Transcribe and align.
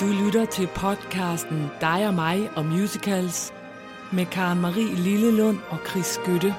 Du 0.00 0.06
lytter 0.06 0.44
til 0.44 0.66
podcasten 0.74 1.70
Dig 1.80 2.06
og 2.06 2.14
mig 2.14 2.50
og 2.56 2.64
musicals 2.64 3.52
med 4.12 4.26
Karen 4.26 4.60
Marie 4.60 4.94
Lillelund 4.94 5.58
og 5.70 5.78
Chris 5.90 6.06
Skytte. 6.06 6.46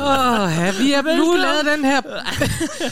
Åh, 0.00 0.50
ja, 0.58 0.72
vi 0.80 0.90
har 0.90 1.16
nu 1.16 1.34
lavet 1.36 1.66
den 1.76 1.84
her, 1.84 2.00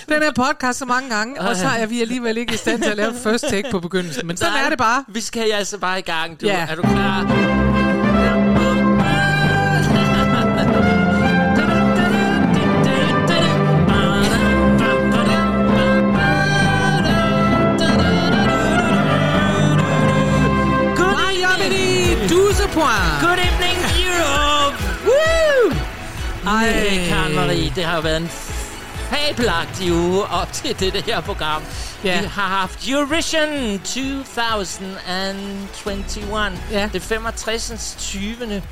den 0.09 0.23
her 0.23 0.33
podcast 0.33 0.79
så 0.79 0.85
mange 0.85 1.11
gange, 1.17 1.41
og 1.41 1.57
så 1.57 1.67
er 1.67 1.87
vi 1.87 2.01
alligevel 2.01 2.37
ikke 2.37 2.55
i 2.55 2.57
stand 2.57 2.83
til 2.83 2.91
at 2.91 2.97
lave 2.97 3.15
first 3.23 3.45
take 3.49 3.69
på 3.71 3.81
begyndelsen. 3.81 4.27
Men 4.27 4.37
sådan 4.37 4.53
Nej, 4.53 4.65
er 4.65 4.69
det 4.69 4.79
bare. 4.79 5.05
Vi 5.09 5.21
skal 5.21 5.53
altså 5.53 5.79
bare 5.79 5.99
i 5.99 6.03
gang, 6.03 6.41
du. 6.41 6.47
Ja. 6.47 6.67
Er 6.71 6.75
du 6.75 6.83
klar? 6.83 7.64
Ej. 26.47 27.07
Karen 27.09 27.35
Marie, 27.35 27.73
det 27.77 27.85
har 27.85 28.01
været 28.01 28.17
en 28.17 28.31
fabelagtig 29.11 29.93
uge 29.93 30.25
op 30.25 30.53
til 30.53 30.81
det 30.81 31.03
her 31.03 31.21
program. 31.21 31.63
Ja. 32.05 32.21
Vi 32.21 32.27
har 32.27 32.49
haft 32.49 32.89
Eurovision 32.89 33.79
2021. 33.79 36.59
Ja. 36.71 36.91
Det 36.93 37.03
65. 37.03 37.97
20. 37.99 38.63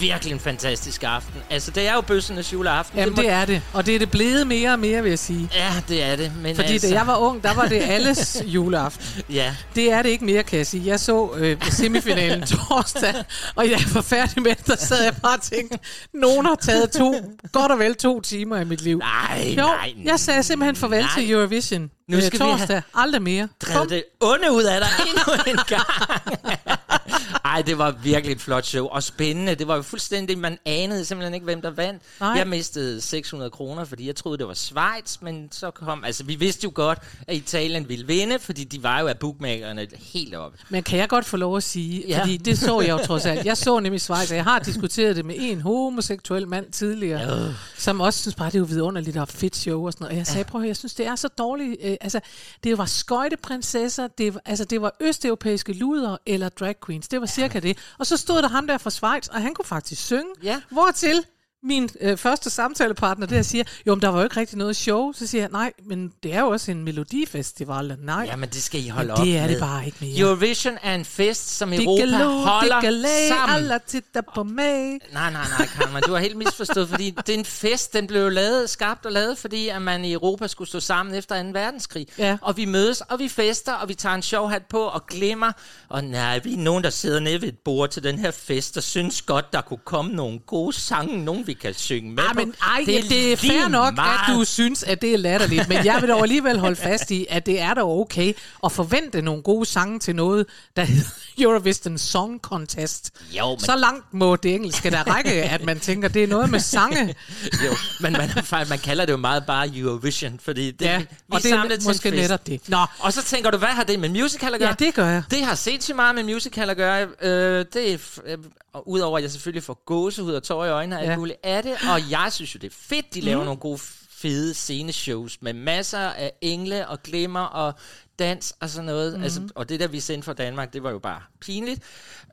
Virkelig 0.00 0.32
en 0.32 0.40
fantastisk 0.40 1.02
aften. 1.04 1.34
Altså, 1.50 1.70
det 1.70 1.88
er 1.88 1.94
jo 1.94 2.00
bøssernes 2.00 2.52
juleaften. 2.52 2.98
Jamen, 2.98 3.14
må- 3.16 3.22
det 3.22 3.30
er 3.30 3.44
det. 3.44 3.62
Og 3.72 3.86
det 3.86 3.94
er 3.94 3.98
det 3.98 4.10
blevet 4.10 4.46
mere 4.46 4.72
og 4.72 4.78
mere, 4.78 5.02
vil 5.02 5.08
jeg 5.08 5.18
sige. 5.18 5.50
Ja, 5.54 5.72
det 5.88 6.02
er 6.02 6.16
det. 6.16 6.32
Men 6.42 6.56
Fordi 6.56 6.72
altså, 6.72 6.88
da 6.88 6.94
jeg 6.94 7.06
var 7.06 7.16
ung, 7.16 7.42
der 7.42 7.54
var 7.54 7.66
det 7.66 7.82
alles 7.82 8.42
juleaften. 8.46 9.22
Ja, 9.30 9.54
Det 9.74 9.92
er 9.92 10.02
det 10.02 10.08
ikke 10.08 10.24
mere, 10.24 10.42
kan 10.42 10.58
jeg 10.58 10.66
sige. 10.66 10.86
Jeg 10.86 11.00
så 11.00 11.30
øh, 11.36 11.56
semifinalen 11.70 12.46
torsdag, 12.68 13.14
og 13.54 13.70
jeg 13.70 13.80
var 13.94 14.00
færdig 14.02 14.42
med 14.42 14.54
det, 14.54 14.66
der 14.66 14.76
sad 14.76 15.02
jeg 15.04 15.14
bare 15.22 15.36
og 15.36 15.42
tænkte, 15.42 15.78
nogen 16.14 16.46
har 16.46 16.54
taget 16.54 16.90
to, 16.90 17.14
godt 17.52 17.72
og 17.72 17.78
vel 17.78 17.94
to 17.94 18.20
timer 18.20 18.56
i 18.60 18.64
mit 18.64 18.82
liv. 18.82 18.98
nej, 18.98 19.54
Jo, 19.58 19.62
nej. 19.62 19.92
jeg 20.04 20.20
sagde 20.20 20.42
simpelthen 20.42 20.76
farvel 20.76 21.00
Nej. 21.00 21.10
til 21.16 21.30
Eurovision. 21.30 21.90
Nu 22.08 22.16
øh, 22.16 22.22
skal 22.22 22.38
vi 22.40 22.44
have 22.44 22.58
torsdag. 22.58 22.82
Aldrig 22.94 23.22
mere. 23.22 23.48
drevet 23.62 23.90
det 23.90 24.04
onde 24.20 24.52
ud 24.52 24.62
af 24.64 24.80
dig 24.80 24.88
endnu 25.06 25.52
en 25.52 25.58
gang. 25.66 25.86
Ej, 27.44 27.62
det 27.62 27.78
var 27.78 27.90
virkelig 28.02 28.32
et 28.34 28.40
flot 28.40 28.66
show. 28.66 28.86
Og 28.86 29.02
spændende. 29.02 29.54
Det 29.54 29.68
var 29.68 29.76
jo 29.76 29.82
fuldstændig... 29.82 30.38
Man 30.38 30.58
anede 30.64 31.04
simpelthen 31.04 31.34
ikke, 31.34 31.44
hvem 31.44 31.62
der 31.62 31.70
vandt. 31.70 32.02
Nej. 32.20 32.28
Jeg 32.30 32.46
mistede 32.48 33.00
600 33.00 33.50
kroner, 33.50 33.84
fordi 33.84 34.06
jeg 34.06 34.16
troede, 34.16 34.38
det 34.38 34.46
var 34.48 34.54
Schweiz. 34.54 35.16
Men 35.22 35.48
så 35.52 35.70
kom... 35.70 36.04
Altså, 36.04 36.24
vi 36.24 36.34
vidste 36.34 36.64
jo 36.64 36.70
godt, 36.74 36.98
at 37.28 37.36
Italien 37.36 37.88
ville 37.88 38.06
vinde, 38.06 38.38
fordi 38.38 38.64
de 38.64 38.82
var 38.82 39.00
jo 39.00 39.06
af 39.06 39.18
bookmakerne 39.18 39.86
helt 40.12 40.34
oppe. 40.34 40.58
Men 40.68 40.82
kan 40.82 40.98
jeg 40.98 41.08
godt 41.08 41.24
få 41.24 41.36
lov 41.36 41.56
at 41.56 41.62
sige, 41.62 42.04
Ja. 42.08 42.20
fordi 42.20 42.36
det 42.36 42.58
så 42.58 42.80
jeg 42.80 42.90
jo 42.90 42.98
trods 43.06 43.26
alt. 43.26 43.44
Jeg 43.46 43.56
så 43.56 43.80
nemlig 43.80 44.00
Schweiz, 44.00 44.30
og 44.30 44.36
jeg 44.36 44.44
har 44.44 44.58
diskuteret 44.58 45.16
det 45.16 45.24
med 45.24 45.34
en 45.38 45.60
homoseksuel 45.60 46.48
mand 46.48 46.70
tidligere, 46.72 47.46
Øh. 47.48 47.54
som 47.78 48.00
også 48.00 48.20
synes 48.20 48.34
bare, 48.34 48.46
det 48.46 48.54
er 48.54 48.58
jo 48.58 48.64
vidunderligt 48.64 49.16
og 49.16 49.28
fedt 49.28 49.56
show 49.56 49.86
og 49.86 49.92
sådan 49.92 50.04
noget. 50.04 50.12
Og 50.12 50.18
jeg 50.18 50.26
sagde, 50.26 50.44
prøv 50.44 50.60
at 50.60 50.62
høre, 50.62 50.68
jeg 50.68 50.76
synes, 50.76 50.94
det 50.94 51.06
er 51.06 51.16
så 51.16 51.28
dårligt. 51.28 51.76
Altså, 52.00 52.20
det 52.64 52.78
var 52.78 52.86
skøjteprinsesser, 52.86 54.06
det 54.06 54.34
var, 54.34 54.40
altså, 54.44 54.64
det 54.64 54.82
var 54.82 54.96
østeuropæiske 55.00 55.72
luder 55.72 56.16
eller 56.26 56.48
drag 56.48 56.74
queens. 56.86 57.08
Det 57.08 57.20
var 57.20 57.26
cirka 57.26 57.60
det. 57.60 57.78
Og 57.98 58.06
så 58.06 58.16
stod 58.16 58.42
der 58.42 58.48
ham 58.48 58.66
der 58.66 58.78
fra 58.78 58.90
Schweiz, 58.90 59.28
og 59.28 59.42
han 59.42 59.54
kunne 59.54 59.64
faktisk 59.66 60.02
synge. 60.06 60.34
Ja. 60.42 60.60
Hvortil 60.70 61.24
min 61.68 61.88
øh, 62.00 62.16
første 62.16 62.50
samtalepartner 62.50 63.26
der 63.26 63.42
siger, 63.42 63.64
jo, 63.86 63.94
men 63.94 64.02
der 64.02 64.08
var 64.08 64.18
jo 64.18 64.24
ikke 64.24 64.36
rigtig 64.36 64.58
noget 64.58 64.76
show. 64.76 65.12
Så 65.12 65.26
siger 65.26 65.42
jeg, 65.42 65.50
nej, 65.52 65.72
men 65.86 66.12
det 66.22 66.34
er 66.34 66.40
jo 66.40 66.48
også 66.48 66.70
en 66.70 66.84
melodifestival. 66.84 67.96
Nej, 68.02 68.24
Jamen, 68.30 68.48
det 68.48 68.62
skal 68.62 68.84
I 68.84 68.88
holde 68.88 69.08
men 69.08 69.16
op 69.18 69.24
det 69.24 69.36
er 69.36 69.40
med. 69.42 69.48
det 69.48 69.60
bare 69.60 69.86
ikke 69.86 69.98
mere. 70.00 70.18
Eurovision 70.18 70.74
er 70.82 70.94
en 70.94 71.04
fest, 71.04 71.56
som 71.56 71.72
Europa 71.72 72.04
Digalo, 72.06 72.30
holder 72.30 72.80
digale, 72.80 73.04
sammen. 73.28 73.56
alle 73.56 73.80
titter 73.86 74.20
på 74.34 74.42
mig. 74.42 74.64
Nej, 74.64 74.98
nej, 75.12 75.30
nej, 75.32 75.66
Karl, 75.66 76.02
du 76.06 76.12
har 76.12 76.18
helt 76.20 76.36
misforstået, 76.36 76.88
fordi 76.88 77.10
det 77.10 77.28
er 77.34 77.38
en 77.38 77.44
fest, 77.44 77.92
den 77.92 78.06
blev 78.06 78.30
lavet, 78.30 78.70
skabt 78.70 79.06
og 79.06 79.12
lavet, 79.12 79.38
fordi 79.38 79.68
at 79.68 79.82
man 79.82 80.04
i 80.04 80.12
Europa 80.12 80.46
skulle 80.46 80.68
stå 80.68 80.80
sammen 80.80 81.14
efter 81.14 81.42
2. 81.42 81.48
verdenskrig. 81.52 82.06
Ja. 82.18 82.36
Og 82.42 82.56
vi 82.56 82.64
mødes, 82.64 83.00
og 83.00 83.18
vi 83.18 83.28
fester, 83.28 83.72
og 83.72 83.88
vi 83.88 83.94
tager 83.94 84.14
en 84.14 84.22
sjov 84.22 84.50
hat 84.50 84.62
på 84.62 84.80
og 84.80 85.06
glemmer. 85.06 85.52
Og 85.88 86.04
nej, 86.04 86.38
vi 86.38 86.52
er 86.52 86.56
nogen, 86.58 86.84
der 86.84 86.90
sidder 86.90 87.20
nede 87.20 87.40
ved 87.42 87.48
et 87.48 87.58
bord 87.58 87.90
til 87.90 88.02
den 88.02 88.18
her 88.18 88.30
fest, 88.30 88.76
og 88.76 88.82
synes 88.82 89.22
godt, 89.22 89.52
der 89.52 89.60
kunne 89.60 89.80
komme 89.84 90.12
nogle 90.12 90.38
gode 90.38 90.72
sange, 90.72 91.24
nogen 91.24 91.46
vi 91.46 91.52
kan 91.60 91.74
synge 91.74 92.10
med 92.12 92.22
på. 92.28 92.34
men 92.34 92.54
ej, 92.62 92.82
det 92.86 92.98
er, 92.98 93.02
det 93.08 93.32
er 93.32 93.36
fair 93.36 93.68
nok, 93.68 93.94
meget. 93.94 94.18
at 94.28 94.34
du 94.34 94.44
synes, 94.44 94.82
at 94.82 95.02
det 95.02 95.14
er 95.14 95.18
latterligt, 95.18 95.68
men 95.68 95.84
jeg 95.84 95.98
vil 96.00 96.08
dog 96.08 96.22
alligevel 96.22 96.58
holde 96.58 96.76
fast 96.76 97.10
i, 97.10 97.26
at 97.30 97.46
det 97.46 97.60
er 97.60 97.74
dog 97.74 98.00
okay 98.00 98.32
at 98.64 98.72
forvente 98.72 99.22
nogle 99.22 99.42
gode 99.42 99.66
sange 99.66 99.98
til 99.98 100.16
noget, 100.16 100.46
der 100.76 100.84
hedder 100.84 101.10
Eurovision 101.38 101.98
Song 101.98 102.40
Contest. 102.40 103.10
Jo, 103.38 103.50
men- 103.50 103.60
Så 103.60 103.76
langt 103.76 104.14
må 104.14 104.36
det 104.36 104.54
engelske 104.54 104.90
der 104.90 105.02
række, 105.14 105.30
at 105.32 105.64
man 105.64 105.80
tænker, 105.80 106.08
det 106.08 106.22
er 106.22 106.26
noget 106.26 106.50
med 106.50 106.60
sange. 106.60 107.14
Jo, 107.66 107.74
men 108.00 108.12
man, 108.12 108.30
man 108.68 108.78
kalder 108.78 109.04
det 109.04 109.12
jo 109.12 109.16
meget 109.16 109.46
bare 109.46 109.68
Eurovision, 109.74 110.40
fordi 110.42 110.70
det, 110.70 110.84
Ja, 110.86 110.98
vi 110.98 111.04
og 111.32 111.42
det 111.42 111.52
er 111.52 111.84
måske 111.88 112.10
netop 112.10 112.46
det. 112.46 112.60
Nå. 112.68 112.78
Og 112.98 113.12
så 113.12 113.22
tænker 113.24 113.50
du, 113.50 113.56
hvad 113.58 113.68
har 113.68 113.84
det 113.84 113.98
med 114.00 114.08
musical 114.08 114.54
at 114.54 114.60
gøre? 114.60 114.68
Ja, 114.80 114.84
det 114.84 114.94
gør 114.94 115.06
jeg. 115.08 115.22
Det 115.30 115.42
har 115.44 115.54
sindssygt 115.54 115.96
meget 115.96 116.14
med 116.14 116.22
musical 116.24 116.70
at 116.70 116.76
gøre. 116.76 117.06
Øh, 117.22 117.64
det 117.74 117.92
er, 117.92 117.98
øh, 118.26 118.38
udover 118.86 119.16
at 119.18 119.22
jeg 119.22 119.30
selvfølgelig 119.30 119.62
får 119.62 119.82
gåsehud 119.86 120.32
og 120.32 120.42
tårer 120.42 120.66
i 120.66 120.70
øjnene 120.70 120.96
og 120.96 121.02
alt 121.02 121.10
Ja. 121.10 121.16
muligt 121.16 121.37
af 121.42 121.62
det, 121.62 121.72
og 121.72 122.10
jeg 122.10 122.32
synes 122.32 122.54
jo, 122.54 122.58
det 122.58 122.66
er 122.72 122.76
fedt, 122.80 123.14
de 123.14 123.20
laver 123.20 123.44
nogle 123.44 123.60
gode, 123.60 123.78
fede 124.10 124.54
sceneshows 124.54 125.38
med 125.42 125.52
masser 125.52 125.98
af 125.98 126.32
engle 126.40 126.88
og 126.88 127.02
glimmer 127.02 127.40
og 127.40 127.74
dans 128.18 128.54
og 128.60 128.70
sådan 128.70 128.86
noget. 128.86 129.18
Mm. 129.18 129.22
Altså, 129.22 129.48
og 129.54 129.68
det 129.68 129.80
der, 129.80 129.86
vi 129.86 130.00
sendte 130.00 130.26
fra 130.26 130.32
Danmark, 130.32 130.72
det 130.72 130.82
var 130.82 130.90
jo 130.90 130.98
bare 130.98 131.22
pinligt. 131.40 131.82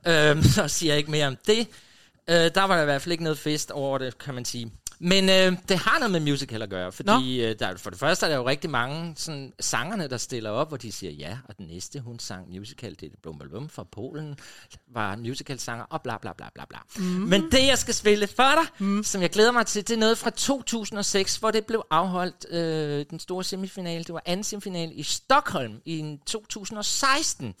Øhm, 0.06 0.42
så 0.54 0.68
siger 0.68 0.92
jeg 0.92 0.98
ikke 0.98 1.10
mere 1.10 1.26
om 1.26 1.36
det. 1.46 1.68
Øh, 2.30 2.34
der 2.34 2.62
var 2.62 2.74
der 2.74 2.82
i 2.82 2.84
hvert 2.84 3.02
fald 3.02 3.12
ikke 3.12 3.24
noget 3.24 3.38
fest 3.38 3.70
over 3.70 3.98
det, 3.98 4.18
kan 4.18 4.34
man 4.34 4.44
sige. 4.44 4.72
Men 4.98 5.28
øh, 5.28 5.52
det 5.68 5.78
har 5.78 5.98
noget 5.98 6.12
med 6.12 6.20
musical 6.20 6.62
at 6.62 6.70
gøre, 6.70 6.92
fordi 6.92 7.44
øh, 7.44 7.58
der, 7.58 7.76
for 7.76 7.90
det 7.90 7.98
første 7.98 8.26
er 8.26 8.30
der 8.30 8.36
jo 8.36 8.48
rigtig 8.48 8.70
mange 8.70 9.12
sådan, 9.16 9.52
sangerne, 9.60 10.08
der 10.08 10.16
stiller 10.16 10.50
op, 10.50 10.68
hvor 10.68 10.76
de 10.76 10.92
siger 10.92 11.12
ja, 11.12 11.38
og 11.48 11.58
den 11.58 11.66
næste, 11.66 12.00
hun 12.00 12.18
sang 12.18 12.50
musical, 12.50 12.90
det 13.00 13.02
er 13.02 13.16
Blum 13.22 13.38
Blum 13.38 13.68
fra 13.68 13.84
Polen, 13.84 14.36
var 14.92 15.16
musical-sanger, 15.16 15.84
og 15.84 16.02
bla 16.02 16.18
bla 16.18 16.32
bla 16.32 16.46
bla 16.54 16.64
bla. 16.68 16.78
Mm. 16.96 17.04
Men 17.04 17.50
det, 17.52 17.66
jeg 17.66 17.78
skal 17.78 17.94
spille 17.94 18.26
for 18.26 18.62
dig, 18.62 18.86
mm. 18.86 19.04
som 19.04 19.22
jeg 19.22 19.30
glæder 19.30 19.52
mig 19.52 19.66
til, 19.66 19.88
det 19.88 19.94
er 19.94 19.98
noget 19.98 20.18
fra 20.18 20.30
2006, 20.30 21.36
hvor 21.36 21.50
det 21.50 21.66
blev 21.66 21.82
afholdt, 21.90 22.46
øh, 22.50 23.06
den 23.10 23.18
store 23.18 23.44
semifinale, 23.44 24.04
det 24.04 24.14
var 24.14 24.22
anden 24.26 24.44
semifinale 24.44 24.92
i 24.92 25.02
Stockholm 25.02 25.80
i 25.84 26.18
2016. 26.26 27.46
Mm. 27.46 27.54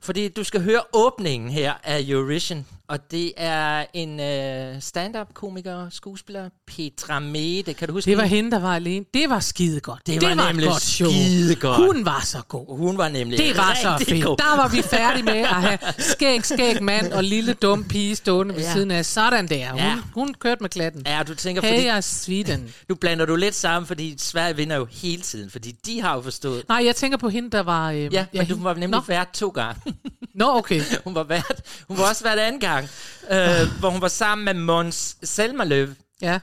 Fordi 0.00 0.28
du 0.28 0.44
skal 0.44 0.62
høre 0.62 0.82
åbningen 0.92 1.50
her 1.50 1.74
af 1.84 2.04
Eurovision, 2.08 2.66
og 2.88 3.10
det 3.10 3.32
er 3.36 3.86
en 3.92 4.20
øh, 4.20 4.82
stand-up-komiker, 4.82 5.90
skuespiller, 5.90 6.48
Petra 6.76 7.18
Mede. 7.20 7.74
Kan 7.74 7.88
du 7.88 7.94
huske 7.94 8.10
Det 8.10 8.16
var 8.18 8.24
hende? 8.24 8.50
der 8.50 8.58
var 8.58 8.74
alene. 8.74 9.04
Det 9.14 9.30
var 9.30 9.40
skide 9.40 9.80
godt. 9.80 10.06
Det 10.06 10.20
det 10.20 10.28
var 10.28 10.34
var 10.34 10.46
nemlig 10.48 10.68
godt 10.68 10.82
show. 10.82 11.10
skidegodt. 11.10 11.76
Hun 11.76 12.04
var 12.04 12.20
så 12.24 12.42
god. 12.48 12.78
Hun 12.78 12.98
var 12.98 13.08
nemlig 13.08 13.38
Det 13.38 13.56
var 13.56 13.74
så 13.82 14.04
fedt. 14.04 14.24
god. 14.24 14.36
Der 14.36 14.56
var 14.56 14.68
vi 14.68 14.82
færdige 14.82 15.22
med 15.22 15.32
at 15.32 15.46
have 15.48 15.78
skæg, 15.98 16.44
skæg 16.46 16.82
mand 16.82 17.12
og 17.12 17.24
lille 17.24 17.52
dum 17.52 17.84
pige 17.84 18.16
stående 18.16 18.54
ved 18.54 18.62
Ja. 18.62 18.72
siden 18.72 18.90
af. 18.90 19.04
Sådan 19.06 19.48
der. 19.48 19.68
Hun, 19.70 19.78
Ja. 19.80 19.96
hun 20.14 20.34
kørte 20.34 20.62
med 20.62 20.70
klatten. 20.70 21.02
Ja, 21.06 21.22
du 21.28 21.34
tænker, 21.34 21.62
Hey, 21.62 21.68
fordi 21.70 21.86
jeg 21.86 22.04
Sweden. 22.04 22.74
nu 22.88 22.94
blander 22.94 23.26
du 23.26 23.36
lidt 23.36 23.54
sammen, 23.54 23.86
fordi 23.86 24.14
Sverige 24.18 24.56
vinder 24.56 24.76
jo 24.76 24.86
hele 24.90 25.22
tiden, 25.22 25.50
fordi 25.50 25.72
de 25.86 26.00
har 26.00 26.14
jo 26.14 26.20
forstået. 26.22 26.64
Nej, 26.68 26.82
jeg 26.84 26.96
tænker 26.96 27.18
på 27.18 27.28
hende, 27.28 27.50
der 27.50 27.60
var... 27.62 27.90
Øh, 27.90 27.98
Ja, 28.14 28.26
men 28.32 28.40
du 28.40 28.46
hende- 28.46 28.64
var 28.64 28.74
nemlig 28.74 28.90
Nå, 28.90 29.00
vært 29.08 29.28
to 29.34 29.48
gange. 29.48 29.80
Nå, 30.34 30.56
okay. 30.56 30.80
hun 31.04 31.14
var 31.14 31.22
vært. 31.24 31.60
Hun 31.88 31.98
var 31.98 32.08
også 32.08 32.24
vært 32.24 32.38
anden 32.38 32.60
gang, 32.60 32.88
øh, 33.30 33.78
hvor 33.78 33.90
hun 33.90 34.00
var 34.00 34.08
sammen 34.08 34.44
med 34.44 34.54
Mons 34.54 35.16
Selmerløv. 35.22 35.88
Ja. 36.22 36.38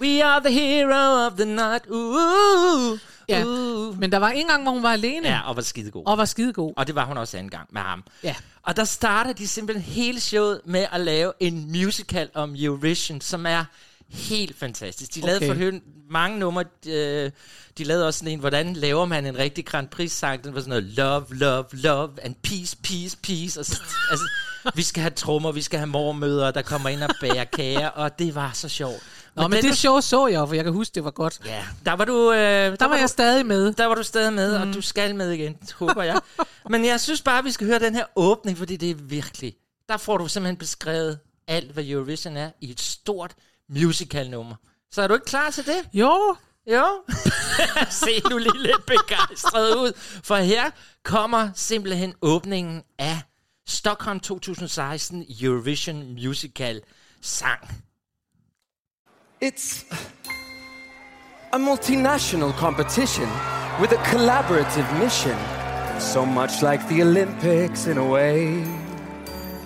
We 0.00 0.24
are 0.24 0.40
the 0.40 0.52
hero 0.52 1.26
of 1.26 1.32
the 1.32 1.44
night. 1.44 1.82
Uh, 1.88 2.98
ja. 3.28 3.44
uh. 3.44 3.98
Men 3.98 4.12
der 4.12 4.18
var 4.18 4.28
en 4.28 4.46
gang, 4.46 4.62
hvor 4.62 4.72
hun 4.72 4.82
var 4.82 4.92
alene. 4.92 5.28
Ja, 5.28 5.48
og 5.48 5.56
var 5.56 5.62
skide 5.62 5.90
god. 5.90 6.02
Og 6.06 6.18
var 6.18 6.24
skidegod. 6.24 6.72
Og 6.76 6.86
det 6.86 6.94
var 6.94 7.04
hun 7.04 7.16
også 7.16 7.36
anden 7.36 7.50
gang 7.50 7.68
med 7.72 7.80
ham. 7.80 8.04
Ja. 8.24 8.34
Og 8.62 8.76
der 8.76 8.84
starter 8.84 9.32
de 9.32 9.48
simpelthen 9.48 9.92
hele 9.92 10.20
showet 10.20 10.60
med 10.64 10.86
at 10.92 11.00
lave 11.00 11.32
en 11.40 11.72
musical 11.72 12.28
om 12.34 12.54
Eurovision, 12.58 13.20
som 13.20 13.46
er 13.46 13.64
helt 14.08 14.58
fantastisk. 14.58 15.14
De 15.14 15.20
lavede 15.20 15.50
Okay. 15.50 15.70
for 15.72 15.80
mange 16.10 16.38
numre. 16.38 16.64
De, 16.84 17.32
de 17.78 17.84
lavede 17.84 18.06
også 18.06 18.18
sådan 18.18 18.32
en, 18.32 18.40
hvordan 18.40 18.74
laver 18.74 19.04
man 19.04 19.26
en 19.26 19.38
rigtig 19.38 19.66
Grand 19.66 19.88
Prix-sang. 19.88 20.44
Den 20.44 20.54
var 20.54 20.60
sådan 20.60 20.68
noget 20.70 20.84
love, 20.84 21.24
love, 21.30 21.64
love, 21.72 22.10
and 22.22 22.34
peace, 22.42 22.76
peace, 22.82 23.16
peace. 23.22 23.60
Og 23.60 23.66
så, 23.66 23.82
altså, 24.10 24.24
vi 24.74 24.82
skal 24.82 25.00
have 25.00 25.10
trommer, 25.10 25.52
vi 25.52 25.62
skal 25.62 25.78
have 25.78 25.86
mormøder, 25.86 26.50
der 26.50 26.62
kommer 26.62 26.88
ind 26.88 27.02
og 27.02 27.10
bærer 27.20 27.44
kager, 27.44 27.88
og 27.88 28.18
det 28.18 28.34
var 28.34 28.50
så 28.54 28.68
sjovt. 28.68 29.02
Nå, 29.42 29.48
men 29.48 29.56
den 29.56 29.62
det 29.62 29.68
var- 29.70 29.74
show 29.74 30.00
så 30.00 30.26
jeg 30.26 30.48
for 30.48 30.54
jeg 30.54 30.64
kan 30.64 30.72
huske, 30.72 30.94
det 30.94 31.04
var 31.04 31.10
godt. 31.10 31.40
Ja, 31.44 31.64
der 31.86 31.92
var 31.92 32.04
du... 32.04 32.32
Øh, 32.32 32.38
der, 32.38 32.76
Der 32.76 32.86
var 32.88 32.94
jeg 32.96 33.02
du, 33.02 33.08
stadig 33.08 33.46
med. 33.46 33.72
der 33.72 33.86
var 33.86 33.94
du 33.94 34.02
stadig 34.02 34.32
med, 34.32 34.58
mm. 34.64 34.68
og 34.68 34.74
du 34.74 34.80
skal 34.80 35.14
med 35.16 35.30
igen, 35.30 35.56
håber 35.74 36.02
jeg. 36.02 36.20
Men 36.70 36.84
jeg 36.84 37.00
synes 37.00 37.22
bare, 37.22 37.44
vi 37.44 37.50
skal 37.50 37.66
høre 37.66 37.78
den 37.78 37.94
her 37.94 38.04
åbning, 38.16 38.58
fordi 38.58 38.76
det 38.76 38.90
er 38.90 38.94
virkelig... 38.94 39.54
Der 39.88 39.96
får 39.96 40.18
du 40.18 40.28
simpelthen 40.28 40.56
beskrevet 40.56 41.18
alt, 41.48 41.72
hvad 41.72 41.84
Eurovision 41.84 42.36
er, 42.36 42.50
i 42.60 42.70
et 42.70 42.80
stort 42.80 43.34
musical-nummer. 43.68 44.54
Så 44.92 45.02
er 45.02 45.06
du 45.08 45.14
ikke 45.14 45.26
klar 45.26 45.50
til 45.50 45.66
det? 45.66 45.78
Jo, 45.92 46.36
Jo. 46.70 46.84
Se 47.90 48.20
nu 48.30 48.38
lige 48.38 48.62
lidt 48.62 48.86
begejstret 48.86 49.74
ud. 49.76 49.92
For 50.24 50.36
her 50.36 50.70
kommer 51.04 51.50
simpelthen 51.54 52.14
åbningen 52.22 52.82
af 52.98 53.20
Stockholm 53.68 54.20
2016 54.20 55.26
Eurovision 55.40 56.12
Musical 56.14 56.80
sang. 57.22 57.82
It's 59.40 59.84
a 61.52 61.58
multinational 61.58 62.52
competition 62.56 63.28
with 63.80 63.92
a 63.92 64.00
collaborative 64.10 64.88
mission. 64.98 65.38
So 66.00 66.26
much 66.26 66.60
like 66.62 66.86
the 66.88 67.02
Olympics 67.02 67.86
in 67.86 67.98
a 67.98 68.04
way. 68.04 68.64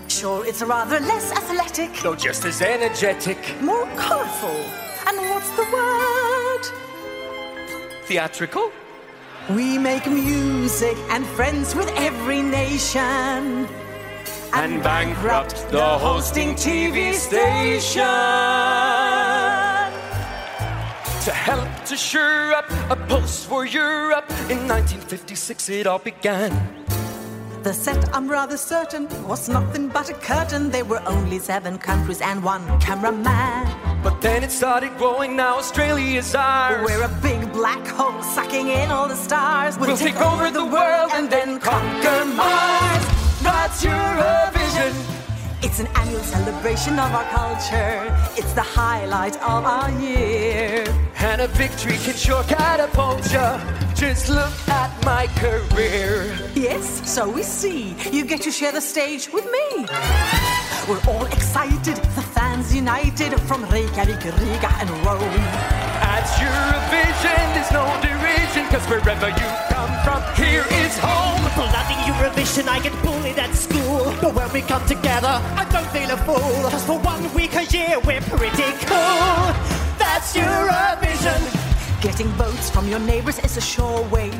Sure, 0.08 0.44
it's 0.46 0.62
rather 0.62 1.00
less 1.00 1.32
athletic, 1.32 1.90
Though 2.02 2.14
just 2.14 2.44
as 2.44 2.60
energetic, 2.60 3.38
more 3.62 3.86
colourful. 3.96 4.60
And 5.06 5.16
what's 5.30 5.48
the 5.56 5.66
word? 5.72 6.12
theatrical. 8.04 8.70
We 9.50 9.78
make 9.78 10.06
music 10.06 10.96
and 11.08 11.24
friends 11.28 11.74
with 11.74 11.88
every 11.96 12.42
nation. 12.42 13.66
And 14.52 14.82
bankrupt 14.82 15.70
the 15.70 15.98
hosting 15.98 16.54
TV 16.54 17.14
station. 17.14 18.02
To 21.24 21.30
help 21.30 21.84
to 21.84 21.96
sure 21.96 22.52
up 22.52 22.69
a 22.90 22.96
post 23.06 23.46
for 23.46 23.64
Europe, 23.64 24.28
in 24.50 24.66
1956 24.66 25.69
it 25.69 25.86
all 25.86 26.00
began. 26.00 26.50
The 27.62 27.72
set, 27.72 28.12
I'm 28.12 28.28
rather 28.28 28.56
certain, 28.56 29.06
was 29.28 29.48
nothing 29.48 29.86
but 29.86 30.10
a 30.10 30.14
curtain. 30.14 30.70
There 30.70 30.84
were 30.84 31.00
only 31.06 31.38
seven 31.38 31.78
countries 31.78 32.20
and 32.20 32.42
one 32.42 32.66
cameraman. 32.80 33.69
But 34.02 34.20
then 34.20 34.42
it 34.42 34.50
started 34.50 34.98
growing, 34.98 35.36
now 35.36 35.58
Australia's 35.58 36.34
ours. 36.34 36.84
We're 36.84 37.04
a 37.04 37.19
big 37.22 37.52
black 37.52 37.86
hole 37.86 38.20
sucking 38.24 38.66
in 38.66 38.90
all 38.90 39.06
the 39.06 39.14
stars. 39.14 39.78
We'll 39.78 39.96
take 39.96 40.20
over 40.20 40.50
the 40.50 40.66
world 40.66 41.12
and 41.14 41.30
then 41.30 41.60
conquer 41.60 42.24
Mars. 42.34 43.04
That's 43.42 43.84
Eurovision. 43.84 44.92
It's 45.62 45.78
an 45.78 45.86
annual 45.94 46.24
celebration 46.24 46.94
of 46.98 47.12
our 47.14 47.28
culture. 47.30 48.12
It's 48.36 48.52
the 48.54 48.62
highlight 48.62 49.36
of 49.36 49.64
our 49.64 49.88
year. 50.00 50.84
And 51.24 51.40
a 51.40 51.46
victory 51.46 51.98
can 51.98 52.14
sure 52.14 52.42
catapult 52.42 53.32
ya. 53.32 53.60
Just 53.94 54.28
look 54.28 54.52
at 54.69 54.90
my 55.04 55.28
career. 55.38 56.36
Yes, 56.52 57.08
so 57.08 57.30
we 57.30 57.44
see. 57.44 57.94
You 58.10 58.24
get 58.24 58.42
to 58.42 58.50
share 58.50 58.72
the 58.72 58.80
stage 58.80 59.32
with 59.32 59.44
me. 59.44 59.86
We're 60.88 61.00
all 61.06 61.24
excited, 61.26 61.94
the 62.19 62.22
fans 62.34 62.74
united 62.74 63.40
from 63.42 63.64
Reykjavik, 63.66 64.24
Riga, 64.24 64.70
and 64.82 64.90
Rome. 65.06 65.44
At 66.02 66.26
Eurovision, 66.42 67.44
there's 67.54 67.70
no 67.70 67.86
derision, 68.02 68.66
cause 68.66 68.84
wherever 68.90 69.28
you 69.28 69.48
come 69.70 69.94
from, 70.02 70.20
here 70.34 70.66
is 70.82 70.98
home. 70.98 71.40
For 71.54 71.70
Bloody 71.70 71.94
Eurovision, 72.10 72.66
I 72.66 72.80
get 72.80 73.00
bullied 73.00 73.38
at 73.38 73.54
school. 73.54 74.12
But 74.20 74.34
when 74.34 74.52
we 74.52 74.62
come 74.62 74.84
together, 74.86 75.38
I 75.54 75.64
don't 75.70 75.88
feel 75.94 76.10
a 76.10 76.16
fool. 76.26 76.69
Cause 76.69 76.84
for 76.84 76.98
one 76.98 77.32
week 77.32 77.54
a 77.54 77.64
year, 77.66 78.00
we're 78.00 78.20
pretty 78.22 78.72
cool. 78.90 79.81
That's 80.22 80.36
Eurovision. 80.36 82.00
Getting 82.00 82.28
votes 82.38 82.70
from 82.70 82.86
your 82.86 83.00
neighbors 83.00 83.40
is 83.40 83.56
a 83.56 83.60
sure 83.60 84.02
way 84.08 84.30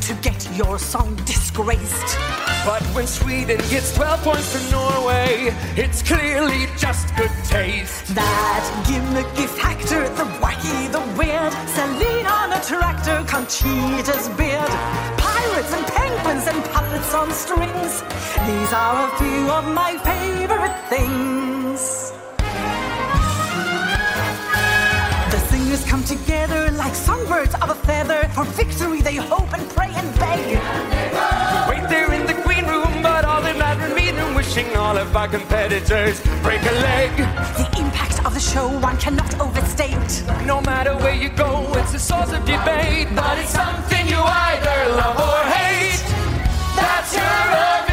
to 0.00 0.14
get 0.22 0.48
your 0.56 0.78
song 0.78 1.16
disgraced. 1.26 2.16
But 2.64 2.82
when 2.94 3.06
Sweden 3.06 3.58
gets 3.68 3.94
12 3.94 4.22
points 4.22 4.56
from 4.56 4.70
Norway, 4.70 5.54
it's 5.76 6.02
clearly 6.02 6.66
just 6.78 7.14
good 7.14 7.30
taste. 7.44 8.14
That 8.14 8.64
gimmicky 8.86 9.46
factor, 9.46 10.08
the 10.16 10.24
wacky, 10.40 10.90
the 10.90 11.04
weird. 11.18 11.52
Celine 11.76 12.24
on 12.24 12.52
a 12.54 12.60
tractor, 12.62 13.22
Conchita's 13.28 14.30
beard. 14.30 14.72
Pirates 15.18 15.74
and 15.74 15.86
penguins 15.88 16.46
and 16.46 16.64
puppets 16.72 17.12
on 17.12 17.30
strings. 17.32 18.00
These 18.48 18.72
are 18.72 19.12
a 19.12 19.18
few 19.18 19.50
of 19.50 19.68
my 19.74 19.98
favorite 19.98 20.88
things. 20.88 21.57
Come 25.88 26.04
together 26.04 26.70
like 26.72 26.94
songbirds 26.94 27.54
of 27.54 27.70
a 27.70 27.74
feather. 27.74 28.28
For 28.34 28.44
victory, 28.44 29.00
they 29.00 29.16
hope 29.16 29.50
and 29.54 29.66
pray 29.70 29.90
and 29.94 30.08
beg. 30.18 30.40
Wait 31.70 31.88
there 31.88 32.12
in 32.12 32.26
the 32.26 32.34
green 32.44 32.66
room, 32.66 33.02
but 33.02 33.24
all 33.24 33.44
in 33.46 33.58
that 33.58 33.78
meeting, 33.96 34.34
wishing 34.34 34.68
all 34.76 34.98
of 34.98 35.16
our 35.16 35.28
competitors 35.28 36.20
break 36.42 36.60
a 36.60 36.76
leg. 36.88 37.16
The 37.56 37.68
impact 37.80 38.22
of 38.26 38.34
the 38.34 38.40
show 38.40 38.68
one 38.80 38.98
cannot 38.98 39.40
overstate. 39.40 40.24
No 40.44 40.60
matter 40.60 40.94
where 40.96 41.14
you 41.14 41.30
go, 41.30 41.66
it's 41.76 41.94
a 41.94 41.98
source 41.98 42.32
of 42.32 42.44
debate, 42.44 43.08
but 43.14 43.38
it's 43.38 43.52
something 43.52 44.06
you 44.06 44.20
either 44.20 44.78
love 45.00 45.18
or 45.18 45.42
hate. 45.56 46.04
That's 46.76 47.16
Eurovision. 47.16 47.87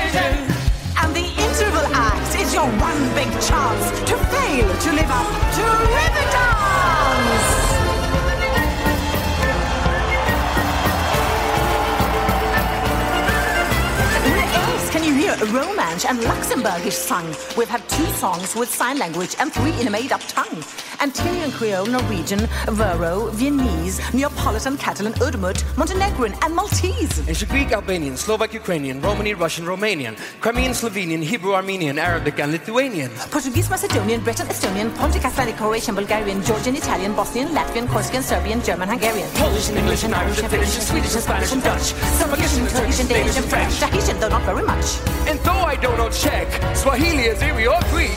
Romansh 15.47 16.05
and 16.05 16.19
Luxembourgish 16.19 16.93
sung? 16.93 17.25
We've 17.57 17.69
had 17.69 17.87
two 17.89 18.05
songs 18.05 18.55
with 18.55 18.69
sign 18.69 18.97
language 18.97 19.35
and 19.39 19.51
three 19.53 19.73
in 19.79 19.87
a 19.87 19.89
made-up 19.89 20.21
tongue. 20.27 20.63
Antillean 20.99 21.51
Creole, 21.51 21.85
Norwegian, 21.85 22.47
Vero, 22.69 23.29
Viennese, 23.31 23.99
Neapolitan, 24.45 24.77
Catalan, 24.77 25.13
Udmurt, 25.13 25.65
Montenegrin, 25.75 26.35
and 26.43 26.53
Maltese. 26.53 27.27
Ancient 27.27 27.49
Greek, 27.49 27.71
Albanian, 27.71 28.15
Slovak, 28.15 28.53
Ukrainian, 28.53 29.01
Romani, 29.01 29.33
Russian, 29.33 29.65
Romanian, 29.65 30.13
Crimean, 30.39 30.69
Slovenian, 30.69 31.25
Hebrew, 31.25 31.55
Armenian, 31.55 31.97
Arabic, 31.97 32.37
and 32.37 32.51
Lithuanian. 32.51 33.09
Portuguese, 33.33 33.71
Macedonian, 33.71 34.21
Breton, 34.21 34.45
Estonian, 34.45 34.93
Pontic, 35.01 35.25
Icelandic, 35.25 35.57
Croatian, 35.57 35.95
Bulgarian, 35.95 36.43
Georgian, 36.45 36.75
Italian, 36.75 37.15
Bosnian, 37.15 37.57
Latvian, 37.57 37.89
Corsican, 37.89 38.21
Serbian, 38.21 38.61
German, 38.61 38.87
Hungarian. 38.87 39.27
Polish 39.33 39.69
and 39.69 39.79
English 39.79 40.03
and 40.03 40.13
Irish 40.13 40.37
and 40.37 40.49
Finnish 40.53 40.75
and 40.77 40.85
Swedish 40.85 41.13
and 41.17 41.23
Spanish 41.23 41.51
and 41.51 41.63
Dutch. 41.63 41.97
Some 42.21 42.29
Russian, 42.29 42.67
Turkish, 42.67 42.99
and 42.99 43.09
Danish, 43.09 43.37
and 43.37 43.49
French. 43.49 43.73
Tahitian, 43.81 44.19
though 44.19 44.29
not 44.29 44.45
very 44.45 44.61
much. 44.61 45.01
And 45.25 45.39
though 45.41 45.65
I 45.65 45.75
don't 45.75 45.97
know 45.97 46.13
Czech, 46.13 46.45
Swahili, 46.77 47.33
Azeri, 47.33 47.65
or 47.65 47.81
Greek, 47.89 48.13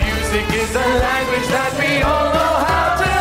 music 0.00 0.48
is 0.56 0.72
a 0.72 0.88
language 1.04 1.48
that 1.52 1.72
we 1.76 2.00
all 2.00 2.32
know 2.32 2.64
how 2.64 2.96
to 2.96 3.15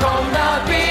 gonna 0.00 0.64
be 0.66 0.83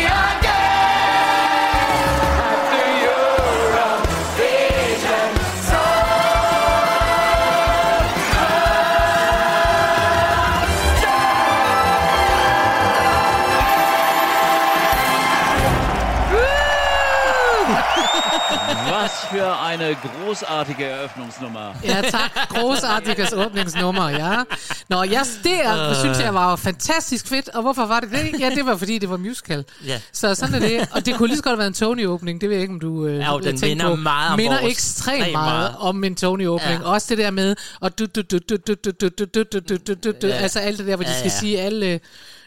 für 19.34 19.60
eine 19.70 19.96
großartige 19.96 20.86
Eröffnungsnummer. 20.86 21.76
Ja, 21.84 22.02
tak. 22.02 22.32
Großartiges 22.50 23.34
åbningsnummer, 23.34 24.10
ja. 24.10 24.44
Nå, 24.90 25.04
ja, 25.04 25.22
det 25.44 25.66
er, 25.66 25.94
synes 25.94 26.20
jeg 26.20 26.34
var 26.34 26.56
fantastisk 26.56 27.28
fedt. 27.28 27.50
Og 27.50 27.62
hvorfor 27.62 27.86
var 27.86 28.00
det 28.00 28.12
det? 28.12 28.40
Ja, 28.40 28.50
det 28.50 28.66
var 28.66 28.78
fordi, 28.78 28.98
det 28.98 29.10
var 29.10 29.18
musical. 29.18 29.66
Ja. 29.88 30.00
Så 30.14 30.36
sådan 30.36 30.56
er 30.56 30.60
det. 30.60 30.88
Og 30.92 31.06
det 31.06 31.16
kunne 31.16 31.28
lige 31.28 31.38
så 31.38 31.44
godt 31.44 31.58
være 31.58 31.68
en 31.68 31.74
Tony-åbning. 31.74 32.42
Det 32.42 32.50
ved 32.50 32.56
jeg 32.56 32.62
ikke, 32.62 32.74
om 32.74 32.80
du 32.80 33.06
øh, 33.06 33.20
Ja, 33.20 33.38
den 33.44 33.60
minder 33.62 33.90
på. 33.90 33.96
meget 33.96 34.32
om 34.32 34.38
minder 34.38 34.60
ekstremt 34.60 35.20
meget 35.20 35.34
meget. 35.34 35.76
om 35.80 36.04
en 36.04 36.16
Tony-åbning. 36.16 36.82
Ja. 36.82 36.90
Også 36.90 37.08
det 37.10 37.18
der 37.18 37.32
med, 37.32 37.56
og 37.80 38.00
du, 38.00 38.06
du, 38.06 38.22
du, 38.22 38.38
du, 38.50 38.56
du, 38.68 38.74
du, 38.86 38.92
du, 39.02 39.10
du, 39.10 39.26
du, 39.44 39.60
du, 39.60 39.78
du, 39.88 39.94
du, 40.04 40.12
du, 40.22 40.28
altså 40.28 40.60
alt 40.60 40.78
det 40.78 40.88
der, 40.88 40.96
hvor 40.96 41.06
de 41.06 41.20
skal 41.20 41.32
sige 41.32 41.60
alle 41.62 42.00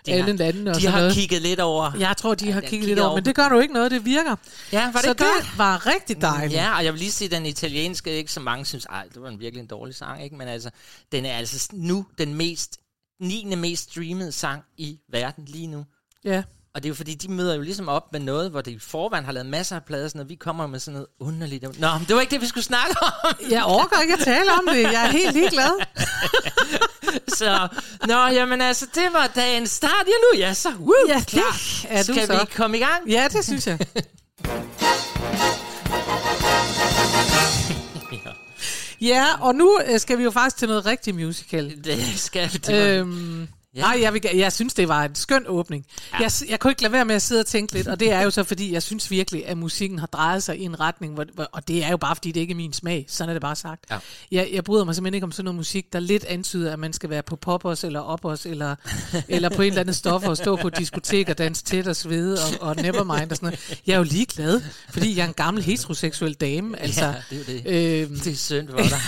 De 0.07 0.13
alle 0.13 0.25
har- 0.25 0.33
landene 0.33 0.71
og 0.71 0.81
De 0.81 0.87
har 0.87 0.99
noget. 0.99 1.15
kigget 1.15 1.43
lidt 1.43 1.61
over. 1.61 1.93
Jeg 1.99 2.17
tror, 2.17 2.35
de 2.35 2.53
har 2.53 2.61
den 2.61 2.69
kigget 2.71 2.71
kigger 2.71 2.87
lidt 2.87 2.99
over, 2.99 3.09
over. 3.09 3.17
men 3.17 3.25
det 3.25 3.35
gør 3.35 3.49
du 3.49 3.59
ikke 3.59 3.75
noget, 3.75 3.91
det 3.91 4.05
virker. 4.05 4.37
Ja, 4.73 4.85
var 4.85 4.93
det 4.93 5.01
så 5.03 5.07
godt? 5.09 5.19
det 5.19 5.59
var 5.59 5.87
rigtig 5.87 6.21
dejligt. 6.23 6.53
Ja, 6.53 6.77
og 6.77 6.85
jeg 6.85 6.93
vil 6.93 6.99
lige 7.01 7.13
sige, 7.13 7.29
den 7.29 7.47
italienske, 7.47 8.11
ikke 8.11 8.33
så 8.33 8.41
mange 8.41 8.65
synes, 8.65 8.85
ej, 8.85 9.05
det 9.15 9.23
var 9.23 9.29
en 9.29 9.41
virkelig 9.41 9.61
en 9.63 9.67
dårlig 9.69 9.95
sang, 9.95 10.25
ikke? 10.25 10.37
Men 10.37 10.49
altså, 10.49 10.71
den 11.13 11.27
er 11.27 11.37
altså 11.37 11.69
nu 11.73 12.07
den 12.19 12.35
mest, 12.35 12.79
9. 13.21 13.55
mest 13.57 13.91
streamede 13.91 14.33
sang 14.33 14.63
i 14.77 14.99
verden 15.13 15.45
lige 15.45 15.67
nu. 15.67 15.85
ja. 16.25 16.43
Og 16.75 16.83
det 16.83 16.89
er 16.89 16.91
jo 16.91 16.95
fordi, 16.95 17.15
de 17.15 17.31
møder 17.31 17.55
jo 17.55 17.61
ligesom 17.63 17.89
op 17.89 18.13
med 18.13 18.21
noget, 18.21 18.51
hvor 18.51 18.61
det 18.61 18.71
i 18.71 18.79
forvejen 18.79 19.25
har 19.25 19.33
lavet 19.33 19.47
masser 19.47 19.77
af 19.77 19.85
plader, 19.85 20.05
og 20.05 20.11
sådan 20.11 20.19
noget. 20.19 20.29
vi 20.31 20.35
kommer 20.35 20.67
med 20.67 20.79
sådan 20.79 20.93
noget 20.93 21.07
underligt. 21.21 21.63
Nå, 21.81 21.93
men 21.99 22.05
det 22.09 22.15
var 22.15 22.21
ikke 22.21 22.31
det, 22.31 22.41
vi 22.41 22.47
skulle 22.47 22.65
snakke 22.65 22.97
om. 23.03 23.35
Jeg 23.51 23.65
overgår 23.65 24.01
ikke 24.03 24.15
at 24.15 24.21
tale 24.21 24.53
om 24.53 24.69
det. 24.73 24.83
Jeg 24.83 25.05
er 25.07 25.11
helt 25.11 25.33
ligeglad. 25.33 25.71
Så, 27.39 27.69
nå, 28.07 28.27
jamen 28.27 28.61
altså, 28.61 28.87
det 28.95 29.09
var 29.13 29.27
dagens 29.37 29.71
start. 29.71 30.07
Ja, 30.07 30.13
nu, 30.13 30.39
ja, 30.41 30.55
så, 30.55 30.69
woo, 30.79 30.93
Ja, 31.09 31.21
klar. 31.27 31.61
er 31.89 32.03
du 32.03 32.13
Skal 32.13 32.27
så. 32.27 32.33
vi 32.33 32.55
komme 32.57 32.77
i 32.77 32.81
gang? 32.81 33.11
Ja, 33.11 33.29
det 33.33 33.45
synes 33.45 33.67
jeg. 33.67 33.79
Ja, 39.01 39.27
og 39.41 39.55
nu 39.55 39.79
øh, 39.87 40.01
skal 40.01 40.19
vi 40.19 40.23
jo 40.23 40.31
faktisk 40.31 40.57
til 40.57 40.69
noget 40.69 40.87
rigtig 40.87 41.15
musical. 41.15 41.85
Det 41.85 42.05
skal 42.17 42.51
vi. 42.53 42.59
Det 42.59 42.99
Øhm, 43.01 43.49
ja. 43.77 43.81
Nej, 43.81 43.99
jeg, 44.03 44.13
vil, 44.15 44.23
jeg 44.35 44.53
synes, 44.53 44.75
det 44.75 44.89
var 44.89 45.05
en 45.05 45.15
skøn 45.15 45.45
åbning. 45.47 45.87
Ja. 46.13 46.19
Jeg, 46.23 46.31
jeg 46.49 46.61
kunne 46.61 46.71
ikke 46.71 46.83
lade 46.83 46.93
være 46.93 47.05
med 47.05 47.15
at 47.15 47.23
sidde 47.23 47.41
og 47.41 47.47
tænke 47.47 47.73
lidt, 47.73 47.89
og 47.89 48.01
det 48.01 48.13
er 48.13 48.23
jo 48.23 48.31
så, 48.31 48.45
fordi 48.45 48.73
jeg 48.73 48.83
synes 48.83 49.11
virkelig, 49.11 49.47
at 49.49 49.59
musikken 49.59 49.99
har 49.99 50.07
drejet 50.07 50.43
sig 50.43 50.59
i 50.59 50.63
en 50.63 50.81
retning, 50.81 51.15
hvor, 51.15 51.25
hvor, 51.35 51.49
og 51.53 51.69
det 51.69 51.85
er 51.85 51.91
jo 51.91 51.97
bare, 51.97 52.17
fordi 52.17 52.33
det 52.33 52.41
ikke 52.41 52.53
er 52.53 52.57
min 52.57 52.73
smag. 52.73 53.07
Sådan 53.09 53.29
er 53.29 53.33
det 53.35 53.43
bare 53.43 53.57
sagt. 53.57 53.85
Ja. 53.91 53.99
Jeg, 54.31 54.49
jeg 54.53 54.65
bryder 54.65 54.85
mig 54.85 54.95
simpelthen 54.95 55.15
ikke 55.15 55.25
om 55.25 55.33
sådan 55.33 55.45
noget 55.45 55.57
musik, 55.57 55.93
der 55.93 56.01
lidt 56.01 56.25
antyder, 56.25 56.73
at 56.73 56.79
man 56.79 56.93
skal 56.93 57.11
være 57.11 57.23
på 57.23 57.37
poppers 57.37 57.85
eller 57.85 58.01
opos, 58.01 58.47
eller, 58.47 58.77
eller 59.29 59.49
på 59.49 59.63
en 59.63 59.69
eller 59.69 59.81
anden 59.81 59.95
stof 59.95 60.25
og 60.27 60.37
stå 60.37 60.57
på 60.57 60.71
diskotek 60.71 61.29
og 61.29 61.39
danse 61.39 61.65
tæt 61.65 61.87
og 61.87 61.97
svede 61.97 62.39
og, 62.61 62.69
og 62.69 62.77
nevermind 62.77 63.31
og 63.31 63.37
sådan 63.37 63.47
noget. 63.47 63.81
Jeg 63.87 63.93
er 63.93 63.99
jo 63.99 64.03
ligeglad, 64.05 64.61
fordi 64.91 65.17
jeg 65.17 65.23
er 65.23 65.29
en 65.29 65.35
gammel 65.35 65.63
heteroseksuel 65.63 66.35
dame. 66.35 66.81
Altså, 66.81 67.05
ja, 67.05 67.15
det 67.31 67.41
er 67.41 67.45
det. 67.45 68.03
Øhm, 68.03 68.21
Det 68.21 68.33
er 68.33 68.37
synd 68.37 68.69
for 68.69 68.77
dig. 68.77 69.01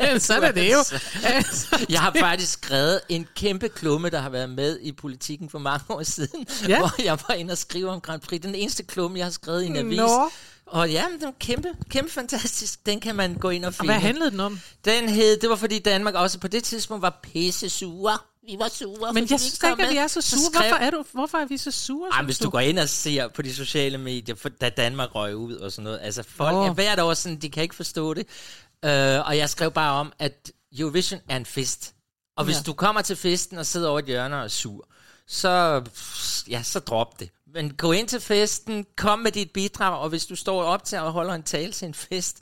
ja, 0.00 0.18
sådan 0.18 0.42
er 0.42 0.52
det 0.52 0.72
jo. 0.72 0.78
Altså, 1.36 1.86
Jeg 1.88 2.00
har 2.00 2.12
faktisk 2.20 2.52
skrevet 2.52 3.00
en 3.08 3.26
kæmpe 3.36 3.68
klumme, 3.96 4.10
der 4.10 4.20
har 4.20 4.28
været 4.30 4.50
med 4.50 4.78
i 4.82 4.92
politikken 4.92 5.50
for 5.50 5.58
mange 5.58 5.84
år 5.88 6.02
siden, 6.02 6.46
Ja. 6.68 6.78
hvor 6.80 7.02
jeg 7.04 7.18
var 7.28 7.34
inde 7.34 7.52
og 7.52 7.58
skrive 7.58 7.90
om 7.90 8.00
Grand 8.00 8.20
Prix. 8.20 8.42
Den 8.42 8.54
eneste 8.54 8.82
klumme, 8.82 9.18
jeg 9.18 9.26
har 9.26 9.30
skrevet 9.30 9.62
i 9.62 9.66
en 9.66 9.76
avis. 9.76 9.96
Nå. 9.96 10.30
Og 10.66 10.90
ja, 10.90 11.04
den 11.20 11.28
er 11.28 11.32
kæmpe, 11.40 11.68
kæmpe 11.90 12.12
fantastisk. 12.12 12.86
Den 12.86 13.00
kan 13.00 13.16
man 13.16 13.34
gå 13.34 13.50
ind 13.50 13.64
og 13.64 13.68
og 13.68 13.74
finde. 13.74 13.92
hvad 13.92 14.00
handlede 14.00 14.30
den 14.30 14.40
om? 14.40 14.60
Den 14.84 15.08
hed, 15.08 15.36
det 15.40 15.50
var 15.50 15.56
fordi 15.56 15.78
Danmark 15.78 16.14
også 16.14 16.38
på 16.38 16.48
det 16.48 16.64
tidspunkt 16.64 17.02
var 17.02 17.20
pisse 17.22 17.68
sure. 17.68 18.18
Vi 18.46 18.56
var 18.58 18.68
sure. 18.68 19.12
Men 19.12 19.26
jeg 19.30 19.40
synes 19.40 19.54
ikke, 19.70 19.82
at 19.84 19.90
vi 19.90 19.96
er 19.96 20.06
så 20.06 20.20
sure. 20.20 20.40
skrev- 20.40 20.62
Hvorfor 20.68 20.76
er, 20.84 20.90
du, 20.90 21.04
hvorfor 21.12 21.38
er 21.38 21.46
vi 21.46 21.56
så 21.56 21.70
sure? 21.70 22.10
Ej, 22.12 22.22
hvis 22.22 22.38
du 22.38 22.50
går 22.50 22.60
ind 22.60 22.78
og 22.78 22.88
ser 22.88 23.28
på 23.28 23.42
de 23.42 23.54
sociale 23.54 23.98
medier, 23.98 24.34
for, 24.34 24.48
da 24.48 24.68
Danmark 24.68 25.14
røg 25.14 25.36
ud 25.36 25.54
og 25.54 25.72
sådan 25.72 25.84
noget. 25.84 25.98
Altså 26.02 26.22
folk 26.22 26.52
Nå. 26.54 26.62
er 26.64 26.72
hvert 26.72 27.00
år 27.00 27.14
sådan, 27.14 27.36
de 27.38 27.50
kan 27.50 27.62
ikke 27.62 27.74
forstå 27.74 28.14
det. 28.14 28.26
Uh, 28.86 28.90
og 29.28 29.36
jeg 29.36 29.50
skrev 29.50 29.70
bare 29.70 29.92
om, 30.00 30.12
at 30.18 30.52
Eurovision 30.78 31.20
er 31.28 31.36
en 31.36 31.46
fest. 31.46 31.92
Og 32.36 32.44
hvis 32.44 32.56
Ja. 32.56 32.62
du 32.62 32.72
kommer 32.72 33.02
til 33.02 33.16
festen 33.16 33.58
og 33.58 33.66
sidder 33.66 33.88
over 33.88 33.98
et 33.98 34.04
hjørne 34.04 34.36
og 34.36 34.44
er 34.44 34.48
sur, 34.48 34.88
så, 35.28 35.82
ja, 36.50 36.62
så 36.62 36.78
drop 36.80 37.20
det. 37.20 37.30
Men 37.54 37.74
gå 37.74 37.92
ind 37.92 38.08
til 38.08 38.20
festen, 38.20 38.86
kom 38.96 39.18
med 39.18 39.32
dit 39.32 39.50
bidrag, 39.50 39.98
og 39.98 40.08
hvis 40.08 40.26
du 40.26 40.36
står 40.36 40.62
op 40.62 40.84
til 40.84 40.98
og 40.98 41.12
holder 41.12 41.34
en 41.34 41.42
tale 41.42 41.72
til 41.72 41.86
en 41.88 41.94
fest, 41.94 42.38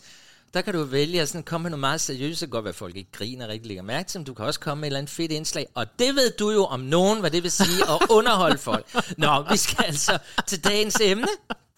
der 0.55 0.61
kan 0.61 0.75
du 0.75 0.83
vælge 0.85 1.21
at 1.23 1.29
sådan 1.29 1.43
komme 1.43 1.63
med 1.63 1.71
noget 1.71 1.81
meget 1.81 2.01
seriøst. 2.01 2.41
Det 2.41 2.49
kan 2.49 2.51
godt 2.51 2.65
være, 2.65 2.71
at 2.73 2.77
folk 2.77 2.97
ikke 2.97 3.13
griner 3.13 3.49
rigtig 3.49 3.67
lægger 3.69 3.83
mærke 3.83 4.09
til, 4.09 4.21
men 4.21 4.25
du 4.27 4.35
kan 4.35 4.45
også 4.45 4.61
komme 4.61 4.81
med 4.81 4.87
et 4.87 4.91
eller 4.91 4.99
andet 4.99 5.13
fedt 5.13 5.33
indslag. 5.33 5.67
Og 5.75 5.87
det 5.99 6.15
ved 6.15 6.31
du 6.31 6.51
jo 6.51 6.65
om 6.65 6.81
nogen, 6.81 7.21
hvad 7.21 7.31
det 7.31 7.43
vil 7.43 7.51
sige 7.51 7.83
at 7.91 8.07
underholde 8.19 8.59
folk. 8.59 8.87
Nå, 9.19 9.45
vi 9.51 9.57
skal 9.57 9.85
altså 9.85 10.19
til 10.47 10.65
dagens 10.65 10.97
emne, 11.03 11.27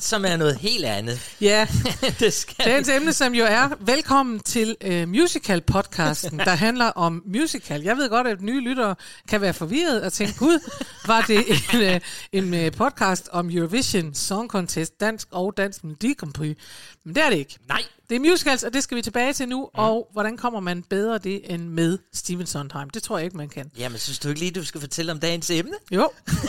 som 0.00 0.24
er 0.24 0.36
noget 0.36 0.56
helt 0.56 0.84
andet. 0.84 1.36
Ja, 1.40 1.68
det 2.20 2.32
skal 2.32 2.64
dagens 2.64 2.88
emne, 2.88 3.12
som 3.12 3.34
jo 3.34 3.44
er 3.44 3.68
velkommen 3.80 4.40
til 4.40 4.76
uh, 4.86 5.08
musical-podcasten, 5.08 6.38
der 6.38 6.54
handler 6.54 6.84
om 6.84 7.22
musical. 7.26 7.82
Jeg 7.82 7.96
ved 7.96 8.08
godt, 8.08 8.26
at 8.26 8.40
nye 8.40 8.60
lyttere 8.60 8.94
kan 9.28 9.40
være 9.40 9.54
forvirret 9.54 10.02
og 10.02 10.12
tænke, 10.12 10.38
gud, 10.38 10.70
var 11.06 11.20
det 11.20 11.44
en, 11.72 11.94
uh, 11.94 12.00
en 12.32 12.66
uh, 12.66 12.72
podcast 12.72 13.28
om 13.32 13.50
Eurovision 13.50 14.14
Song 14.14 14.50
Contest, 14.50 15.00
dansk 15.00 15.28
og 15.30 15.56
dansk 15.56 15.84
Melodi 15.84 16.14
Grand 16.14 16.32
Prix. 16.32 16.56
Men 17.04 17.14
det 17.14 17.22
er 17.22 17.30
det 17.30 17.36
ikke. 17.36 17.58
Nej, 17.68 17.82
Det 18.08 18.14
er 18.16 18.20
musicals, 18.20 18.62
og 18.64 18.72
det 18.74 18.82
skal 18.82 18.96
vi 18.96 19.02
tilbage 19.02 19.32
til 19.32 19.48
nu. 19.48 19.60
Mm. 19.74 19.80
Og 19.80 20.08
hvordan 20.12 20.36
kommer 20.36 20.60
man 20.60 20.82
bedre 20.82 21.18
det 21.18 21.54
end 21.54 21.68
med 21.68 21.98
Steven 22.14 22.46
Sondheim? 22.46 22.90
Det 22.90 23.02
tror 23.02 23.18
jeg 23.18 23.24
ikke, 23.24 23.36
man 23.36 23.48
kan. 23.48 23.70
jamen 23.78 23.98
synes 23.98 24.18
du 24.18 24.28
ikke 24.28 24.40
lige, 24.40 24.50
du 24.50 24.64
skal 24.64 24.80
fortælle 24.80 25.12
om 25.12 25.20
dagens 25.20 25.50
emne? 25.50 25.72
Jo, 25.92 26.02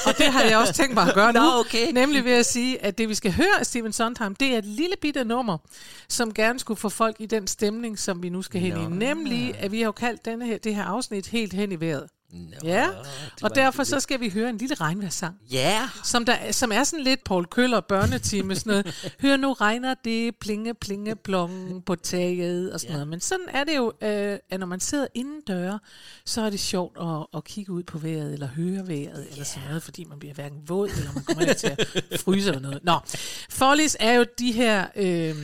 og 0.06 0.18
det 0.18 0.26
har 0.26 0.42
jeg 0.42 0.58
også 0.58 0.74
tænkt 0.74 0.94
mig 0.94 1.08
at 1.08 1.14
gøre 1.14 1.34
nu. 1.34 1.40
Nå, 1.40 1.60
okay. 1.60 1.92
Nemlig 1.92 2.26
ved 2.26 2.32
at 2.32 2.46
sige, 2.46 2.86
at 2.86 2.98
det 2.98 3.10
vi 3.10 3.16
skal 3.16 3.32
høre 3.32 3.60
af 3.60 3.66
Steven 3.66 3.94
Sondheim, 3.94 4.36
det 4.36 4.54
er 4.54 4.58
et 4.58 4.66
lille 4.66 4.96
bitte 5.02 5.24
nummer, 5.24 5.58
som 6.10 6.34
gerne 6.34 6.60
skulle 6.60 6.80
få 6.80 6.90
folk 6.90 7.16
i 7.20 7.26
den 7.26 7.48
stemning, 7.48 8.00
som 8.00 8.24
vi 8.24 8.30
nu 8.30 8.42
skal 8.42 8.62
hen 8.62 8.78
i. 8.82 8.86
Nemlig, 8.96 9.56
at 9.60 9.72
vi 9.72 9.78
har 9.78 9.86
jo 9.86 9.92
kaldt 9.92 10.26
denne 10.26 10.46
her, 10.46 10.58
det 10.58 10.76
her 10.76 10.84
afsnit 10.84 11.28
helt 11.28 11.54
hen 11.54 11.72
i 11.72 11.80
vejret. 11.80 12.08
Nå, 12.32 12.58
Ja, 12.64 12.88
og 13.42 13.56
derfor 13.56 13.84
så 13.84 14.00
skal 14.00 14.20
vi 14.20 14.30
høre 14.30 14.50
en 14.50 14.58
lille 14.58 14.76
regnvejrssang. 14.76 15.36
Ja, 15.52 15.90
Som, 16.04 16.26
der, 16.26 16.52
som 16.52 16.72
er 16.72 16.84
sådan 16.84 17.04
lidt 17.04 17.24
Paul 17.24 17.46
Køller 17.46 17.80
børnetime, 17.82 18.56
sådan 18.56 18.70
noget. 18.72 19.14
Hør 19.22 19.38
nu 19.38 19.54
regner 19.54 19.94
det, 20.06 20.36
plinge, 20.36 20.74
plinge, 20.74 21.16
plong 21.16 21.86
på 21.86 21.96
taget 21.96 22.74
og 22.74 22.80
sådan 22.80 22.90
Ja. 22.92 22.94
noget. 22.96 23.08
Men 23.08 23.20
sådan 23.22 23.46
er 23.50 23.64
det 23.64 23.76
jo, 23.76 23.92
øh, 24.02 24.38
at 24.50 24.60
når 24.60 24.68
man 24.68 24.80
sidder 24.80 25.08
indendøre, 25.14 25.80
så 26.26 26.42
er 26.42 26.50
det 26.50 26.60
sjovt 26.60 26.98
at, 27.02 27.26
at 27.38 27.44
kigge 27.44 27.72
ud 27.72 27.84
på 27.84 27.98
vejret, 27.98 28.34
eller 28.34 28.48
høre 28.48 28.88
vejret, 28.88 29.28
eller 29.32 29.44
sådan 29.46 29.68
noget, 29.68 29.84
fordi 29.84 30.04
man 30.04 30.20
bliver 30.20 30.34
hverken 30.34 30.60
våd, 30.70 30.90
eller 30.90 31.14
man 31.14 31.24
kommer 31.24 31.54
til 31.54 31.68
at 31.68 32.20
fryse 32.20 32.48
eller 32.50 32.62
noget. 32.62 32.80
Nå, 32.84 33.00
Follies 33.50 33.98
er 34.00 34.14
jo 34.14 34.26
de 34.40 34.52
her... 34.52 34.88
Øh, 34.96 35.36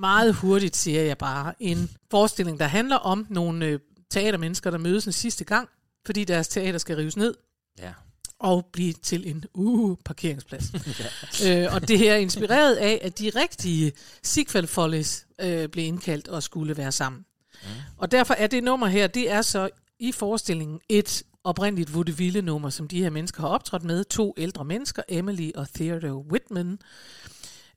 meget 0.00 0.34
hurtigt, 0.34 0.76
siger 0.76 1.02
jeg 1.02 1.18
bare, 1.18 1.54
en 1.60 1.90
forestilling, 2.10 2.58
der 2.60 2.66
handler 2.66 2.96
om 2.96 3.26
nogle 3.30 3.66
øh, 3.66 3.78
teatermennesker, 4.10 4.70
der 4.70 4.78
mødes 4.78 5.06
en 5.06 5.12
sidste 5.12 5.44
gang, 5.44 5.68
fordi 6.06 6.24
deres 6.24 6.48
teater 6.48 6.78
skal 6.78 6.96
rives 6.96 7.16
ned 7.16 7.34
ja. 7.78 7.92
og 8.38 8.66
blive 8.72 8.92
til 8.92 9.30
en 9.30 9.44
uh, 9.54 9.96
parkeringsplads. 10.04 10.64
øh, 11.46 11.74
og 11.74 11.88
det 11.88 11.98
her 11.98 12.12
er 12.12 12.16
inspireret 12.16 12.74
af, 12.74 13.00
at 13.02 13.18
de 13.18 13.30
rigtige 13.36 13.92
Sigfald 14.22 14.66
Follies 14.66 15.26
øh, 15.40 15.68
blev 15.68 15.84
indkaldt 15.84 16.28
og 16.28 16.42
skulle 16.42 16.76
være 16.76 16.92
sammen. 16.92 17.24
Mm. 17.62 17.68
Og 17.96 18.10
derfor 18.10 18.34
er 18.34 18.46
det 18.46 18.64
nummer 18.64 18.86
her, 18.86 19.06
det 19.06 19.30
er 19.30 19.42
så 19.42 19.68
i 19.98 20.12
forestillingen 20.12 20.80
et 20.88 21.22
oprindeligt 21.44 21.94
vaudeville-nummer, 21.94 22.70
som 22.70 22.88
de 22.88 23.02
her 23.02 23.10
mennesker 23.10 23.40
har 23.40 23.48
optrådt 23.48 23.84
med. 23.84 24.04
To 24.04 24.34
ældre 24.36 24.64
mennesker, 24.64 25.02
Emily 25.08 25.50
og 25.54 25.68
Theodore 25.74 26.24
Whitman, 26.32 26.78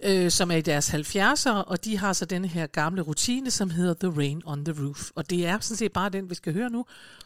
øh, 0.04 0.32
som 0.32 0.52
er 0.52 0.56
i 0.56 0.62
deres 0.62 0.94
70'ere, 0.94 1.50
og 1.50 1.86
de 1.86 1.98
har 1.98 2.14
så 2.14 2.26
denne 2.26 2.48
her 2.48 2.68
gamle 2.68 3.02
rutine, 3.02 3.52
som 3.52 3.70
hedder 3.70 3.94
The 3.94 4.20
Rain 4.20 4.42
on 4.46 4.66
the 4.66 4.86
Roof. 4.86 5.10
Og 5.16 5.30
det 5.30 5.46
er 5.46 5.60
sådan 5.60 5.78
set 5.78 5.94
bare 5.94 6.10
den, 6.10 6.30
vi 6.30 6.36
skal 6.36 6.54
høre 6.54 6.70
nu. 6.70 6.86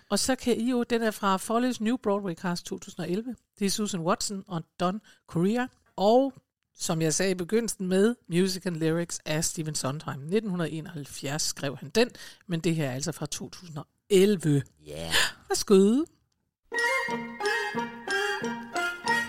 Og 0.10 0.20
så 0.20 0.36
kan 0.36 0.58
I 0.58 0.70
jo, 0.70 0.84
den 0.84 1.02
er 1.02 1.12
fra 1.12 1.38
Follies 1.38 1.82
New 1.82 1.98
Broadway 1.98 2.34
Cast 2.34 2.66
2011. 2.66 3.36
Det 3.60 3.66
er 3.66 3.70
Susan 3.70 4.00
Watson 4.00 4.44
og 4.48 4.64
Don 4.80 5.02
Correa. 5.28 5.66
Og 5.96 6.34
som 6.80 7.02
jeg 7.02 7.14
sagde 7.14 7.32
i 7.32 7.36
begyndelsen 7.36 7.88
med 7.88 8.16
Music 8.30 8.66
and 8.66 8.76
Lyrics 8.76 9.20
af 9.26 9.46
Stephen 9.46 9.76
Sondheim. 9.76 10.22
1971 10.22 11.42
skrev 11.42 11.78
han 11.78 11.90
den, 11.90 12.10
men 12.48 12.60
det 12.60 12.76
her 12.76 12.90
er 12.90 12.94
altså 12.94 13.12
fra 13.12 13.26
2011. 13.26 14.64
Ja. 14.86 15.12
Værsgo. 15.50 16.06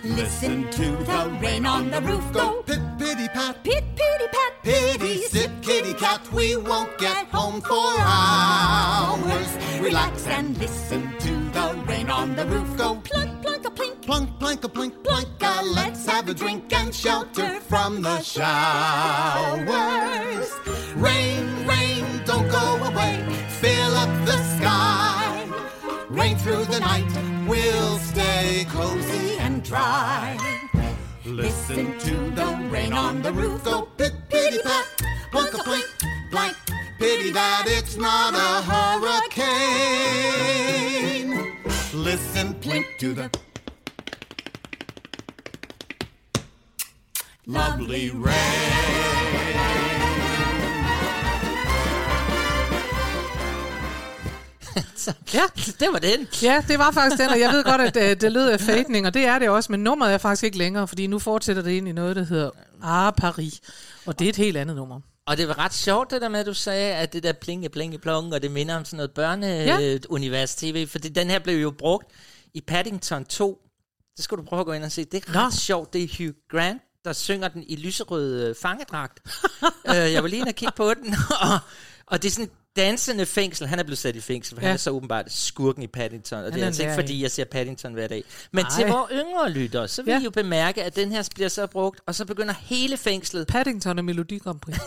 Listen 0.04 0.64
to 0.64 1.04
the 1.04 1.20
rain 1.42 1.66
on 1.66 1.90
the 1.90 2.00
roof 2.11 2.32
go. 2.32 2.62
Pit 2.62 2.89
pitty 3.10 3.28
pat, 3.28 3.64
Pit 3.64 3.84
pitty 3.96 4.26
pat. 4.30 4.52
pitty 4.62 5.22
sit 5.22 5.50
kitty 5.62 5.94
cat. 5.94 6.20
We 6.32 6.56
won't 6.56 6.96
get 6.98 7.26
home 7.28 7.60
for 7.60 7.94
hours. 7.98 9.48
Relax 9.80 10.26
and 10.28 10.56
listen 10.58 11.12
to 11.18 11.32
the 11.50 11.74
rain 11.88 12.08
on 12.10 12.36
the 12.36 12.46
roof 12.46 12.76
go. 12.76 12.94
Plunk, 12.96 13.42
plunk, 13.42 13.66
a 13.66 13.70
plink. 13.70 14.02
Plunk, 14.02 14.38
plank, 14.38 14.64
a 14.64 14.68
plink, 14.68 14.92
planka. 15.02 15.62
Let's 15.74 16.06
have 16.06 16.28
a 16.28 16.34
drink 16.34 16.72
and 16.72 16.94
shelter 16.94 17.58
from 17.60 18.02
the 18.02 18.22
showers. 18.22 18.48
Rain, 20.94 21.66
rain, 21.66 22.04
don't 22.24 22.48
go 22.48 22.76
away. 22.90 23.24
Fill 23.60 23.94
up 24.04 24.26
the 24.26 24.38
sky. 24.56 25.48
Rain 26.08 26.36
through 26.36 26.64
the 26.66 26.80
night. 26.80 27.10
We'll 27.48 27.98
stay 27.98 28.66
cozy 28.68 29.38
and 29.38 29.62
dry. 29.64 30.59
Listen 31.24 31.98
to 31.98 32.30
the 32.30 32.68
rain 32.70 32.94
on 32.94 33.20
the 33.20 33.30
roof 33.30 33.62
go 33.62 33.82
pit 33.98 34.14
pitty 34.30 34.58
pat, 34.62 34.86
plunk 35.30 35.52
a 35.52 35.58
plink, 35.58 35.84
blank. 36.30 36.56
Pity 36.98 37.30
that 37.30 37.64
it's 37.66 37.96
not 37.96 38.32
a 38.34 38.62
hurricane. 38.70 39.50
Listen, 41.92 42.54
plink 42.54 42.86
to 42.98 43.12
the 43.12 43.30
lovely 47.46 48.10
rain. 48.10 49.00
Ja. 55.35 55.42
Det 55.80 55.88
var 55.92 55.99
den. 55.99 56.28
Ja, 56.42 56.64
det 56.69 56.78
var 56.78 56.90
faktisk 56.90 57.23
den, 57.23 57.30
og 57.30 57.40
jeg 57.40 57.52
ved 57.52 57.64
godt, 57.64 57.80
at 57.80 57.97
øh, 57.97 58.21
det 58.21 58.33
lød 58.33 58.49
af 58.49 58.61
fadning, 58.71 59.07
og 59.07 59.14
det 59.14 59.25
er 59.25 59.38
det 59.38 59.49
også, 59.49 59.73
men 59.73 59.80
nummeret 59.85 60.14
er 60.14 60.19
faktisk 60.19 60.45
ikke 60.45 60.59
længere, 60.59 60.88
fordi 60.88 61.07
nu 61.07 61.19
fortsætter 61.19 61.62
det 61.62 61.71
ind 61.71 61.88
i 61.88 61.92
noget, 61.92 62.16
der 62.16 62.25
hedder 62.25 62.50
Ah 62.83 63.12
Paris, 63.12 63.61
og 64.07 64.19
det 64.19 64.25
er 64.25 64.28
et 64.28 64.37
helt 64.37 64.57
andet 64.57 64.76
nummer. 64.76 65.00
Og 65.26 65.37
det 65.37 65.49
var 65.49 65.59
ret 65.59 65.75
sjovt, 65.75 66.11
det 66.11 66.23
der 66.23 66.28
med, 66.28 66.40
at 66.40 66.47
du 66.47 66.54
sagde, 66.54 66.95
at 66.95 67.12
det 67.12 67.23
der 67.23 67.33
plinge, 67.33 67.69
plinge, 67.69 67.99
plong, 67.99 68.35
og 68.35 68.42
det 68.42 68.50
minder 68.50 68.76
om 68.76 68.85
sådan 68.85 68.97
noget 68.97 69.11
børneunivers 69.11 70.54
tv, 70.54 70.87
fordi 70.87 71.09
den 71.09 71.30
her 71.30 71.38
blev 71.38 71.61
jo 71.62 71.71
brugt 71.71 72.07
i 72.54 72.61
Paddington 72.61 73.25
2. 73.25 73.59
Det 74.16 74.25
skal 74.25 74.38
du 74.38 74.42
prøve 74.42 74.61
at 74.61 74.66
gå 74.66 74.73
ind 74.73 74.85
og 74.85 74.92
se. 74.92 75.04
Det 75.04 75.25
er 75.28 75.37
ret 75.37 75.54
sjovt. 75.54 75.92
Det 75.92 76.02
er 76.02 76.09
Hugh 76.19 76.35
Grant, 76.50 76.83
der 77.04 77.12
synger 77.12 77.49
den 77.49 77.64
i 77.66 77.76
lyserød 77.76 78.49
øh, 78.49 78.54
fangedragt. 78.62 79.21
øh, 79.90 80.12
jeg 80.12 80.23
var 80.23 80.28
lige 80.28 80.40
inde 80.40 80.50
og 80.50 80.54
kigge 80.54 80.73
på 80.76 80.95
den, 80.95 81.14
og, 81.40 81.59
og 82.10 82.22
det 82.22 82.28
er 82.28 82.32
sådan 82.32 82.44
et 82.44 82.50
dansende 82.76 83.26
fængsel. 83.26 83.66
Han 83.66 83.78
er 83.78 83.82
blevet 83.82 83.98
sat 83.98 84.16
i 84.16 84.20
fængsel, 84.20 84.56
for 84.56 84.60
ja. 84.62 84.66
Han 84.66 84.74
er 84.74 84.78
så 84.78 84.90
åbenbart 84.90 85.32
skurken 85.32 85.82
i 85.82 85.86
Paddington, 85.86 86.38
og 86.38 86.44
det 86.44 86.52
Han 86.52 86.60
er 86.60 86.64
er 86.64 86.66
altså 86.66 86.82
ikke, 86.82 86.94
fordi 86.94 87.22
jeg 87.22 87.30
ser 87.30 87.44
Paddington 87.44 87.92
hver 87.92 88.06
dag. 88.08 88.24
Men 88.52 88.64
Ej. 88.64 88.70
til 88.78 88.86
vores 88.86 89.10
yngre 89.12 89.50
lyttere, 89.50 89.88
så 89.88 90.02
vil 90.02 90.12
Ja. 90.12 90.20
I 90.20 90.24
jo 90.24 90.30
bemærke, 90.30 90.82
at 90.84 90.96
den 90.96 91.12
her 91.12 91.28
bliver 91.34 91.48
så 91.48 91.66
brugt, 91.66 92.00
og 92.06 92.14
så 92.14 92.24
begynder 92.24 92.54
hele 92.60 92.96
fængslet 92.96 93.46
Paddington 93.46 93.98
og 93.98 94.04
Melodi 94.04 94.38
Grand 94.38 94.60
Prix. 94.60 94.76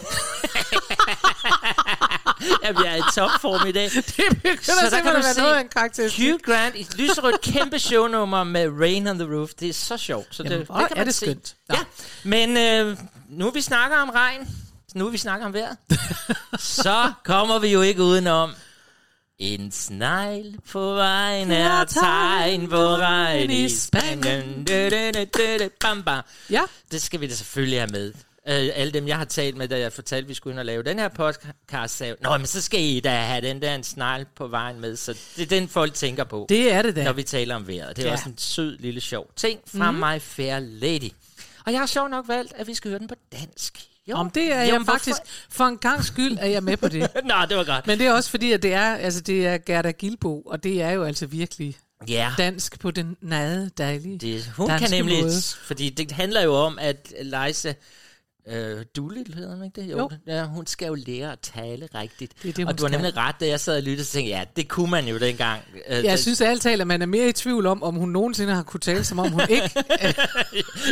at 2.63 2.75
vi 2.77 2.83
er 2.85 2.95
i 2.95 3.01
topform 3.15 3.67
i 3.67 3.71
dag. 3.71 3.83
det 3.91 4.03
begynder 4.05 4.89
simpelthen 4.89 5.07
at 5.07 5.23
være 5.23 5.37
noget 5.43 5.55
af 5.55 5.61
en 5.61 5.67
karakteristik. 5.67 6.29
Hugh 6.29 6.39
Grant 6.41 6.75
i 6.75 6.81
et 6.81 6.97
lyserødt 6.97 7.41
kæmpe 7.41 7.79
shownummer 7.79 8.43
med 8.43 8.69
Rain 8.79 9.07
on 9.07 9.19
the 9.19 9.35
Roof. 9.35 9.49
Det 9.59 9.69
er 9.69 9.73
så 9.73 9.97
sjovt. 9.97 10.27
Så 10.35 10.43
Jamen, 10.43 10.59
det, 10.59 10.67
det 10.67 10.75
kan 10.77 10.87
er 10.91 10.95
man 10.97 11.05
det 11.07 11.15
se. 11.15 11.25
skønt. 11.25 11.55
Ja. 11.71 11.79
Men 12.23 12.57
øh, 12.57 12.97
nu 13.29 13.49
vi 13.49 13.61
snakker 13.61 13.97
om 13.97 14.09
regn, 14.09 14.47
nu 14.93 15.09
vi 15.09 15.17
snakker 15.17 15.45
om 15.45 15.53
vejret, 15.53 15.77
så 16.59 17.11
kommer 17.23 17.59
vi 17.59 17.67
jo 17.67 17.81
ikke 17.81 18.03
udenom 18.03 18.51
en 19.37 19.71
snegl 19.71 20.55
på 20.71 20.93
vejen 20.93 21.51
er 21.51 21.83
tegn 21.85 22.69
på 22.69 22.77
regn 22.95 23.49
i 23.51 23.69
Spanien. 23.69 24.67
Bam, 25.81 26.03
bam. 26.03 26.23
Ja. 26.49 26.61
Det 26.91 27.01
skal 27.01 27.21
vi 27.21 27.27
da 27.27 27.33
selvfølgelig 27.35 27.79
have 27.79 27.89
med. 27.91 28.13
Øh, 28.47 28.69
alle 28.75 28.93
dem, 28.93 29.07
jeg 29.07 29.17
har 29.17 29.25
talt 29.25 29.57
med, 29.57 29.67
da 29.67 29.79
jeg 29.79 29.93
fortalte, 29.93 30.25
at 30.25 30.29
vi 30.29 30.33
skulle 30.33 30.53
ind 30.53 30.59
og 30.59 30.65
lave 30.65 30.83
den 30.83 30.99
her 30.99 31.07
podcast, 31.07 31.97
sagde, 31.97 32.15
Nå, 32.21 32.37
men 32.37 32.47
så 32.47 32.61
skal 32.61 32.79
I 32.79 32.99
da 32.99 33.09
have 33.21 33.41
den 33.47 33.61
der 33.61 33.75
en 33.75 33.83
snegl 33.83 34.25
på 34.35 34.47
vejen 34.47 34.79
med. 34.81 34.95
Så 34.95 35.13
det 35.35 35.41
er 35.43 35.45
den, 35.59 35.67
folk 35.69 35.93
tænker 35.93 36.23
på, 36.23 36.45
Det 36.49 36.71
er 36.73 36.81
det 36.81 36.95
da. 36.95 37.03
når 37.03 37.13
vi 37.13 37.23
taler 37.23 37.55
om 37.55 37.67
vejret. 37.67 37.95
Det 37.95 38.03
er 38.03 38.07
Ja. 38.07 38.13
også 38.13 38.29
en 38.29 38.37
sød, 38.37 38.77
lille, 38.77 39.01
sjov 39.01 39.31
ting 39.35 39.59
fra 39.77 39.91
mm. 39.91 39.97
My 39.97 40.21
Fair 40.21 40.59
Lady. 40.59 41.09
Og 41.65 41.71
jeg 41.71 41.79
har 41.81 41.87
sjovt 41.87 42.09
nok 42.11 42.27
valgt, 42.27 42.53
at 42.55 42.67
vi 42.67 42.73
skal 42.73 42.89
høre 42.89 42.99
den 42.99 43.07
på 43.07 43.15
dansk. 43.31 43.79
Jo. 44.09 44.15
Om 44.15 44.29
det 44.29 44.43
er 44.53 44.57
jeg 44.59 44.67
Jamen, 44.67 44.85
hvorfor- 44.85 44.91
faktisk, 44.99 45.17
for 45.49 45.63
en 45.63 45.77
gang 45.77 46.03
skyld 46.03 46.37
er 46.41 46.45
jeg 46.47 46.63
med 46.63 46.77
på 46.77 46.87
det. 46.87 47.01
Nå, 47.23 47.33
det 47.49 47.57
var 47.57 47.63
godt. 47.63 47.87
Men 47.87 47.99
det 47.99 48.07
er 48.07 48.11
også 48.13 48.29
fordi, 48.29 48.51
at 48.51 48.63
det 48.63 48.73
er, 48.73 48.95
altså 48.95 49.21
det 49.21 49.47
er 49.47 49.57
Gerda 49.57 49.91
Gilbo, 49.91 50.41
og 50.41 50.63
det 50.63 50.81
er 50.81 50.91
jo 50.91 51.03
altså 51.03 51.25
virkelig 51.25 51.75
Ja. 52.07 52.31
dansk 52.37 52.79
på 52.79 52.91
den 52.91 53.17
nade, 53.21 53.69
dejlige 53.77 54.17
Det, 54.17 54.45
hun 54.57 54.67
kan 54.67 54.89
nemlig, 54.91 55.21
måde. 55.23 55.31
fordi 55.65 55.89
det 55.89 56.11
handler 56.11 56.41
jo 56.43 56.53
om, 56.55 56.79
at 56.81 57.13
Leise 57.21 57.75
Øh, 58.49 58.85
Doolittle 58.95 59.35
hedder 59.35 59.55
hun 59.55 59.63
ikke 59.65 59.81
det? 59.81 59.91
Jo. 59.91 60.09
Ja, 60.27 60.43
hun 60.45 60.67
skal 60.67 60.85
jo 60.87 60.93
lære 61.07 61.31
at 61.31 61.39
tale 61.39 61.87
rigtigt. 61.95 62.33
Det 62.43 62.49
er 62.49 62.53
det, 62.53 62.67
og 62.67 62.77
du 62.77 62.83
har 62.83 62.87
skal. 62.89 62.97
nemlig 63.01 63.17
ret, 63.17 63.35
da 63.39 63.47
jeg 63.47 63.59
sad 63.59 63.77
og 63.77 63.83
lyttede, 63.83 64.05
så 64.07 64.11
tænkte 64.13 64.29
ja, 64.29 64.43
det 64.55 64.67
kunne 64.67 64.91
man 64.91 65.07
jo 65.07 65.17
dengang. 65.19 65.61
Øh, 65.87 65.95
Jeg 65.95 66.03
da- 66.03 66.15
synes 66.15 66.41
alt 66.41 66.61
talt, 66.61 66.81
at 66.81 66.87
man 66.87 67.01
er 67.01 67.05
mere 67.05 67.27
i 67.27 67.31
tvivl 67.31 67.65
om, 67.65 67.83
om 67.83 67.95
hun 67.95 68.09
nogensinde 68.09 68.53
har 68.53 68.63
kunne 68.63 68.79
tale, 68.79 69.03
som 69.03 69.19
om 69.19 69.31
hun 69.31 69.41
ikke. 69.49 69.71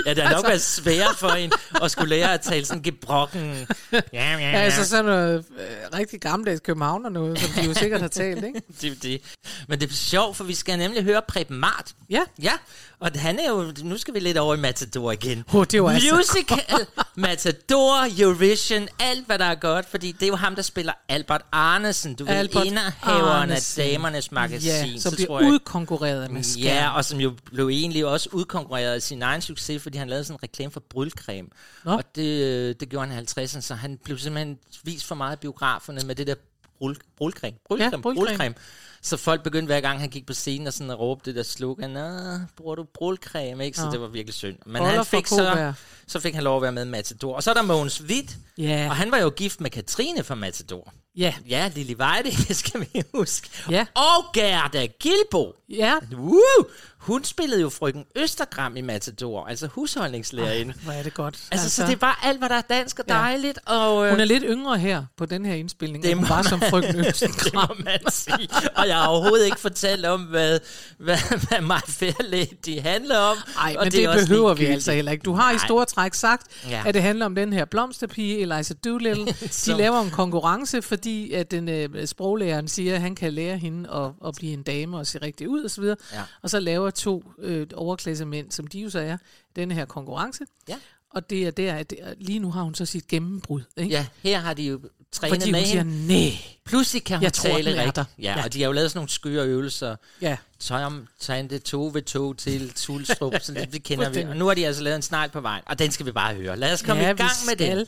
ja, 0.05 0.13
det 0.13 0.23
har 0.23 0.29
nok 0.35 0.45
altså- 0.45 0.47
været 0.47 0.61
svært 0.61 1.15
for 1.17 1.27
en 1.29 1.51
at 1.83 1.91
skulle 1.91 2.09
lære 2.09 2.33
at 2.33 2.41
tale 2.41 2.65
sådan 2.65 2.83
gebrokken. 2.83 3.67
Ja, 3.93 3.97
ja, 4.13 4.37
Ja, 4.37 4.37
ja. 4.37 4.57
altså 4.57 4.85
sådan 4.85 5.05
noget 5.05 5.45
øh, 5.59 5.99
rigtig 5.99 6.19
gammeldags 6.21 6.59
københavner 6.59 7.09
noget, 7.09 7.39
som 7.39 7.49
de 7.51 7.67
jo 7.67 7.73
sikkert 7.73 8.01
har 8.01 8.07
talt, 8.07 8.43
ikke? 8.45 8.61
det, 8.81 8.91
er 8.91 8.95
det. 9.03 9.21
Men 9.67 9.79
det 9.79 9.89
er 9.89 9.93
sjovt, 9.93 10.37
for 10.37 10.43
vi 10.43 10.53
skal 10.55 10.77
nemlig 10.77 11.03
høre 11.03 11.21
Preben 11.27 11.57
Mart. 11.57 11.91
Ja. 12.09 12.21
Ja, 12.43 12.51
og 12.99 13.11
han 13.15 13.39
er 13.39 13.49
jo, 13.49 13.73
nu 13.83 13.97
skal 13.97 14.13
vi 14.13 14.19
lidt 14.19 14.37
over 14.37 14.55
i 14.55 14.59
Matador 14.59 15.11
igen. 15.11 15.43
Oh, 15.53 15.65
det 15.71 15.83
var 15.83 15.89
altså- 15.91 16.15
Musical, 16.15 16.59
Matador, 17.45 18.21
Eurovision, 18.23 18.87
alt 18.99 19.25
hvad 19.25 19.39
der 19.39 19.45
er 19.45 19.55
godt, 19.55 19.85
fordi 19.89 20.11
det 20.11 20.23
er 20.23 20.27
jo 20.27 20.35
ham, 20.35 20.55
der 20.55 20.61
spiller 20.61 20.93
Albert 21.09 21.41
Arnesen, 21.51 22.15
du 22.15 22.23
ved, 22.25 22.33
Albert 22.33 22.65
inderhaveren 22.65 23.51
af. 23.51 23.73
Damernes 23.77 24.31
Magasin. 24.31 24.69
Ja, 24.69 24.87
som 24.99 25.11
så 25.11 25.15
bliver 25.15 25.27
tror 25.27 25.39
jeg- 25.41 25.49
udkonkurreret 25.51 26.31
med 26.31 26.43
skærm. 26.43 26.63
Ja, 26.63 26.89
og 26.95 27.05
som 27.05 27.19
jo 27.19 27.33
blev 27.45 27.67
egentlig 27.69 28.05
også 28.05 28.29
udkonkurreret 28.31 28.93
af 28.93 29.01
sin 29.01 29.21
egen 29.21 29.41
succes, 29.41 29.83
fordi 29.83 29.97
han 29.97 30.09
lavede 30.09 30.23
sådan 30.23 30.35
en 30.35 30.43
reklame 30.43 30.71
for 30.71 30.79
brylcreme. 30.89 31.47
Nå. 31.85 31.91
Og 31.91 32.03
det, 32.15 32.41
øh, 32.43 32.75
det 32.79 32.89
gjorde 32.89 33.07
han 33.07 33.23
i 33.23 33.27
50'erne, 33.27 33.61
så 33.61 33.75
han 33.75 33.99
blev 34.03 34.17
simpelthen 34.17 34.57
vist 34.83 35.05
for 35.05 35.15
meget 35.15 35.35
i 35.35 35.39
biograferne 35.39 36.01
med 36.05 36.15
det 36.15 36.27
der 36.27 36.35
bryl, 36.79 36.95
brylcreme. 37.17 37.57
Brylcreme, 37.67 37.83
Ja, 37.91 37.97
ja, 37.97 38.01
brylcreme. 38.01 38.27
brylcreme. 38.27 38.55
Så 39.03 39.17
folk 39.17 39.43
begyndte 39.43 39.65
hver 39.65 39.79
gang, 39.81 39.99
han 39.99 40.09
gik 40.09 40.25
på 40.25 40.33
scenen 40.33 40.67
og 40.67 40.73
sådan 40.73 40.91
at 40.91 40.99
råbe 40.99 41.21
det 41.25 41.35
der 41.35 41.43
slogan, 41.43 41.89
Nå, 41.89 42.09
bruger 42.57 42.75
du 42.75 42.85
brylcreme, 42.93 43.65
ikke? 43.65 43.77
Så 43.77 43.85
Nå. 43.85 43.91
det 43.91 44.01
var 44.01 44.07
virkelig 44.07 44.33
synd. 44.33 44.55
Men 44.65 44.79
Boller 44.79 44.95
han 44.95 45.05
fik 45.05 45.27
så, 45.27 45.73
så 46.07 46.19
fik 46.19 46.33
han 46.35 46.43
lov 46.43 46.55
at 46.55 46.61
være 46.61 46.71
med 46.71 46.85
i 46.85 46.89
Matador. 46.89 47.35
Og 47.35 47.43
så 47.43 47.49
er 47.49 47.53
der 47.53 47.61
Mogens 47.61 48.03
Witt, 48.03 48.37
Ja. 48.57 48.87
og 48.89 48.95
han 48.95 49.11
var 49.11 49.17
jo 49.17 49.29
gift 49.29 49.61
med 49.61 49.69
Katrine 49.69 50.23
fra 50.23 50.35
Matador. 50.35 50.93
Ja. 51.15 51.33
Ja, 51.49 51.71
Lille 51.75 51.97
Vejde, 51.97 52.31
det 52.47 52.55
skal 52.55 52.79
vi 52.93 53.03
huske. 53.13 53.49
Ja. 53.69 53.85
Og 53.95 54.25
Gerda 54.33 54.85
Gilbo. 54.85 55.53
Ja. 55.69 55.93
Woo! 56.13 56.65
Hun 56.97 57.23
spillede 57.23 57.61
jo 57.61 57.69
frøken 57.69 58.05
Østergram 58.15 58.77
i 58.77 58.81
Matador, 58.81 59.45
altså 59.47 59.67
husholdningslærerinde. 59.67 60.73
Hvor 60.83 60.93
er 60.93 61.03
det 61.03 61.13
godt. 61.13 61.39
Altså, 61.51 61.69
så 61.69 61.83
det 61.85 61.91
er 61.91 61.95
bare 61.97 62.15
alt, 62.23 62.37
hvad 62.39 62.49
der 62.49 62.55
er 62.55 62.61
dansk 62.61 62.99
og 62.99 63.05
Ja. 63.07 63.13
dejligt. 63.13 63.59
Og, 63.65 64.05
øh, 64.05 64.11
Hun 64.11 64.19
er 64.19 64.25
lidt 64.25 64.43
yngre 64.47 64.77
her 64.79 65.03
på 65.17 65.25
den 65.25 65.45
her 65.45 65.53
indspilning, 65.53 66.03
Det 66.03 66.11
end 66.11 66.19
hun 66.19 66.29
var 66.29 66.41
som 66.41 66.59
det 66.71 67.53
må 67.53 67.75
man 67.85 68.11
sige. 68.11 68.49
Og 68.75 68.87
jeg 68.91 69.01
har 69.01 69.07
overhovedet 69.07 69.45
ikke 69.45 69.59
fortalt 69.59 70.05
om, 70.05 70.21
hvad, 70.21 70.59
hvad, 70.97 71.17
hvad 71.47 71.61
My 71.61 71.81
Fair 71.87 72.23
Lady 72.23 72.79
handler 72.81 73.17
om. 73.17 73.37
Nej, 73.55 73.75
og 73.79 73.83
men 73.85 73.91
det, 73.91 74.09
også 74.09 74.27
behøver 74.27 74.53
vi 74.53 74.65
altså 74.65 74.91
heller 74.91 75.11
ikke. 75.11 75.23
Du 75.23 75.33
har 75.33 75.51
i 75.51 75.55
Nej. 75.55 75.65
store 75.65 75.85
træk 75.85 76.13
sagt, 76.13 76.47
Ja. 76.69 76.83
at 76.85 76.93
det 76.93 77.01
handler 77.01 77.25
om 77.25 77.35
den 77.35 77.53
her 77.53 77.65
blomsterpige, 77.65 78.39
Eliza 78.39 78.73
Doolittle. 78.73 79.25
De 79.65 79.77
laver 79.77 80.01
en 80.01 80.09
konkurrence, 80.09 80.81
fordi 80.81 81.31
at 81.33 81.51
den 81.51 81.69
øh, 81.69 82.07
sproglæreren 82.07 82.67
siger, 82.67 82.95
at 82.95 83.01
han 83.01 83.15
kan 83.15 83.33
lære 83.33 83.57
hende 83.57 83.89
at, 83.93 84.11
at 84.27 84.35
blive 84.35 84.53
en 84.53 84.63
dame 84.63 84.97
og 84.97 85.07
se 85.07 85.17
rigtig 85.21 85.49
ud 85.49 85.65
osv. 85.65 85.83
Ja. 85.83 85.93
Og 86.41 86.49
så 86.49 86.59
laver 86.59 86.89
to 86.89 87.23
øh, 87.39 87.67
overklassemænd, 87.75 88.51
som 88.51 88.67
de 88.67 88.79
jo 88.79 88.89
så 88.89 88.99
er, 88.99 89.17
denne 89.55 89.73
her 89.73 89.85
konkurrence. 89.85 90.43
Ja. 90.69 90.75
Og 91.13 91.29
det 91.29 91.47
er 91.47 91.51
der, 91.51 91.73
at 91.73 91.89
det, 91.89 91.99
lige 92.17 92.39
nu 92.39 92.51
har 92.51 92.61
hun 92.61 92.75
så 92.75 92.85
sit 92.85 93.07
gennembrud. 93.07 93.61
Ikke? 93.77 93.91
Ja, 93.91 94.05
her 94.23 94.39
har 94.39 94.53
de 94.53 94.63
jo 94.63 94.79
trænet 95.11 95.39
Fordi 95.41 95.51
med 95.51 95.65
siger, 95.65 95.83
hende. 95.83 96.07
nej. 96.07 96.31
Pludselig 96.65 97.03
kan 97.03 97.17
hun 97.17 97.23
Jeg 97.23 97.33
tror, 97.33 97.49
tale 97.49 97.75
er 97.75 97.85
rigtigt. 97.85 98.07
Ja, 98.19 98.23
Ja. 98.37 98.43
og 98.43 98.53
de 98.53 98.61
har 98.61 98.65
jo 98.67 98.71
lavet 98.71 98.91
sådan 98.91 98.97
nogle 98.97 99.09
skøre 99.09 99.45
øvelser. 99.45 99.95
Ja. 100.21 100.37
Tom, 100.59 101.07
Tante, 101.19 101.59
Tove, 101.59 102.01
Tog 102.01 102.37
til 102.37 102.73
Tulstrup, 102.73 103.33
så 103.41 103.53
det, 103.53 103.73
det 103.73 103.83
kender 103.89 104.09
vi. 104.09 104.21
Og 104.21 104.35
nu 104.37 104.47
har 104.47 104.53
de 104.53 104.67
altså 104.67 104.83
lavet 104.83 104.95
en 104.95 105.01
snegl 105.01 105.29
på 105.29 105.41
vejen, 105.41 105.63
og 105.65 105.79
den 105.79 105.91
skal 105.91 106.05
vi 106.05 106.11
bare 106.11 106.33
høre. 106.35 106.57
Lad 106.57 106.73
os 106.73 106.81
komme 106.81 107.03
Ja, 107.03 107.09
i 107.13 107.15
gang 107.15 107.31
med 107.47 107.55
den. 107.55 107.67
skal. 107.85 107.87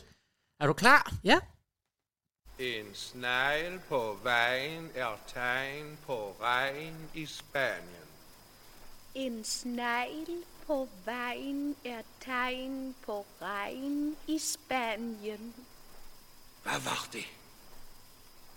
Er 0.60 0.66
du 0.66 0.72
klar? 0.72 1.12
Ja. 1.24 1.38
En 2.58 2.86
snegl 2.94 3.78
på 3.88 4.18
vejen 4.22 4.88
er 4.94 5.18
tegn 5.34 5.98
på 6.06 6.36
regn 6.42 6.94
i 7.14 7.26
Spanien. 7.26 8.04
En 9.14 9.44
snegl 9.44 10.26
på 10.66 10.88
vejen 11.04 11.76
er 11.84 12.02
tegn 12.24 12.94
på 13.06 13.26
regn 13.42 14.16
i 14.28 14.38
Spanien. 14.38 15.54
Hvad 16.64 16.80
var 16.80 17.08
det? 17.12 17.26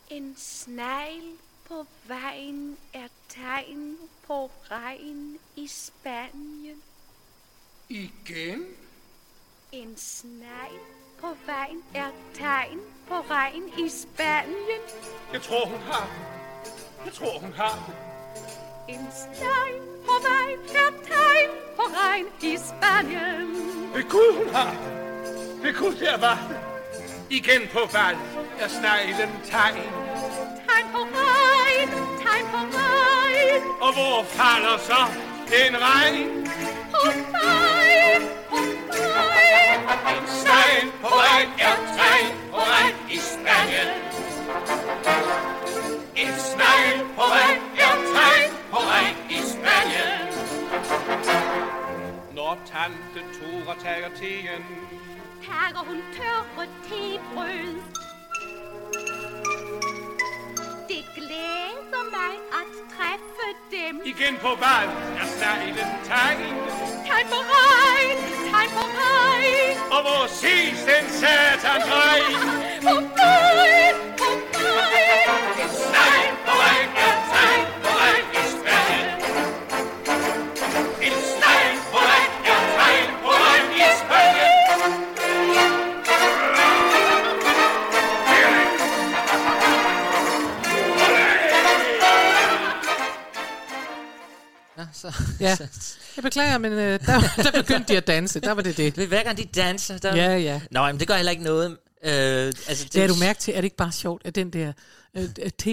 En 0.10 0.36
snegl 0.38 1.38
på 1.68 1.86
vejen 2.08 2.78
er 2.94 3.08
tegn 3.30 3.98
på 4.28 4.52
regn 4.72 5.40
i 5.56 5.68
Spanien. 5.68 6.84
Igen? 7.90 8.66
En 9.72 9.98
snegl 9.98 10.80
på 11.20 11.28
vejen 11.46 11.84
er 11.94 12.12
tegn 12.34 12.80
på 13.08 13.16
regn 13.16 13.64
i 13.86 13.90
Spanien. 13.90 14.82
Jeg 15.34 15.42
tror, 15.42 15.66
hun 15.66 15.80
har. 15.80 16.08
Jeg 17.06 17.14
tror, 17.14 17.40
hun 17.40 17.54
har. 17.54 17.94
En 18.90 19.08
snegl 19.12 19.82
på 20.06 20.12
vejen 20.30 20.60
er 20.60 20.92
tegn 21.12 21.52
på 21.76 21.82
regn 21.82 22.28
i 22.42 22.58
Spanien. 22.58 23.54
Ved 23.94 24.10
Gud, 24.10 24.34
hun. 24.38 24.48
Ved 25.64 25.74
Gud, 25.74 25.96
der 25.96 26.18
var 26.18 26.48
den. 26.50 26.77
Igen 27.30 27.68
på 27.74 27.80
valg 27.80 28.18
er 28.60 28.68
sneglen 28.68 29.32
tegn. 29.52 29.88
Tegn 30.68 30.88
på 30.94 31.02
regn, 31.16 31.90
tegn 32.24 32.46
på 32.52 32.58
regn. 32.78 33.64
Og 33.82 33.94
hvor 33.94 34.24
falder 34.24 34.78
så 34.78 35.02
en 35.66 35.76
regn? 35.82 36.48
På 36.92 37.04
mig, 37.34 38.22
på 38.50 38.56
mig. 38.56 40.18
En 40.18 40.28
snegl 40.40 40.92
på 41.02 41.08
vejen 41.20 41.50
er 41.60 41.76
tegn 41.98 42.32
på 42.52 42.58
regn 42.58 42.96
i 43.10 43.18
Spanien. 43.18 44.07
Når 52.58 52.66
tante 52.66 53.22
Tora 53.40 53.76
tager 53.84 54.10
teen, 54.20 54.64
Tager 55.46 55.84
hun 55.88 56.02
tørre 56.16 56.68
tebrød. 56.84 57.82
Det 60.90 61.04
glæder 61.16 62.04
mig 62.18 62.34
at 62.62 62.70
Igen 64.06 64.38
på 64.42 64.56
vej 64.60 64.86
er 65.22 65.26
sneglen 65.26 65.92
tegn. 66.04 66.54
På 67.30 67.40
regn. 67.54 68.18
Og 69.92 70.02
hvor 70.02 70.28
ses 70.28 70.80
den 70.90 71.10
satan 71.10 71.82
regn? 71.92 72.34
På 72.82 72.96
regn, 73.18 74.18
på. 74.18 74.26
En 75.64 75.70
snegl 75.70 76.37
Ja, 95.04 95.10
så. 95.12 95.14
Ja. 95.40 95.58
Jeg 96.16 96.24
beklager, 96.24 96.58
men 96.58 96.72
øh, 96.72 97.00
der, 97.00 97.22
der 97.38 97.52
begyndte 97.62 97.94
de 97.94 97.98
at 97.98 98.08
danse. 98.08 98.40
Der 98.40 98.52
var 98.52 98.62
det 98.62 98.78
det. 98.78 98.98
Er 98.98 99.06
hver 99.08 99.24
gang 99.24 99.38
de 99.38 99.46
danser. 99.46 99.98
Der... 99.98 100.16
Ja, 100.16 100.38
ja. 100.38 100.62
Nå, 100.72 100.86
men 100.86 101.00
det 101.00 101.08
gør 101.08 101.16
heller 101.16 101.32
ikke 101.32 101.44
noget. 101.44 101.72
Øh, 102.04 102.46
altså, 102.68 102.84
det, 102.84 102.94
Det 102.94 103.02
har 103.02 103.08
du 103.08 103.16
mærke 103.20 103.40
til, 103.40 103.52
er 103.54 103.58
det 103.58 103.64
ikke 103.64 103.76
bare 103.78 103.92
sjovt, 103.92 104.22
at 104.26 104.36
den 104.36 104.54
der 104.54 104.74
øh, 105.18 105.30
T, 105.60 105.68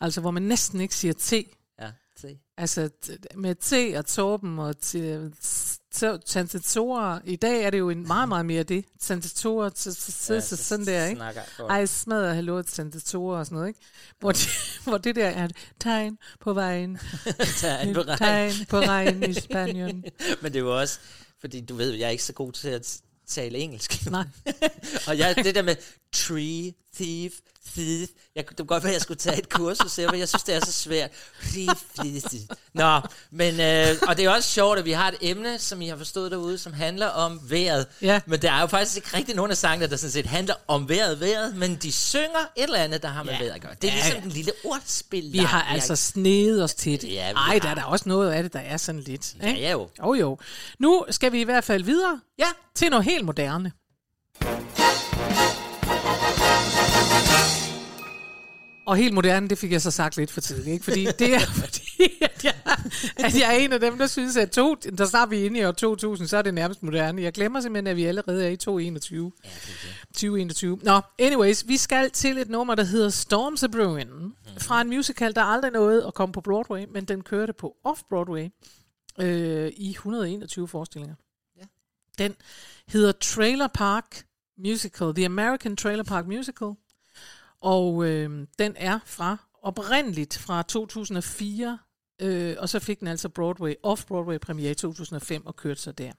altså 0.00 0.20
hvor 0.20 0.30
man 0.30 0.42
næsten 0.42 0.80
ikke 0.80 0.94
siger 0.94 1.14
T, 1.18 1.32
Ja, 1.80 1.86
se. 2.20 2.38
altså 2.58 2.88
t- 3.06 3.16
med 3.36 3.54
T 3.54 3.96
og 3.98 4.06
Torben 4.06 4.58
og 4.58 4.74
t- 4.84 5.71
t- 5.96 6.18
tantatorer, 6.26 7.18
i 7.24 7.36
dag 7.36 7.62
er 7.62 7.70
det 7.70 7.78
jo 7.78 7.90
en 7.90 8.06
meget, 8.06 8.28
meget 8.28 8.46
mere 8.46 8.62
det. 8.62 8.84
Tantatorer, 9.00 9.70
t- 9.70 9.72
t- 9.72 10.32
Ja, 10.32 10.38
t- 10.38 10.40
så 10.42 10.56
sådan 10.56 10.86
der, 10.86 11.06
ikke? 11.06 11.22
Ej, 11.68 11.86
smadrer 11.86 12.34
hallo 12.34 12.62
tantatorer 12.62 13.38
og 13.38 13.46
sådan 13.46 13.56
noget, 13.56 13.68
ikke? 13.68 13.80
Hvor 14.18 14.32
det, 14.32 14.48
hvor 14.84 14.98
det 14.98 15.16
der 15.16 15.28
er 15.28 15.48
tegn 15.80 16.18
på 16.40 16.52
vejen. 16.52 16.98
Tegn 17.60 17.94
på 17.94 18.00
regn. 18.00 18.18
tegn 18.18 18.52
på 18.68 18.78
regn 18.80 19.22
i 19.30 19.34
Spanien. 19.34 20.04
Men 20.42 20.52
det 20.52 20.56
er 20.58 20.62
jo 20.64 20.78
også, 20.80 20.98
fordi 21.40 21.60
du 21.60 21.74
ved, 21.74 21.90
jeg 21.92 22.06
er 22.06 22.10
ikke 22.10 22.24
så 22.24 22.32
god 22.32 22.52
til 22.52 22.68
at 22.68 23.00
tale 23.26 23.58
engelsk. 23.58 24.10
Nej. 24.10 24.24
og 25.06 25.18
jeg, 25.18 25.34
det 25.44 25.54
der 25.54 25.62
med 25.62 25.76
tree, 26.12 26.72
thief, 26.94 27.32
thief, 27.74 28.08
jeg, 28.36 28.48
det 28.48 28.56
kunne 28.56 28.66
godt 28.66 28.82
være, 28.82 28.90
at 28.90 28.94
jeg 28.94 29.02
skulle 29.02 29.18
tage 29.18 29.38
et 29.38 29.48
kursus, 29.48 29.98
men 29.98 30.18
jeg 30.20 30.28
synes, 30.28 30.42
det 30.42 30.54
er 30.54 30.60
så 30.64 30.72
svært. 30.72 31.10
Thief. 31.42 32.48
Nå, 32.74 33.00
men, 33.30 33.60
øh, 33.60 33.88
og 34.08 34.16
det 34.16 34.24
er 34.24 34.30
også 34.30 34.48
sjovt, 34.50 34.78
at 34.78 34.84
vi 34.84 34.92
har 34.92 35.08
et 35.08 35.14
emne, 35.20 35.58
som 35.58 35.82
I 35.82 35.88
har 35.88 35.96
forstået 35.96 36.30
derude, 36.30 36.58
som 36.58 36.72
handler 36.72 37.06
om 37.06 37.40
vejret. 37.50 37.86
Ja. 38.02 38.20
Men 38.26 38.42
der 38.42 38.52
er 38.52 38.60
jo 38.60 38.66
faktisk 38.66 38.96
ikke 38.96 39.16
rigtig 39.16 39.34
nogen 39.36 39.50
af 39.50 39.56
sangene, 39.56 39.90
der 39.90 39.96
sådan 39.96 40.10
set 40.12 40.26
handler 40.26 40.54
om 40.68 40.88
vejret, 40.88 41.20
vejret, 41.20 41.56
men 41.56 41.76
de 41.76 41.92
synger 41.92 42.38
et 42.56 42.62
eller 42.64 42.78
andet, 42.78 43.02
der 43.02 43.08
har 43.08 43.22
med 43.22 43.32
Ja. 43.32 43.38
vejret 43.38 43.54
at 43.54 43.60
gøre. 43.60 43.74
Det 43.82 43.90
er 43.90 43.94
Ja, 43.94 43.98
ligesom 44.00 44.18
ja. 44.18 44.24
en 44.24 44.30
lille 44.30 44.52
ordspil. 44.64 45.32
Vi 45.32 45.38
har 45.38 45.62
altså 45.62 45.96
snedet 45.96 46.64
os 46.64 46.74
til 46.74 47.00
det. 47.02 47.12
Ja, 47.12 47.32
Ej, 47.32 47.58
der 47.62 47.68
er 47.68 47.74
der 47.74 47.84
også 47.84 48.08
noget 48.08 48.30
af 48.32 48.42
det, 48.42 48.52
der 48.52 48.60
er 48.60 48.76
sådan 48.76 49.00
lidt. 49.00 49.34
Ja, 49.42 49.48
ikke? 49.48 49.60
ja 49.60 49.70
jo. 49.70 49.88
Jo, 50.02 50.14
jo. 50.14 50.38
Nu 50.78 51.04
skal 51.10 51.32
vi 51.32 51.40
i 51.40 51.44
hvert 51.44 51.64
fald 51.64 51.84
videre 51.84 52.20
Ja. 52.38 52.46
til 52.74 52.90
noget 52.90 53.04
helt 53.04 53.24
moderne. 53.24 53.72
Og 58.92 58.98
helt 58.98 59.14
moderne, 59.14 59.48
det 59.48 59.58
fik 59.58 59.72
jeg 59.72 59.82
så 59.82 59.90
sagt 59.90 60.16
lidt 60.16 60.30
for 60.30 60.40
tidligt, 60.40 60.68
ikke? 60.68 60.84
Fordi 60.84 61.04
det 61.04 61.34
er 61.34 61.40
fordi, 61.64 62.02
at 62.22 62.44
jeg, 62.44 62.54
at 63.16 63.34
jeg 63.40 63.54
er 63.54 63.58
en 63.58 63.72
af 63.72 63.80
dem, 63.80 63.98
der 63.98 64.06
synes, 64.06 64.36
at 64.36 64.50
to, 64.50 64.74
der 64.74 65.04
snart 65.04 65.30
vi 65.30 65.40
er 65.40 65.44
inde 65.44 65.60
i 65.60 65.64
år 65.64 65.72
2000, 65.72 66.28
så 66.28 66.36
er 66.36 66.42
det 66.42 66.54
nærmest 66.54 66.82
moderne. 66.82 67.22
Jeg 67.22 67.32
glemmer 67.32 67.60
simpelthen, 67.60 67.86
at 67.86 67.96
vi 67.96 68.04
allerede 68.04 68.44
er 68.44 68.48
i 68.48 68.56
2021. 68.56 69.32
Ja, 69.44 69.48
det 69.48 69.56
det. 69.82 70.06
2021. 70.06 70.78
Nå, 70.82 71.00
anyways, 71.18 71.68
vi 71.68 71.76
skal 71.76 72.10
til 72.10 72.38
et 72.38 72.48
nummer, 72.48 72.74
der 72.74 72.82
hedder 72.82 73.08
Storms 73.08 73.62
a 73.62 73.66
Brewing, 73.66 74.10
mm-hmm. 74.10 74.60
fra 74.60 74.80
en 74.80 74.88
musical, 74.88 75.34
der 75.34 75.42
aldrig 75.42 75.72
nåede 75.72 76.06
at 76.06 76.14
komme 76.14 76.32
på 76.32 76.40
Broadway, 76.40 76.84
men 76.90 77.04
den 77.04 77.22
kørte 77.22 77.52
på 77.52 77.76
Off-Broadway 77.88 78.50
øh, 79.24 79.72
i 79.76 79.90
121 79.90 80.68
forestillinger. 80.68 81.14
Ja. 81.56 81.64
Den 82.18 82.34
hedder 82.88 83.12
Trailer 83.12 83.68
Park 83.68 84.26
Musical, 84.58 85.14
The 85.14 85.24
American 85.24 85.76
Trailer 85.76 86.04
Park 86.04 86.26
Musical, 86.26 86.72
og 87.62 88.04
øh, 88.04 88.46
den 88.58 88.74
er 88.76 88.98
fra 89.04 89.36
oprindeligt 89.62 90.38
fra 90.38 90.62
2004, 90.62 91.78
øh, 92.22 92.56
og 92.58 92.68
så 92.68 92.78
fik 92.78 93.00
den 93.00 93.08
altså 93.08 93.28
Broadway, 93.28 93.74
Off-Broadway 93.86 94.38
premiere 94.38 94.70
i 94.70 94.74
2005 94.74 95.46
og 95.46 95.56
kørte 95.56 95.80
så 95.80 95.92
der. 95.92 96.12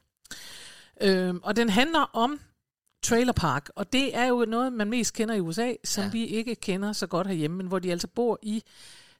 Øh, 1.01 1.35
og 1.43 1.55
den 1.55 1.69
handler 1.69 1.99
om 1.99 2.39
Trailer 3.03 3.33
Park, 3.33 3.69
og 3.75 3.93
det 3.93 4.15
er 4.17 4.25
jo 4.25 4.45
noget, 4.47 4.73
man 4.73 4.89
mest 4.89 5.13
kender 5.13 5.35
i 5.35 5.39
USA, 5.39 5.73
som 5.83 6.03
Ja. 6.03 6.09
vi 6.09 6.25
ikke 6.25 6.55
kender 6.55 6.93
så 6.93 7.07
godt 7.07 7.27
herhjemme, 7.27 7.57
men 7.57 7.67
hvor 7.67 7.79
de 7.79 7.91
altså 7.91 8.07
bor 8.07 8.39
i 8.41 8.63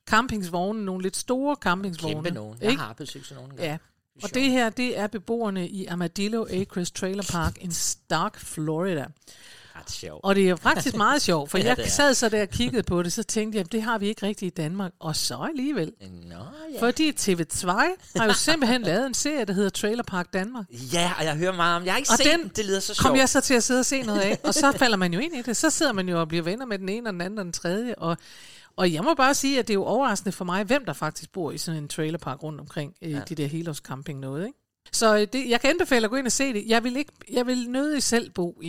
campingsvogne, 0.10 0.86
nogle 0.86 1.04
lidt 1.04 1.18
store 1.18 1.56
campingsvogne. 1.62 2.16
Kæmpe 2.16 2.32
nogen. 2.32 2.58
Jeg 2.62 2.70
ikke? 2.72 2.82
har 2.82 2.94
besøgt 2.94 3.26
sådan 3.26 3.44
nogle. 3.44 3.64
Ja. 3.64 3.78
Og 4.24 4.34
det 4.34 4.52
her, 4.52 4.70
det 4.70 4.98
er 4.98 5.08
beboerne 5.08 5.70
i 5.70 5.86
Armadillo 5.86 6.46
Acres 6.50 6.92
Trailer 6.92 7.24
Park 7.32 7.58
i 7.66 7.72
Stark, 7.72 8.40
Florida. 8.40 9.06
Ret 9.76 9.92
sjovt. 9.92 10.20
Og 10.24 10.36
det 10.36 10.50
er 10.50 10.56
faktisk 10.56 10.96
meget 10.96 11.22
sjovt, 11.22 11.52
for 11.52 11.58
Ja, 11.68 11.76
jeg 11.78 11.92
sad 11.92 12.14
så 12.14 12.30
der 12.30 12.42
og 12.42 12.50
kiggede 12.50 12.84
på 12.84 13.04
det, 13.04 13.14
så 13.14 13.24
tænkte 13.24 13.58
jeg, 13.58 13.72
det 13.72 13.82
har 13.82 13.98
vi 13.98 14.08
ikke 14.08 14.26
rigtigt 14.26 14.60
i 14.60 14.62
Danmark. 14.62 14.92
Og 15.00 15.16
så 15.16 15.36
alligevel. 15.50 15.92
Nå, 16.30 16.36
ja. 16.74 16.82
Fordi 16.88 17.12
TV2 17.20 17.68
har 18.16 18.26
jo 18.26 18.34
simpelthen 18.34 18.82
lavet 18.92 19.06
en 19.06 19.14
serie, 19.14 19.46
der 19.46 19.54
hedder 19.54 19.70
Trailer 19.70 20.04
Park 20.04 20.34
Danmark. 20.34 20.66
Ja, 20.94 21.12
og 21.20 21.26
jeg 21.26 21.36
hører 21.36 21.56
meget 21.56 21.76
om. 21.76 21.86
Jeg 21.86 21.94
har 21.94 21.98
ikke 21.98 22.12
Og 22.12 22.18
set 22.18 22.40
den. 22.42 22.52
Det 22.56 22.66
lyder 22.66 22.80
så 22.80 22.96
Kom 23.02 23.10
sjovt. 23.10 23.20
jeg 23.20 23.30
så 23.30 23.42
til 23.42 23.54
at 23.54 23.64
sidde 23.64 23.80
og 23.80 23.86
se 23.86 24.02
noget 24.02 24.22
af, 24.22 24.40
og 24.44 24.54
så 24.54 24.72
falder 24.78 24.98
man 24.98 25.14
jo 25.14 25.20
ind 25.20 25.36
i 25.36 25.42
det. 25.42 25.58
Så 25.58 25.70
sidder 25.70 25.94
man 25.94 26.10
jo 26.10 26.20
og 26.20 26.28
bliver 26.28 26.44
venner 26.44 26.66
med 26.66 26.80
den 26.80 26.90
ene 26.90 27.10
og 27.10 27.14
den 27.14 27.22
anden 27.22 27.40
og 27.40 27.46
den 27.46 27.54
tredje. 27.54 27.96
Og, 27.96 28.18
og 28.78 28.94
jeg 28.94 29.04
må 29.04 29.14
bare 29.14 29.34
sige, 29.34 29.60
at 29.60 29.68
det 29.68 29.74
er 29.74 29.76
jo 29.76 29.84
overraskende 29.84 30.32
for 30.32 30.46
mig, 30.46 30.64
hvem 30.64 30.86
der 30.86 30.94
faktisk 30.94 31.32
bor 31.32 31.52
i 31.52 31.58
sådan 31.58 31.84
en 31.84 31.88
trailerpark 31.88 32.44
rundt 32.44 32.60
omkring 32.62 32.94
ja. 33.02 33.22
de 33.30 33.36
der 33.36 33.48
helårscamping 33.48 34.20
noget, 34.20 34.46
ikke? 34.46 34.60
Så 34.94 35.16
øh, 35.16 35.28
det, 35.34 35.50
jeg 35.50 35.62
kan 35.62 35.70
anbefale 35.70 36.04
at 36.06 36.10
gå 36.10 36.16
ind 36.16 36.26
og 36.26 36.32
se 36.32 36.54
det. 36.54 36.64
Jeg 36.68 36.84
vil, 36.84 36.98
ikke, 36.98 37.12
jeg 37.32 37.48
vil 37.48 37.70
nødig 37.70 38.04
selv 38.04 38.30
bo 38.30 38.60
i 38.62 38.68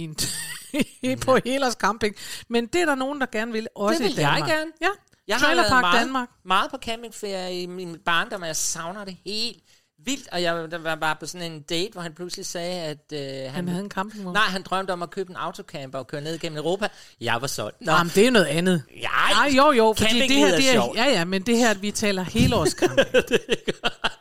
en 1.02 1.16
på 1.26 1.38
helårs 1.44 1.72
camping, 1.74 2.14
men 2.48 2.66
det 2.66 2.80
er 2.80 2.86
der 2.86 2.94
nogen, 2.94 3.20
der 3.20 3.26
gerne 3.32 3.52
vil, 3.52 3.68
også 3.74 3.98
det 3.98 4.04
vil 4.04 4.12
i 4.12 4.16
Danmark. 4.16 4.38
jeg 4.48 4.56
gerne. 4.56 4.70
Ja, 4.80 4.86
Jeg 5.28 5.36
har 5.36 5.54
været 5.54 5.70
meget, 5.70 6.00
Danmark. 6.00 6.28
meget 6.44 6.70
på 6.70 6.76
campingferie 6.78 7.62
i 7.62 7.66
min 7.66 7.96
barndom, 8.04 8.40
og 8.40 8.46
jeg 8.46 8.56
savner 8.56 9.04
det 9.04 9.16
helt 9.26 9.56
vildt. 10.04 10.28
Og 10.32 10.42
jeg 10.42 10.70
der 10.70 10.78
var 10.78 10.94
bare 10.94 11.16
på 11.20 11.26
sådan 11.26 11.52
en 11.52 11.60
date, 11.62 11.92
hvor 11.92 12.02
han 12.02 12.14
pludselig 12.14 12.46
sagde, 12.46 12.80
at 12.82 13.12
øh, 13.12 13.20
han, 13.20 13.50
Han 13.50 13.68
havde 13.68 13.84
en 13.84 13.90
campingvogn. 13.90 14.34
Nej, 14.34 14.42
han 14.42 14.62
drømte 14.62 14.90
om 14.90 15.02
at 15.02 15.10
købe 15.10 15.30
en 15.30 15.36
autocamper 15.36 15.98
og 15.98 16.06
køre 16.06 16.20
ned 16.20 16.38
gennem 16.38 16.58
Europa. 16.58 16.88
Jeg 17.20 17.40
var 17.40 17.46
sådan. 17.46 17.72
Nå, 17.80 17.92
Jamen, 17.92 18.12
det 18.14 18.26
er 18.26 18.30
noget 18.30 18.46
andet. 18.46 18.82
Nej, 19.02 19.50
jo, 19.56 19.72
jo, 19.72 19.94
fordi 19.98 20.20
det 20.20 20.30
her, 20.36 20.46
er 20.46 20.56
det 20.56 20.68
er, 20.68 20.72
sjovt. 20.72 20.96
ja, 20.96 21.04
ja, 21.04 21.24
men 21.24 21.42
det 21.42 21.58
her, 21.58 21.70
at 21.70 21.82
vi 21.82 21.90
taler 21.90 22.22
helårscamping. 22.22 23.08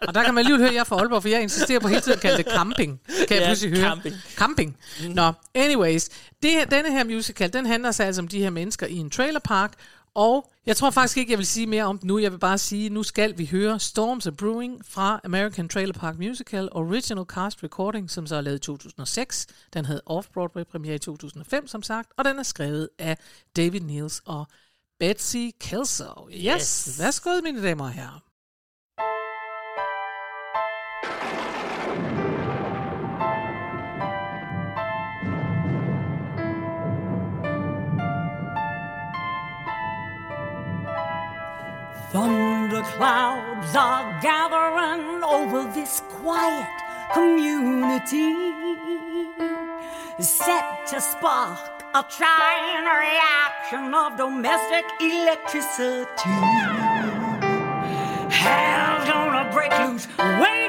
og 0.07 0.13
der 0.13 0.23
kan 0.23 0.33
man 0.33 0.45
lige 0.45 0.57
høre, 0.57 0.67
at 0.67 0.73
jeg 0.73 0.79
er 0.79 0.83
fra 0.83 0.95
Aalborg, 0.99 1.21
for 1.21 1.29
jeg 1.29 1.41
insisterer 1.41 1.79
på 1.79 1.87
hele 1.87 2.01
tiden 2.01 2.13
at 2.15 2.21
kalde 2.21 2.37
det 2.37 2.51
camping. 2.51 3.01
Kan 3.07 3.15
jeg 3.29 3.39
Ja, 3.39 3.45
pludselig 3.47 3.77
høre. 3.79 3.89
camping. 3.89 4.15
Camping. 4.35 4.77
Nå, 5.09 5.31
anyways. 5.55 6.09
Det 6.43 6.51
her, 6.51 6.65
denne 6.65 6.91
her 6.91 7.03
musical, 7.03 7.53
den 7.53 7.65
handler 7.65 7.91
sig 7.91 8.05
altså 8.05 8.21
om 8.21 8.27
de 8.27 8.39
her 8.39 8.49
mennesker 8.49 8.87
i 8.87 8.95
en 8.97 9.09
trailerpark, 9.09 9.73
og 10.15 10.51
jeg 10.65 10.77
tror 10.77 10.89
faktisk 10.91 11.17
ikke, 11.17 11.31
jeg 11.31 11.37
vil 11.37 11.45
sige 11.45 11.67
mere 11.67 11.83
om 11.83 11.97
den 11.97 12.07
nu. 12.07 12.19
Jeg 12.19 12.31
vil 12.31 12.37
bare 12.37 12.57
sige, 12.57 12.89
nu 12.89 13.03
skal 13.03 13.37
vi 13.37 13.45
høre 13.45 13.79
Storms 13.79 14.27
of 14.27 14.33
Brewing 14.33 14.81
fra 14.89 15.19
American 15.23 15.69
Trailer 15.69 15.93
Park 15.93 16.17
Musical 16.17 16.69
Original 16.71 17.25
Cast 17.25 17.63
Recording, 17.63 18.11
som 18.11 18.27
så 18.27 18.35
er 18.35 18.41
lavet 18.41 18.57
i 18.57 18.59
2006. 18.59 19.47
Den 19.73 19.85
havde 19.85 20.01
Off-Broadway 20.09 20.63
premiere 20.71 20.95
i 20.95 20.99
2005, 20.99 21.67
som 21.67 21.83
sagt, 21.83 22.11
og 22.17 22.25
den 22.25 22.39
er 22.39 22.43
skrevet 22.43 22.89
af 22.99 23.17
David 23.55 23.79
Niels 23.81 24.21
og 24.25 24.47
Betsy 24.99 25.37
Kelso. 25.59 26.27
Yes, 26.31 26.43
Yes. 26.87 26.99
værsgo, 26.99 27.29
mine 27.43 27.63
damer 27.63 27.83
og 27.85 27.91
herrer. 27.91 28.23
Thunder 42.13 42.83
clouds 42.83 43.75
are 43.75 44.21
gathering 44.21 45.23
over 45.23 45.63
this 45.73 45.99
quiet 46.09 46.69
community, 47.11 48.35
set 50.19 50.85
to 50.89 51.01
spark 51.01 51.57
a 51.95 52.05
chain 52.15 52.85
reaction 52.85 53.95
of 53.95 54.15
domestic 54.15 54.85
electricity. 55.01 56.29
Hell's 58.29 59.09
gonna 59.09 59.49
break 59.51 59.71
loose. 59.79 60.07
Wait 60.19 60.62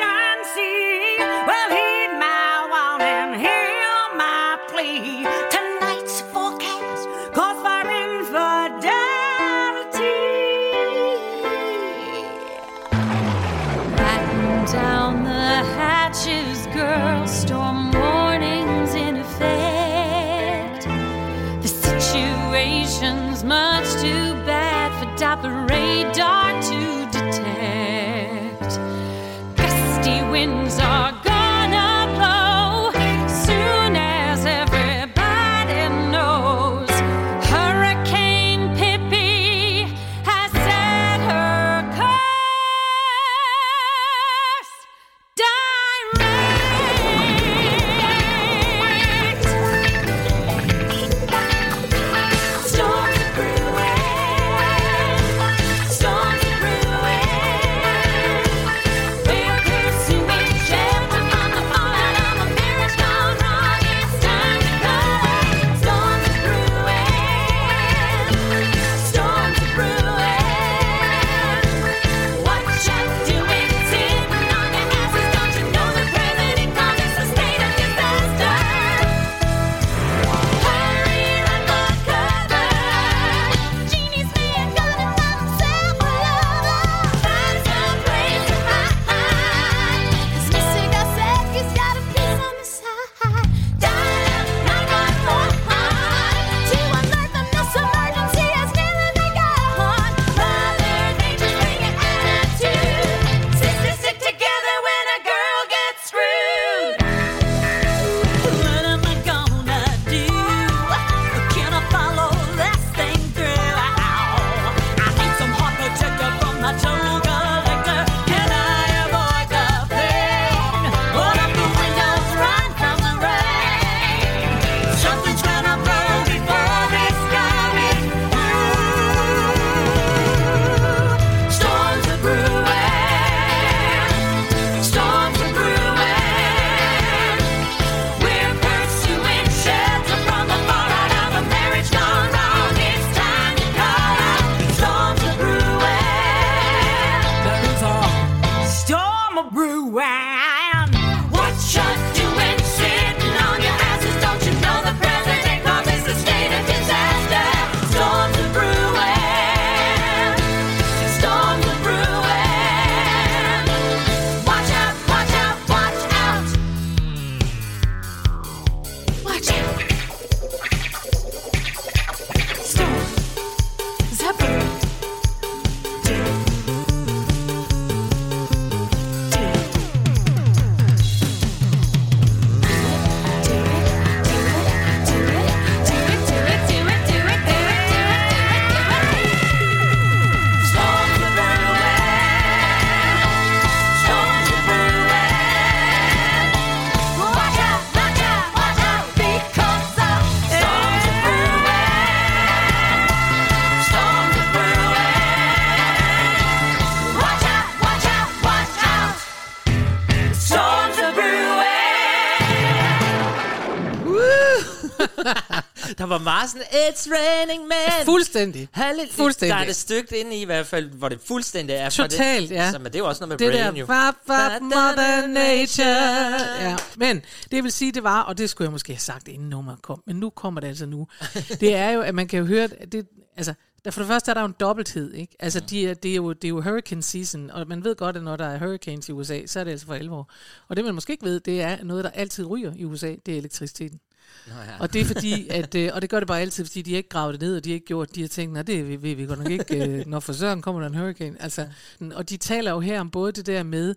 Var 216.25 216.31
meget 216.33 216.51
sådan, 216.51 216.67
it's 216.67 217.11
raining 217.13 217.63
man. 217.69 218.05
Fuldstændig. 218.05 218.69
Halleluja. 218.73 219.09
Fuldstændig. 219.11 219.55
Der 219.55 219.61
er 219.63 219.67
det 219.67 219.77
stygt 219.77 220.13
inde 220.13 220.37
i, 220.37 220.43
i 220.43 220.45
hvert 220.45 220.67
fald, 220.67 220.91
hvor 220.91 221.09
det 221.09 221.21
fuldstændig 221.25 221.77
er. 221.77 221.91
for 221.91 222.03
Totalt, 222.03 222.49
det, 222.49 222.55
ja. 222.55 222.71
Så, 222.73 222.79
men 222.79 222.87
det 222.87 222.95
er 222.95 222.99
jo 222.99 223.09
også 223.09 223.27
noget 223.27 223.41
med 223.41 223.49
det 223.49 223.61
brain, 223.61 223.75
der, 223.75 223.81
jo. 223.81 223.87
vap, 223.87 224.15
vap, 224.27 224.63
mother 224.63 225.27
nature. 225.27 226.69
Ja. 226.71 226.77
Men 226.97 227.23
det 227.51 227.65
vil 227.65 227.73
sige, 227.73 227.93
det 227.93 228.03
var, 228.03 228.23
og 228.23 228.39
det 228.39 228.51
skulle 228.51 228.67
jeg 228.67 228.73
måske 228.73 228.93
have 228.93 229.01
sagt, 229.01 229.29
inden 229.29 229.49
nummeret 229.49 229.83
kom, 229.83 230.03
men 230.07 230.17
nu 230.17 230.31
kommer 230.31 230.61
det 230.61 230.69
altså 230.69 230.87
nu. 230.87 231.07
det 231.61 231.75
er 231.75 231.91
jo, 231.91 232.01
at 232.01 232.15
man 232.15 232.29
kan 232.29 232.39
jo 232.39 232.45
høre, 232.45 232.65
at 232.65 232.93
det, 232.93 233.07
altså, 233.37 233.55
der 233.85 233.91
for 233.91 234.01
det 234.01 234.09
første 234.09 234.31
er 234.31 234.35
der 234.35 234.41
jo 234.41 234.47
en 234.47 234.55
dobbelthed, 234.61 235.15
ikke? 235.15 235.37
Altså, 235.41 235.61
de 235.61 235.89
er, 235.89 235.95
det, 235.95 236.11
er 236.11 236.15
jo, 236.15 236.33
det 236.33 236.45
er 236.45 236.49
jo 236.49 236.61
hurricane 236.63 237.03
season, 237.03 237.51
og 237.51 237.69
man 237.69 237.85
ved 237.85 237.97
godt, 237.97 238.17
at 238.17 238.23
når 238.23 238.37
der 238.37 238.47
er 238.47 238.59
hurricanes 238.59 239.09
i 239.09 239.13
USA, 239.13 239.47
så 239.47 239.61
er 239.61 239.65
det 239.65 239.71
altså 239.71 239.87
for 239.87 239.95
alvor. 239.95 240.31
Og 240.69 240.77
det, 240.77 240.85
man 240.85 240.95
måske 240.95 241.13
ikke 241.13 241.25
ved, 241.25 241.41
det 241.41 241.63
er 241.63 241.85
noget, 241.85 242.05
der 242.05 242.11
altid 242.11 242.45
ryger 242.47 242.73
i 242.77 242.85
USA, 242.85 243.15
det 243.27 243.35
er 243.35 243.39
elektriciteten. 243.39 244.01
Nå 244.47 244.55
ja. 244.55 244.81
Og 244.81 244.93
det 244.93 245.01
er 245.01 245.05
fordi, 245.05 245.49
at, 245.49 245.75
øh, 245.75 245.91
og 245.95 246.03
det 246.03 246.11
gør 246.11 246.19
det 246.19 246.29
bare 246.29 246.41
altid, 246.41 246.65
fordi 246.65 246.83
de 246.83 246.91
har 246.91 246.97
ikke 246.97 247.09
gravet 247.09 247.33
det 247.33 247.43
ned, 247.43 247.57
og 247.57 247.65
de 247.65 247.71
har 247.71 247.75
ikke 247.75 247.87
gjort, 247.87 248.15
de 248.15 248.21
har 248.21 248.29
tænkt, 248.29 248.53
nej, 248.53 248.63
det 248.63 249.03
ved 249.03 249.15
vi 249.15 249.25
godt 249.25 249.39
nok 249.39 249.51
ikke, 249.51 249.89
øh, 249.89 250.07
når 250.07 250.21
for 250.21 250.33
søren 250.33 250.63
kommer 250.63 250.81
der 250.81 250.89
en 250.89 250.95
hurricane. 250.95 251.43
Altså, 251.43 251.67
og 252.15 252.31
de 252.31 252.37
taler 252.37 252.71
jo 252.71 252.81
her 252.81 253.01
om 253.01 253.11
både 253.11 253.33
det 253.33 253.47
der 253.47 253.63
med, 253.63 253.89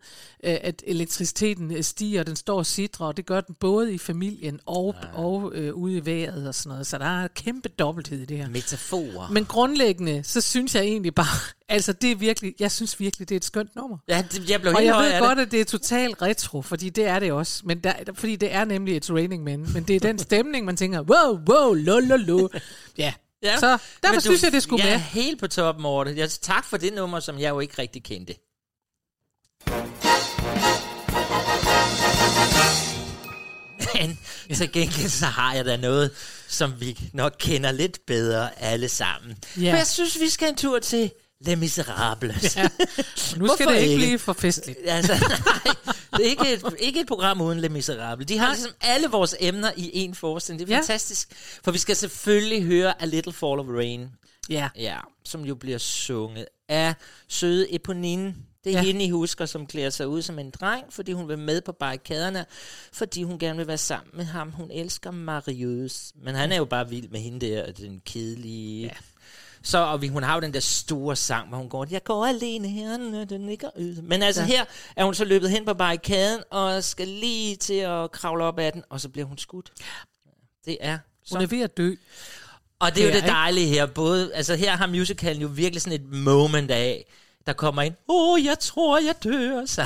øh, 0.43 0.57
at 0.61 0.83
elektriciteten 0.87 1.71
øh, 1.71 1.83
stiger, 1.83 2.23
den 2.23 2.35
står 2.35 2.57
og 2.57 2.65
sidrer, 2.65 3.05
og 3.05 3.17
det 3.17 3.25
gør 3.25 3.41
den 3.41 3.55
både 3.59 3.93
i 3.93 3.97
familien 3.97 4.59
og, 4.65 4.95
ja. 5.03 5.21
og 5.21 5.51
øh, 5.55 5.73
ude 5.73 5.97
i 5.97 6.05
vejret 6.05 6.47
og 6.47 6.55
sådan 6.55 6.69
noget. 6.69 6.87
Så 6.87 6.97
der 6.97 7.23
er 7.23 7.27
kæmpe 7.27 7.69
dobbelthed 7.69 8.19
i 8.19 8.25
det 8.25 8.37
her. 8.37 8.49
Metaforer. 8.49 9.31
Men 9.31 9.45
grundlæggende, 9.45 10.23
så 10.23 10.41
synes 10.41 10.75
jeg 10.75 10.83
egentlig 10.83 11.15
bare, 11.15 11.53
altså 11.69 11.93
det 11.93 12.11
er 12.11 12.15
virkelig, 12.15 12.53
jeg 12.59 12.71
synes 12.71 12.99
virkelig, 12.99 13.29
det 13.29 13.35
er 13.35 13.39
et 13.39 13.45
skønt 13.45 13.75
nummer. 13.75 13.97
Ja, 14.07 14.23
det, 14.31 14.49
jeg 14.49 14.61
blev 14.61 14.73
Og 14.75 14.85
jeg 14.85 14.95
ved 14.95 15.19
godt, 15.19 15.37
det. 15.37 15.45
at 15.45 15.51
det 15.51 15.61
er 15.61 15.65
totalt 15.65 16.21
retro, 16.21 16.61
fordi 16.61 16.89
det 16.89 17.05
er 17.05 17.19
det 17.19 17.31
også. 17.31 17.61
Men 17.65 17.79
der, 17.83 17.93
fordi 18.13 18.35
det 18.35 18.53
er 18.53 18.65
nemlig 18.65 18.97
et 18.97 19.09
raining 19.11 19.43
man. 19.43 19.67
Men 19.73 19.83
det 19.83 19.95
er 19.95 19.99
den 19.99 20.19
stemning, 20.19 20.65
man 20.65 20.77
tænker, 20.77 21.01
wow, 21.01 21.39
wow, 21.49 21.73
lo, 21.73 21.99
lo, 21.99 22.15
lo. 22.15 22.49
Ja, 22.97 23.13
Ja. 23.43 23.57
så 23.59 23.67
derfor 24.03 24.11
Men 24.13 24.21
synes 24.21 24.43
jeg, 24.43 24.51
det 24.51 24.63
skulle 24.63 24.85
jeg 24.85 24.93
er 24.93 24.97
helt 24.97 25.39
på 25.39 25.47
toppen 25.47 25.85
over 25.85 26.03
det. 26.03 26.17
Jeg, 26.17 26.29
tak 26.29 26.65
for 26.65 26.77
det 26.77 26.93
nummer, 26.93 27.19
som 27.19 27.39
jeg 27.39 27.49
jo 27.49 27.59
ikke 27.59 27.73
rigtig 27.81 28.03
kendte. 28.03 28.33
Men 33.93 34.17
til 34.55 34.71
gengæld 34.71 35.09
så 35.09 35.25
har 35.25 35.53
jeg 35.53 35.65
da 35.65 35.77
noget, 35.77 36.11
som 36.47 36.73
vi 36.79 36.99
nok 37.13 37.35
kender 37.39 37.71
lidt 37.71 37.99
bedre 38.07 38.59
alle 38.61 38.89
sammen. 38.89 39.37
Ja. 39.61 39.71
For 39.71 39.77
jeg 39.77 39.87
synes, 39.87 40.19
vi 40.19 40.29
skal 40.29 40.49
en 40.49 40.55
tur 40.55 40.79
til 40.79 41.11
Les 41.41 41.57
Miserables. 41.59 42.55
Ja. 42.57 42.69
Nu 43.37 43.47
skal 43.55 43.67
det 43.67 43.75
ikke 43.77 43.91
ikke? 43.91 43.97
blive 44.05 44.19
for 44.19 44.33
festligt. 44.33 44.79
Altså, 44.85 45.13
nej, 45.13 45.75
det 46.17 46.25
er 46.25 46.29
ikke 46.29 46.53
et, 46.53 46.63
ikke 46.79 46.99
et 46.99 47.07
program 47.07 47.41
uden 47.41 47.59
Les 47.59 47.71
Miserables. 47.71 48.27
De 48.27 48.37
har 48.37 48.53
ligesom 48.53 48.71
alle 48.81 49.07
vores 49.07 49.35
emner 49.39 49.71
i 49.77 49.89
en 49.93 50.15
forestilling. 50.15 50.59
Det 50.67 50.73
er 50.73 50.75
Ja. 50.77 50.81
fantastisk. 50.81 51.29
For 51.63 51.71
vi 51.71 51.77
skal 51.77 51.95
selvfølgelig 51.95 52.63
høre 52.63 53.01
A 53.01 53.05
Little 53.05 53.33
Fall 53.33 53.59
of 53.59 53.65
Rain. 53.69 54.07
Ja. 54.49 54.69
Ja, 54.75 54.97
som 55.25 55.45
jo 55.45 55.55
bliver 55.55 55.77
sunget 55.77 56.45
af 56.69 56.93
søde 57.27 57.75
Eponine. 57.75 58.35
Det 58.63 58.75
er 58.75 58.77
ja. 58.79 58.83
hende, 58.85 59.05
I 59.05 59.09
husker, 59.09 59.45
som 59.45 59.67
klæder 59.67 59.89
sig 59.89 60.07
ud 60.07 60.21
som 60.21 60.39
en 60.39 60.49
dreng, 60.49 60.85
fordi 60.89 61.11
hun 61.11 61.27
vil 61.27 61.37
med 61.37 61.61
på 61.61 61.71
barrikaderne, 61.71 62.45
fordi 62.93 63.23
hun 63.23 63.39
gerne 63.39 63.57
vil 63.57 63.67
være 63.67 63.77
sammen 63.77 64.09
med 64.13 64.25
ham. 64.25 64.51
Hun 64.51 64.71
elsker 64.71 65.11
Marius. 65.11 66.11
Men 66.23 66.35
han 66.35 66.51
er 66.51 66.57
jo 66.57 66.65
bare 66.65 66.89
vild 66.89 67.09
med 67.09 67.19
hende 67.19 67.45
der, 67.47 67.71
den 67.71 68.01
kedelige... 68.05 68.83
Ja. 68.83 68.89
Så, 69.63 69.77
og 69.77 70.01
vi, 70.01 70.07
hun 70.07 70.23
har 70.23 70.35
jo 70.35 70.41
den 70.41 70.53
der 70.53 70.59
store 70.59 71.15
sang, 71.15 71.47
hvor 71.49 71.57
hun 71.57 71.69
går, 71.69 71.87
jeg 71.91 72.03
går 72.03 72.25
alene 72.25 72.67
her, 72.67 72.97
når 72.97 73.25
den 73.25 73.45
ligger 73.47 73.69
ude. 73.79 74.01
Men 74.03 74.21
altså 74.23 74.41
ja. 74.41 74.47
Her 74.47 74.65
er 74.95 75.05
hun 75.05 75.13
så 75.13 75.25
løbet 75.25 75.49
hen 75.49 75.65
på 75.65 75.73
barrikaden, 75.73 76.43
og 76.51 76.83
skal 76.83 77.07
lige 77.07 77.55
til 77.55 77.73
at 77.73 78.11
kravle 78.11 78.43
op 78.43 78.59
ad 78.59 78.71
den, 78.71 78.83
og 78.89 79.01
så 79.01 79.09
bliver 79.09 79.25
hun 79.25 79.37
skudt. 79.37 79.71
Det 80.65 80.77
er 80.79 80.97
så 81.25 81.35
Hun 81.35 81.43
er 81.43 81.47
ved 81.47 81.61
at 81.61 81.77
dø. 81.77 81.95
og 82.79 82.95
det 82.95 83.03
er 83.03 83.07
jo 83.07 83.13
det 83.13 83.23
dejlige 83.23 83.67
her. 83.67 83.85
Både, 83.85 84.33
altså 84.33 84.55
her 84.55 84.77
har 84.77 84.87
musicalen 84.87 85.41
jo 85.41 85.47
virkelig 85.47 85.81
sådan 85.81 86.01
et 86.01 86.05
moment 86.09 86.71
af, 86.71 87.05
der 87.47 87.53
kommer 87.53 87.81
ind, 87.81 87.93
åh, 88.07 88.33
oh, 88.33 88.45
jeg 88.45 88.59
tror, 88.59 88.99
jeg 88.99 89.15
dør, 89.23 89.65
så 89.65 89.81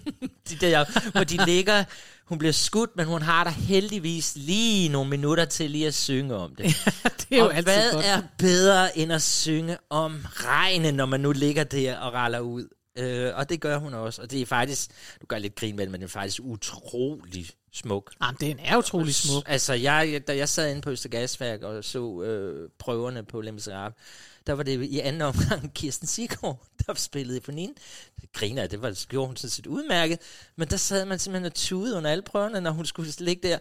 de 0.48 0.56
der, 0.60 1.10
hvor 1.10 1.24
de 1.24 1.44
ligger, 1.46 1.84
hun 2.24 2.38
bliver 2.38 2.52
skudt, 2.52 2.90
men 2.96 3.06
hun 3.06 3.22
har 3.22 3.44
der 3.44 3.50
heldigvis 3.50 4.32
lige 4.36 4.88
nogle 4.88 5.10
minutter 5.10 5.44
til 5.44 5.70
lige 5.70 5.86
at 5.86 5.94
synge 5.94 6.34
om 6.34 6.54
det. 6.54 6.64
Det 7.20 7.26
er 7.30 7.36
jo 7.38 7.44
og 7.44 7.62
hvad 7.62 7.92
godt. 7.92 8.06
er 8.06 8.22
bedre 8.38 8.98
end 8.98 9.12
at 9.12 9.22
synge 9.22 9.78
om 9.90 10.24
regnen, 10.26 10.94
når 10.94 11.06
man 11.06 11.20
nu 11.20 11.32
ligger 11.32 11.64
der 11.64 11.96
og 11.96 12.12
raller 12.12 12.40
ud? 12.40 12.68
Øh, 12.98 13.32
og 13.34 13.48
det 13.48 13.60
gør 13.60 13.78
hun 13.78 13.94
også. 13.94 14.22
Og 14.22 14.30
det 14.30 14.42
er 14.42 14.46
faktisk, 14.46 14.90
du 15.20 15.26
gør 15.26 15.38
lidt 15.38 15.54
grin 15.54 15.76
med 15.76 15.86
men 15.88 16.00
det 16.00 16.06
er 16.06 16.10
faktisk 16.10 16.40
utrolig 16.42 17.50
smuk. 17.72 18.12
Jamen, 18.22 18.36
den 18.40 18.58
er 18.64 18.76
utrolig 18.76 19.14
smuk. 19.14 19.42
Altså, 19.46 19.72
jeg, 19.72 20.22
da 20.26 20.36
jeg 20.36 20.48
sad 20.48 20.70
inde 20.70 20.82
på 20.82 20.90
Østergasværk 20.90 21.62
og 21.62 21.84
så 21.84 22.22
øh, 22.22 22.70
prøverne 22.78 23.22
på 23.22 23.40
Miserables, 23.52 23.98
der 24.46 24.52
var 24.52 24.62
det 24.62 24.82
i 24.84 25.00
anden 25.00 25.22
omgang 25.22 25.72
Kirsten 25.74 26.06
Sigård, 26.06 26.62
der 26.86 26.94
spillede 26.94 27.40
på 27.40 27.50
Det 27.50 28.32
griner 28.32 28.62
jeg, 28.62 28.70
det 28.70 28.82
var, 28.82 28.88
det 28.88 29.06
gjorde 29.08 29.26
hun 29.26 29.36
sådan 29.36 29.50
set 29.50 29.66
udmærket. 29.66 30.18
Men 30.56 30.68
der 30.68 30.76
sad 30.76 31.04
man 31.04 31.18
simpelthen 31.18 31.46
og 31.46 31.54
tudede 31.54 31.96
under 31.96 32.10
alle 32.10 32.22
prøverne, 32.22 32.60
når 32.60 32.70
hun 32.70 32.86
skulle 32.86 33.12
ligge 33.18 33.48
der 33.48 33.58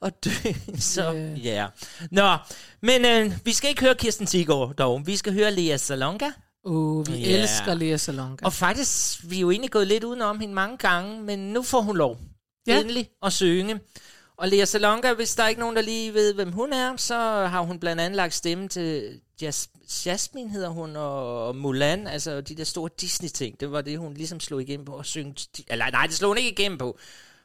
og 0.00 0.24
dø. 0.24 0.30
Så 0.78 1.10
ja. 1.12 1.36
Ja. 1.36 1.54
Yeah. 1.54 1.70
Nå, 2.10 2.36
men 2.82 3.04
øh, 3.04 3.38
vi 3.44 3.52
skal 3.52 3.70
ikke 3.70 3.82
høre 3.82 3.94
Kirsten 3.94 4.26
Sigård 4.26 4.74
dog. 4.74 5.06
Vi 5.06 5.16
skal 5.16 5.32
høre 5.32 5.50
Lea 5.50 5.76
Salonga. 5.76 6.30
Åh, 6.64 7.06
vi 7.08 7.12
Ja. 7.16 7.40
elsker 7.42 7.74
Lea 7.74 7.96
Salonga. 7.96 8.44
Og 8.44 8.52
faktisk, 8.52 9.20
vi 9.30 9.36
er 9.36 9.40
jo 9.40 9.50
egentlig 9.50 9.70
gået 9.70 9.86
lidt 9.86 10.04
udenom 10.04 10.40
hende 10.40 10.54
mange 10.54 10.76
gange, 10.76 11.22
men 11.22 11.38
nu 11.52 11.62
får 11.62 11.80
hun 11.80 11.96
lov 11.96 12.18
Ja. 12.66 12.80
endelig 12.80 13.08
at 13.22 13.32
synge. 13.32 13.80
Og 14.38 14.48
Lea 14.48 14.64
Salonga, 14.64 15.12
hvis 15.12 15.34
der 15.34 15.42
er 15.42 15.48
ikke 15.48 15.60
nogen, 15.60 15.76
der 15.76 15.82
lige 15.82 16.14
ved, 16.14 16.34
hvem 16.34 16.52
hun 16.52 16.72
er, 16.72 16.96
så 16.96 17.14
har 17.50 17.60
hun 17.60 17.78
blandt 17.80 18.02
andet 18.02 18.16
lagt 18.16 18.34
stemme 18.34 18.68
til 18.68 19.20
Jas- 19.42 20.06
Jasmine, 20.06 20.50
hedder 20.50 20.68
hun, 20.68 20.96
og 20.96 21.56
Mulan, 21.56 22.06
altså 22.06 22.40
de 22.40 22.54
der 22.54 22.64
store 22.64 22.90
Disney-ting. 23.00 23.60
Det 23.60 23.72
var 23.72 23.80
det, 23.80 23.98
hun 23.98 24.14
ligesom 24.14 24.40
slog 24.40 24.62
igennem 24.62 24.86
på 24.86 24.96
at 24.96 25.06
synge. 25.06 25.34
Eller 25.68 25.90
nej, 25.90 26.06
det 26.06 26.16
slog 26.16 26.30
hun 26.30 26.38
ikke 26.38 26.50
igennem 26.50 26.78
på. 26.78 26.98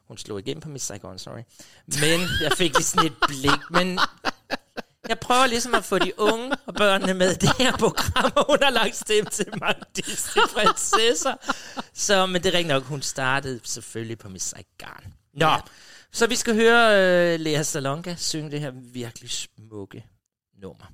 Hun 0.08 0.18
slog 0.18 0.40
igennem 0.40 0.62
på 0.62 0.70
Miss 0.70 0.86
Saigon, 0.86 1.20
sorry. 1.20 1.42
Men 1.88 2.20
jeg 2.42 2.52
fik 2.58 2.74
lige 2.78 2.84
sådan 2.84 3.06
et 3.06 3.16
blik. 3.28 3.70
Men 3.72 4.00
jeg 5.10 5.20
prøver 5.20 5.48
ligesom 5.48 5.74
at 5.76 5.84
få 5.84 6.00
de 6.00 6.20
unge 6.20 6.52
og 6.66 6.74
børnene 6.74 7.14
med 7.14 7.36
det 7.36 7.58
her 7.58 7.78
program, 7.78 8.32
og 8.36 8.46
hun 8.50 8.58
har 8.62 8.70
lagt 8.70 8.96
stemme 8.96 9.30
til 9.30 9.46
mange 9.60 9.84
Disney-prinsesser. 9.96 11.36
Så, 11.94 12.26
men 12.26 12.44
det 12.44 12.50
er 12.50 12.58
rigtigt 12.58 12.68
nok, 12.68 12.84
hun 12.84 13.02
startede 13.02 13.60
selvfølgelig 13.64 14.18
på 14.18 14.30
Miss 14.30 14.46
Saigon. 14.46 15.14
Nå, 15.34 15.46
ja. 15.46 15.58
så 16.12 16.28
vi 16.28 16.36
skal 16.36 16.56
høre 16.56 17.34
uh, 17.36 17.40
Lea 17.40 17.64
Salonga 17.64 18.16
synge 18.16 18.52
det 18.52 18.60
her 18.60 18.72
virkelig 18.76 19.30
smukke 19.30 20.06
nummer. 20.62 20.86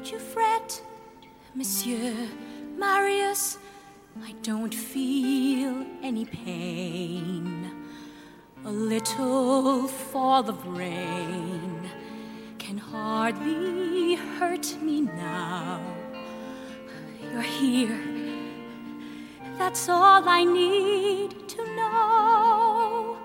Don't 0.00 0.12
you 0.12 0.18
fret, 0.18 0.82
Monsieur 1.54 2.14
Marius. 2.78 3.58
I 4.24 4.32
don't 4.42 4.74
feel 4.74 5.84
any 6.02 6.24
pain. 6.24 7.70
A 8.64 8.70
little 8.70 9.86
fall 9.86 10.48
of 10.48 10.66
rain 10.66 11.86
can 12.58 12.78
hardly 12.78 14.14
hurt 14.14 14.74
me 14.80 15.02
now. 15.02 15.82
You're 17.22 17.42
here. 17.42 18.00
That's 19.58 19.86
all 19.90 20.26
I 20.26 20.44
need 20.44 21.46
to 21.46 21.76
know. 21.76 23.18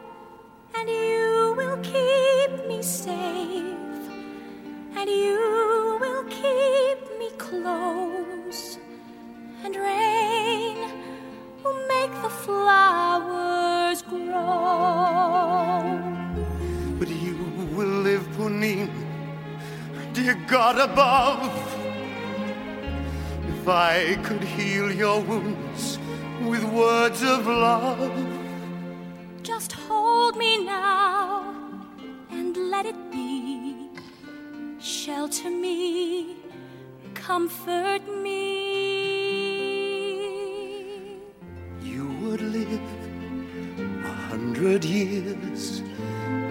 And 0.78 0.90
you 0.90 1.54
will 1.56 1.78
keep 1.78 2.68
me 2.68 2.84
safe 2.84 3.95
and 4.98 5.10
you 5.10 5.98
will 6.02 6.24
keep 6.26 7.00
me 7.20 7.30
close, 7.38 8.78
and 9.64 9.76
rain 9.76 10.78
will 11.64 11.80
make 11.88 12.12
the 12.22 12.30
flowers 12.30 14.02
grow. 14.04 15.82
But 17.00 17.10
you 17.10 17.38
will 17.76 17.96
live, 18.08 18.26
Punine, 18.38 18.90
dear 20.14 20.36
God 20.48 20.78
above. 20.80 21.52
If 23.50 23.68
I 23.68 24.16
could 24.24 24.44
heal 24.44 24.92
your 24.92 25.20
wounds 25.22 26.00
with 26.42 26.64
words 26.64 27.22
of 27.24 27.48
love, 27.48 28.14
Just 29.44 29.74
hold 29.74 30.38
me 30.38 30.66
now 30.66 31.56
and 32.32 32.56
let 32.72 32.86
it 32.86 33.00
be. 33.12 33.35
Shelter 35.26 35.50
me, 35.50 36.36
comfort 37.16 38.04
me. 38.22 38.76
you 41.82 42.06
would 42.22 42.42
live 42.42 42.88
a 44.06 44.14
hundred 44.30 44.86
years 44.86 45.82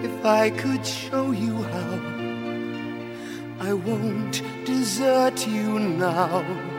if 0.03 0.25
I 0.25 0.49
could 0.49 0.85
show 0.85 1.31
you 1.31 1.63
how. 1.63 2.01
I 3.61 3.71
won't 3.71 4.41
desert 4.65 5.47
you 5.47 5.79
now. 5.79 6.74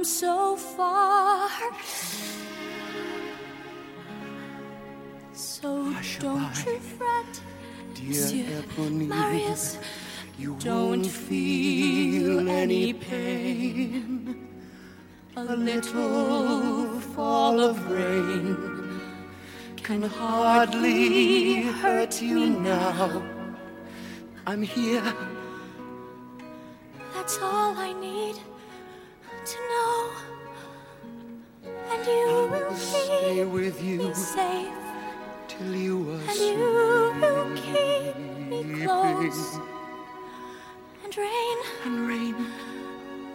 From 0.00 0.04
so 0.04 0.56
far. 0.56 1.50
So 5.32 5.92
don't 6.20 6.66
you 6.66 6.78
fret, 6.78 7.40
Dear 7.94 8.62
Marius. 8.90 9.78
you 10.38 10.56
Don't 10.58 11.02
won't 11.02 11.06
feel 11.06 12.48
any 12.48 12.94
pain. 12.94 14.48
A 15.36 15.56
little 15.56 17.00
fall 17.14 17.60
of 17.60 17.76
rain 17.90 18.56
can 19.76 20.02
hardly 20.02 21.62
hurt 21.82 22.22
you 22.22 22.46
now. 22.46 23.22
I'm 24.46 24.62
here. 24.62 25.14
That's 27.14 27.38
all 27.42 27.76
I 27.76 27.92
need 27.92 28.36
And 32.00 32.08
you 32.08 32.48
will 32.50 32.74
Stay 32.76 33.44
with 33.44 33.82
you 33.82 33.98
me 33.98 34.14
safe. 34.14 34.72
till 35.48 35.74
you 35.74 36.10
are 36.12 36.30
And 36.30 36.40
you 36.40 36.56
will 37.20 37.56
keep 37.56 38.16
me 38.48 38.84
close. 38.86 39.58
And 41.04 41.16
rain, 41.18 41.58
and 41.84 42.08
rain 42.08 42.34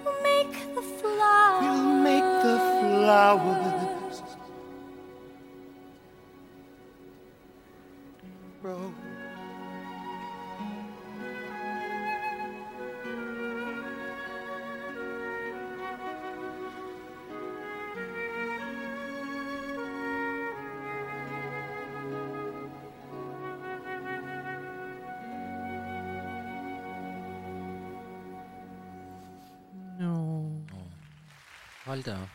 will 0.04 0.20
make 0.24 0.54
the 0.74 0.82
flowers. 0.82 1.80
will 1.80 1.94
make 2.10 2.24
the 2.42 2.58
flowers 2.82 3.85
Hold 31.96 32.04
da 32.04 32.12
op. 32.12 32.28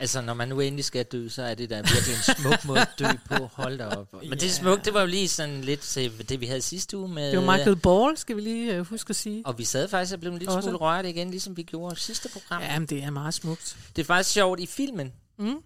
Altså, 0.00 0.20
når 0.20 0.34
man 0.34 0.48
nu 0.48 0.60
endelig 0.60 0.84
skal 0.84 1.04
dø, 1.04 1.28
så 1.28 1.42
er 1.42 1.54
det 1.54 1.70
da 1.70 1.76
virkelig 1.76 2.14
en 2.16 2.36
smuk 2.36 2.64
måde 2.64 2.80
at 2.80 2.88
dø 2.98 3.04
på. 3.28 3.46
Hold 3.46 3.78
da 3.78 3.86
op. 3.86 4.12
Men 4.12 4.40
det 4.40 4.52
smukke, 4.52 4.84
det 4.84 4.94
var 4.94 5.00
jo 5.00 5.06
lige 5.06 5.28
sådan 5.28 5.60
lidt 5.60 5.80
til 5.80 6.28
det, 6.28 6.40
vi 6.40 6.46
havde 6.46 6.62
sidste 6.62 6.98
uge 6.98 7.08
med... 7.08 7.30
Det 7.32 7.46
var 7.46 7.56
Michael 7.56 7.76
Ball, 7.76 8.16
skal 8.16 8.36
vi 8.36 8.40
lige 8.40 8.80
uh, 8.80 8.86
huske 8.86 9.10
at 9.10 9.16
sige. 9.16 9.46
Og 9.46 9.58
vi 9.58 9.64
sad 9.64 9.88
faktisk 9.88 10.14
og 10.14 10.20
blev 10.20 10.32
en 10.32 10.38
lille 10.38 10.54
Også. 10.54 10.66
smule 10.66 10.78
rørt 10.78 11.06
igen, 11.06 11.30
ligesom 11.30 11.56
vi 11.56 11.62
gjorde 11.62 11.96
sidste 11.96 12.28
program. 12.28 12.62
Ja, 12.62 12.78
men 12.78 12.88
det 12.88 13.02
er 13.02 13.10
meget 13.10 13.34
smukt. 13.34 13.76
Det 13.96 14.02
er 14.02 14.06
faktisk 14.06 14.30
sjovt 14.30 14.60
i 14.60 14.66
filmen. 14.66 15.12
Mm. 15.38 15.56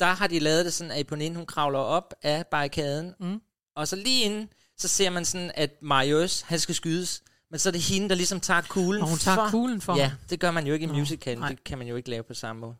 Der 0.00 0.06
har 0.06 0.26
de 0.26 0.38
lavet 0.38 0.64
det 0.64 0.72
sådan, 0.72 0.90
at 0.90 1.00
Eponine, 1.00 1.36
hun 1.36 1.46
kravler 1.46 1.78
op 1.78 2.14
af 2.22 2.46
barrikaden. 2.46 3.14
Mm. 3.20 3.40
Og 3.76 3.88
så 3.88 3.96
lige 3.96 4.24
inden, 4.24 4.48
så 4.78 4.88
ser 4.88 5.10
man 5.10 5.24
sådan, 5.24 5.50
at 5.54 5.70
Marius, 5.82 6.40
han 6.40 6.58
skal 6.58 6.74
skydes. 6.74 7.22
Men 7.50 7.58
så 7.58 7.68
er 7.68 7.70
det 7.70 7.80
hende, 7.80 8.08
der 8.08 8.14
ligesom 8.14 8.40
tager 8.40 8.60
kuglen 8.68 9.02
Og 9.02 9.08
hun 9.08 9.18
tager 9.18 9.36
for. 9.36 9.48
kuglen 9.50 9.80
for 9.80 9.96
Ja, 9.96 10.12
det 10.30 10.40
gør 10.40 10.50
man 10.50 10.66
jo 10.66 10.74
ikke 10.74 10.84
i 10.84 10.86
Nå, 10.86 10.92
musical. 10.94 11.38
nej. 11.38 11.48
Det 11.48 11.64
kan 11.64 11.78
man 11.78 11.86
jo 11.86 11.96
ikke 11.96 12.10
lave 12.10 12.22
på 12.22 12.34
samme 12.34 12.60
måde. 12.60 12.74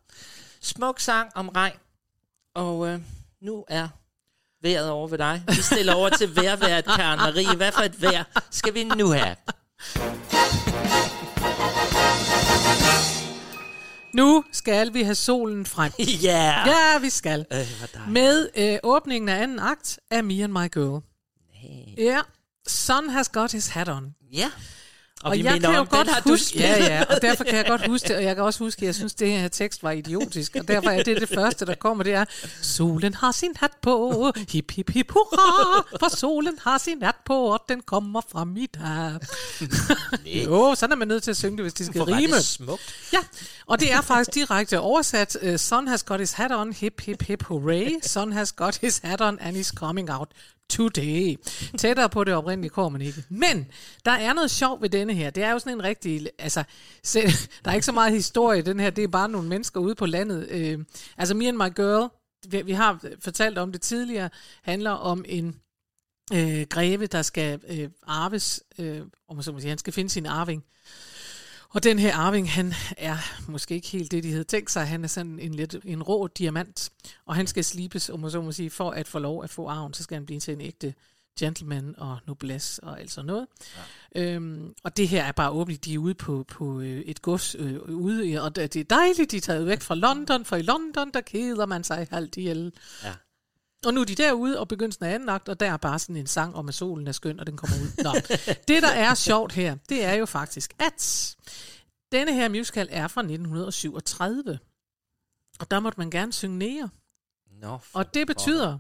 Smuk 0.61 1.01
sang 1.01 1.31
om 1.35 1.49
regn. 1.49 1.77
Og 2.55 2.89
øh, 2.89 3.01
nu 3.43 3.65
er 3.69 3.89
vejret 4.63 4.91
over 4.91 5.09
ved 5.09 5.19
dig. 5.19 5.43
Vi 5.49 5.55
stiller 5.63 5.95
over 5.95 6.09
til 6.09 6.37
vejrværet, 6.37 6.85
Karen 6.97 7.19
Marie. 7.19 7.57
Hvad 7.57 7.73
for 7.73 7.83
et 7.83 8.03
vejr 8.03 8.25
skal 8.51 8.75
vi 8.75 8.85
nu 8.85 9.11
have? 9.11 9.37
Nu 14.15 14.45
skal 14.53 14.95
vi 14.95 15.03
have 15.03 15.15
solen 15.15 15.67
frem. 15.67 15.93
Ja! 16.23 16.67
Ja, 16.67 16.99
vi 17.01 17.11
skal. 17.11 17.41
Øh, 17.53 17.59
hvor 17.79 17.87
dejligt. 17.95 18.13
Med 18.13 18.49
øh, 18.57 18.79
åbningen 18.83 19.29
af 19.29 19.43
anden 19.43 19.59
akt 19.59 19.99
af 20.11 20.25
Me 20.25 20.45
and 20.45 20.53
My 20.53 20.73
Girl. 20.73 21.03
Ja, 21.99 22.21
Sun 22.69 23.09
has 23.09 23.29
got 23.29 23.53
his 23.53 23.69
hat 23.69 23.89
on. 23.89 24.15
Ja. 24.33 24.51
Og, 25.23 25.31
Og 25.31 25.45
jeg 25.45 25.61
kan 25.61 25.75
jo 25.75 25.87
godt 25.91 26.09
har 26.09 26.23
huske, 26.27 26.59
ja, 26.59 26.85
ja, 26.85 27.05
og 27.05 27.23
derfor 27.23 27.45
kan 27.45 27.55
jeg 27.55 27.67
godt 27.75 27.87
huske 27.87 28.09
det, 28.09 28.17
og 28.17 28.23
jeg 28.23 28.35
kan 28.37 28.45
også 28.45 28.65
huske, 28.65 28.83
at 28.83 28.87
jeg 28.87 28.95
synes, 28.95 29.13
at 29.13 29.19
det 29.19 29.31
her 29.31 29.49
tekst 29.49 29.83
var 29.83 29.91
idiotisk, 29.91 30.57
og 30.61 30.69
derfor 30.69 30.91
er 30.91 31.03
det 31.03 31.21
det 31.21 31.29
første, 31.29 31.67
der 31.67 31.75
kommer, 31.75 32.05
det 32.05 32.13
er, 32.13 32.25
solen 32.63 33.15
har 33.15 33.33
sin 33.33 33.57
hat 33.57 33.71
på, 33.83 34.33
hip 34.49 34.71
hip 34.71 34.91
hip 34.91 35.11
hurra, 35.11 35.85
for 36.01 36.17
solen 36.17 36.59
har 36.63 36.79
sin 36.79 37.03
hat 37.03 37.15
på, 37.25 37.35
og 37.35 37.61
den 37.69 37.81
kommer 37.81 38.21
fra 38.33 38.45
mit 38.45 38.77
hat. 38.77 39.27
jo, 40.45 40.75
sådan 40.75 40.93
er 40.93 40.97
man 40.97 41.09
nødt 41.09 41.23
til 41.23 41.31
at 41.31 41.37
synge 41.37 41.57
det, 41.57 41.65
hvis 41.65 41.75
de 41.75 41.87
skal 41.87 42.03
rime. 42.03 42.37
det 42.37 42.45
smukt. 42.45 42.95
Ja, 43.13 43.21
og 43.67 43.81
det 43.81 43.93
er 43.93 44.01
faktisk 44.01 44.35
direkte 44.35 44.81
oversat. 44.81 45.37
Uh, 45.43 45.57
Sun 45.57 45.89
has 45.89 46.03
got 46.03 46.21
his 46.21 46.33
hat 46.33 46.53
on, 46.53 46.73
hip 46.73 47.01
hip 47.01 47.23
hip 47.23 47.43
hooray. 47.43 48.01
Sun 48.03 48.33
has 48.33 48.53
got 48.53 48.77
his 48.77 49.01
hat 49.05 49.21
on, 49.21 49.39
and 49.39 49.57
he's 49.57 49.73
coming 49.75 50.11
out 50.11 50.29
today. 50.71 51.37
Tættere 51.79 52.09
på 52.09 52.25
det 52.25 52.35
oprindelige 52.35 52.71
kommer 52.71 52.99
man 52.99 53.07
ikke. 53.07 53.25
Men 53.29 53.71
der 54.05 54.11
er 54.11 54.33
noget 54.33 54.51
sjovt 54.51 54.83
ved 54.83 54.89
denne 54.89 55.15
her. 55.15 55.31
Det 55.31 55.43
er 55.43 55.51
jo 55.51 55.59
sådan 55.59 55.73
en 55.73 55.85
rigtig... 55.85 56.29
Altså, 56.39 56.65
se, 57.03 57.21
der 57.65 57.71
er 57.71 57.75
ikke 57.75 57.87
så 57.87 57.93
meget 57.93 58.13
historie 58.13 58.59
i 58.59 58.63
den 58.63 58.81
her. 58.81 58.91
Det 58.91 59.05
er 59.05 59.09
bare 59.09 59.29
nogle 59.29 59.49
mennesker 59.49 59.81
ude 59.81 59.95
på 59.95 60.07
landet. 60.07 60.49
Øh, 60.51 60.79
altså, 61.17 61.35
Me 61.35 61.49
and 61.49 61.57
My 61.57 61.75
Girl, 61.77 62.11
vi, 62.49 62.63
vi 62.63 62.73
har 62.73 63.01
fortalt 63.21 63.59
om 63.59 63.73
det 63.73 63.81
tidligere, 63.81 64.31
handler 64.63 64.91
om 64.91 65.25
en 65.29 65.57
øh, 66.33 66.67
greve, 66.71 67.07
der 67.07 67.23
skal 67.23 67.61
øh, 67.69 67.89
arves, 68.07 68.63
øh, 68.79 69.01
om 69.29 69.37
man 69.37 69.43
så 69.43 69.53
må 69.53 69.61
sige, 69.61 69.69
han 69.69 69.79
skal 69.79 69.93
finde 69.93 70.11
sin 70.11 70.27
arving. 70.27 70.65
Og 71.71 71.83
den 71.83 71.99
her 71.99 72.15
arving, 72.15 72.51
han 72.51 72.75
er 72.97 73.17
måske 73.51 73.75
ikke 73.75 73.89
helt 73.89 74.11
det, 74.11 74.25
de 74.25 74.31
havde 74.31 74.45
tænkt 74.45 74.71
sig. 74.71 74.87
Han 74.87 75.05
er 75.05 75.09
sådan 75.09 75.39
en, 75.39 75.55
lidt, 75.55 75.77
en 75.85 76.03
rå 76.03 76.27
diamant, 76.27 76.91
og 77.27 77.35
han 77.35 77.47
skal 77.47 77.65
slibes, 77.65 78.11
om 78.11 78.21
man 78.21 78.31
så 78.31 78.41
må 78.41 78.53
sige, 78.53 78.71
for 78.71 78.91
at 78.91 79.09
få 79.09 79.19
lov 79.19 79.45
at 79.45 79.51
få 79.51 79.69
arven, 79.69 79.95
så 79.95 80.03
skal 80.03 80.15
han 80.15 80.27
blive 80.27 80.41
til 80.41 80.55
en 80.55 80.61
ægte 80.61 80.95
gentleman 81.39 81.95
og 81.99 82.19
noblesse 82.27 82.85
og 82.85 83.01
alt 83.01 83.11
sådan 83.11 83.27
noget. 83.27 83.47
Ja. 84.15 84.35
Øhm, 84.35 84.75
og 84.85 84.97
det 84.97 85.09
her 85.09 85.25
er 85.25 85.33
bare 85.33 85.51
åbent, 85.51 85.85
de 85.85 85.95
er 85.95 85.99
ude 85.99 86.15
på, 86.15 86.45
på 86.49 86.81
øh, 86.81 87.01
et 87.01 87.23
gods 87.23 87.57
øh, 87.59 87.83
ude, 87.83 88.43
og 88.43 88.57
det 88.57 88.75
det 88.75 88.81
er 88.81 88.85
dejligt, 88.85 89.31
de 89.31 89.37
er 89.37 89.41
taget 89.41 89.67
væk 89.67 89.81
fra 89.81 89.95
London, 89.95 90.45
for 90.45 90.57
i 90.57 90.63
London, 90.63 91.11
der 91.15 91.21
keder 91.21 91.67
man 91.67 91.85
sig 91.85 92.09
halvt 92.11 92.37
ihjel. 92.37 92.73
Ja. 93.05 93.13
Og 93.87 93.95
nu 93.95 94.01
er 94.01 94.05
de 94.05 94.15
derude, 94.15 94.61
og 94.61 94.69
begyndelsen 94.69 95.05
af 95.05 95.15
anden 95.15 95.29
akt, 95.29 95.49
og 95.49 95.61
der 95.61 95.73
er 95.73 95.77
bare 95.77 95.99
sådan 95.99 96.17
en 96.17 96.27
sang 96.27 96.55
om, 96.55 96.69
at 96.69 96.75
solen 96.75 97.07
er 97.07 97.13
skøn, 97.13 97.41
og 97.41 97.47
den 97.47 97.57
kommer 97.57 97.77
ud. 97.77 98.03
Nå. 98.05 98.13
det, 98.69 98.83
der 98.83 98.89
er 98.89 99.15
sjovt 99.15 99.53
her, 99.53 99.77
det 99.89 100.05
er 100.05 100.13
jo 100.13 100.27
faktisk, 100.27 100.75
at 100.79 101.37
denne 102.13 102.35
her 102.35 102.49
musical 102.49 102.89
er 102.91 103.09
fra 103.09 103.21
1937. 103.21 104.59
Og 105.61 105.71
der 105.71 105.81
måtte 105.81 106.01
man 106.01 106.11
gerne 106.11 106.33
synge 106.33 106.59
nære. 106.59 106.89
Nå, 107.51 107.79
for 107.79 107.99
Og 107.99 108.15
det 108.15 108.27
betyder, 108.27 108.79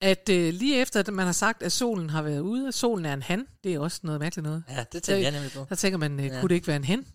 at 0.00 0.28
øh, 0.28 0.54
lige 0.54 0.76
efter, 0.76 1.00
at 1.00 1.12
man 1.12 1.26
har 1.26 1.32
sagt, 1.32 1.62
at 1.62 1.72
solen 1.72 2.10
har 2.10 2.22
været 2.22 2.40
ude, 2.40 2.72
solen 2.72 3.04
er 3.06 3.14
en 3.14 3.22
han, 3.22 3.46
det 3.64 3.74
er 3.74 3.78
også 3.78 4.00
noget 4.02 4.20
mærkeligt 4.20 4.44
noget. 4.44 4.64
Ja, 4.68 4.84
det 4.92 5.02
tænker 5.02 5.22
jeg 5.22 5.32
nemlig 5.32 5.52
på. 5.52 5.66
Der 5.68 5.74
tænker 5.74 5.98
man, 5.98 6.20
øh, 6.20 6.26
Ja. 6.26 6.40
kunne 6.40 6.48
det 6.48 6.54
ikke 6.54 6.66
være 6.66 6.76
en 6.76 6.84
hen? 6.84 7.06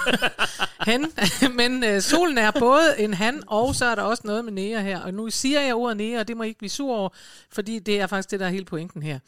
hen. 0.86 1.12
Men 1.60 1.84
øh, 1.84 2.02
solen 2.02 2.38
er 2.38 2.50
både 2.58 3.00
en 3.00 3.14
han, 3.14 3.42
og 3.46 3.74
så 3.74 3.84
er 3.84 3.94
der 3.94 4.02
også 4.02 4.22
noget 4.26 4.44
med 4.44 4.52
nære 4.52 4.82
her. 4.82 5.00
Og 5.00 5.14
nu 5.14 5.30
siger 5.30 5.60
jeg 5.60 5.74
ordet 5.74 5.96
nære, 5.96 6.20
og 6.20 6.28
det 6.28 6.36
må 6.36 6.42
I 6.42 6.46
ikke 6.48 6.58
blive 6.58 6.70
sur 6.70 6.96
over, 6.96 7.08
fordi 7.50 7.78
det 7.78 8.00
er 8.00 8.06
faktisk 8.06 8.30
det, 8.30 8.40
der 8.40 8.46
er 8.46 8.50
hele 8.50 8.64
pointen 8.64 9.02
her. 9.02 9.18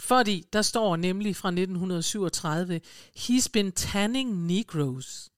Fordi 0.00 0.44
der 0.52 0.62
står 0.62 0.96
nemlig 0.96 1.36
fra 1.36 1.48
1937, 1.48 2.80
He's 3.18 3.46
been 3.52 3.72
tanning 3.72 4.46
Negroes 4.46 5.30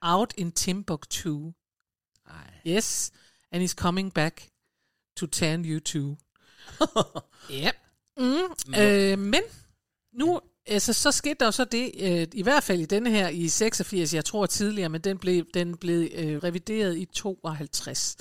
out 0.00 0.34
in 0.36 0.52
Timbuktu. 0.52 1.52
Yes, 2.66 3.10
and 3.52 3.62
he's 3.64 3.74
coming 3.74 4.14
back 4.14 4.48
to 5.18 5.26
tan 5.26 5.64
you 5.64 5.80
too. 5.80 6.16
ja. 7.50 7.70
Mm, 8.16 8.74
øh, 8.78 9.18
men 9.18 9.42
nu, 10.12 10.40
altså, 10.66 10.92
så 10.92 11.12
skete 11.12 11.36
der 11.40 11.46
jo 11.46 11.50
så 11.50 11.64
det, 11.64 11.90
øh, 12.00 12.26
i 12.32 12.42
hvert 12.42 12.62
fald 12.62 12.80
i 12.80 12.84
denne 12.84 13.10
her 13.10 13.28
i 13.28 13.48
86, 13.48 14.14
jeg 14.14 14.24
tror 14.24 14.46
tidligere, 14.46 14.88
men 14.88 15.00
den 15.00 15.18
blev, 15.18 15.44
den 15.54 15.76
blev 15.76 16.08
øh, 16.14 16.38
revideret 16.38 16.96
i 16.96 17.04
52 17.04 18.16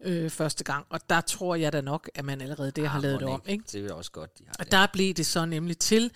øh, 0.00 0.30
første 0.30 0.64
gang, 0.64 0.86
og 0.90 1.00
der 1.10 1.20
tror 1.20 1.54
jeg 1.54 1.72
da 1.72 1.80
nok, 1.80 2.10
at 2.14 2.24
man 2.24 2.40
allerede 2.40 2.70
der 2.70 2.88
har 2.88 3.00
lavet 3.00 3.20
det 3.20 3.28
om. 3.28 3.42
Ikke? 3.46 3.64
Det 3.72 3.90
er 3.90 3.94
også 3.94 4.10
godt, 4.10 4.38
de 4.38 4.44
har 4.46 4.54
Og 4.58 4.70
der 4.70 4.86
blev 4.92 5.14
det 5.14 5.26
så 5.26 5.46
nemlig 5.46 5.78
til, 5.78 6.10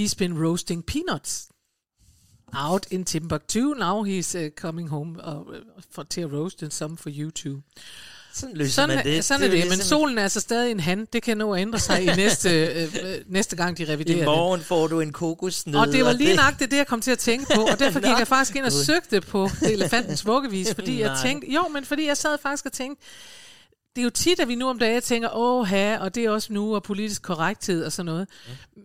he's 0.00 0.14
been 0.18 0.46
roasting 0.46 0.86
peanuts 0.86 1.48
out 2.52 2.86
in 2.90 3.04
Timbuktu, 3.04 3.74
now 3.74 4.04
he's 4.04 4.38
uh, 4.38 4.48
coming 4.50 4.88
home 4.88 5.18
uh, 5.26 5.56
for, 5.90 6.02
til 6.02 6.20
at 6.20 6.32
roast 6.32 6.62
and 6.62 6.70
some 6.70 6.96
for 6.96 7.10
you 7.10 7.30
too. 7.30 7.60
Sådan 8.34 8.56
løser 8.56 8.72
sådan, 8.72 8.96
man 8.96 9.04
det. 9.04 9.24
Sådan 9.24 9.40
Det 9.40 9.46
er 9.46 9.50
det, 9.50 9.58
jo 9.58 9.64
men 9.64 9.72
ligesom- 9.78 9.98
solen 9.98 10.18
er 10.18 10.22
altså 10.22 10.40
stadig 10.40 10.70
en 10.70 10.80
han. 10.80 11.06
Det 11.12 11.22
kan 11.22 11.36
nå 11.38 11.52
at 11.54 11.60
ændre 11.60 11.78
sig 11.78 12.02
i 12.02 12.06
næste, 12.06 12.50
øh, 12.66 12.82
øh, 12.82 13.14
næste 13.26 13.56
gang, 13.56 13.78
de 13.78 13.84
reviderer 13.92 14.16
I 14.16 14.18
det. 14.18 14.24
morgen 14.26 14.60
får 14.60 14.86
du 14.86 15.00
en 15.00 15.12
kokosnød. 15.12 15.76
Og 15.76 15.88
det 15.88 16.04
var 16.04 16.12
lige 16.12 16.36
nøjagtigt 16.36 16.70
det, 16.70 16.76
jeg 16.76 16.86
kom 16.86 17.00
til 17.00 17.10
at 17.10 17.18
tænke 17.18 17.54
på, 17.54 17.60
og 17.62 17.78
derfor 17.78 18.00
gik 18.00 18.18
jeg 18.18 18.28
faktisk 18.28 18.56
ind 18.56 18.64
og 18.64 18.72
søgte 18.72 19.20
på 19.20 19.48
elefantens 19.62 20.26
vuggevis, 20.26 20.74
fordi 20.74 21.00
jeg 21.00 21.18
tænkte, 21.22 21.52
jo, 21.52 21.68
men 21.68 21.84
fordi 21.84 22.06
jeg 22.06 22.16
sad 22.16 22.38
faktisk 22.42 22.66
og 22.66 22.72
tænkte, 22.72 23.04
det 23.96 24.02
er 24.02 24.04
jo 24.04 24.10
tit, 24.10 24.40
at 24.40 24.48
vi 24.48 24.54
nu 24.54 24.68
om 24.68 24.78
dagen 24.78 25.02
tænker, 25.02 25.28
åh 25.36 25.66
ha, 25.66 25.98
og 25.98 26.14
det 26.14 26.24
er 26.24 26.30
også 26.30 26.52
nu, 26.52 26.74
og 26.74 26.82
politisk 26.82 27.22
korrekthed 27.22 27.84
og 27.84 27.92
sådan 27.92 28.06
noget. 28.06 28.28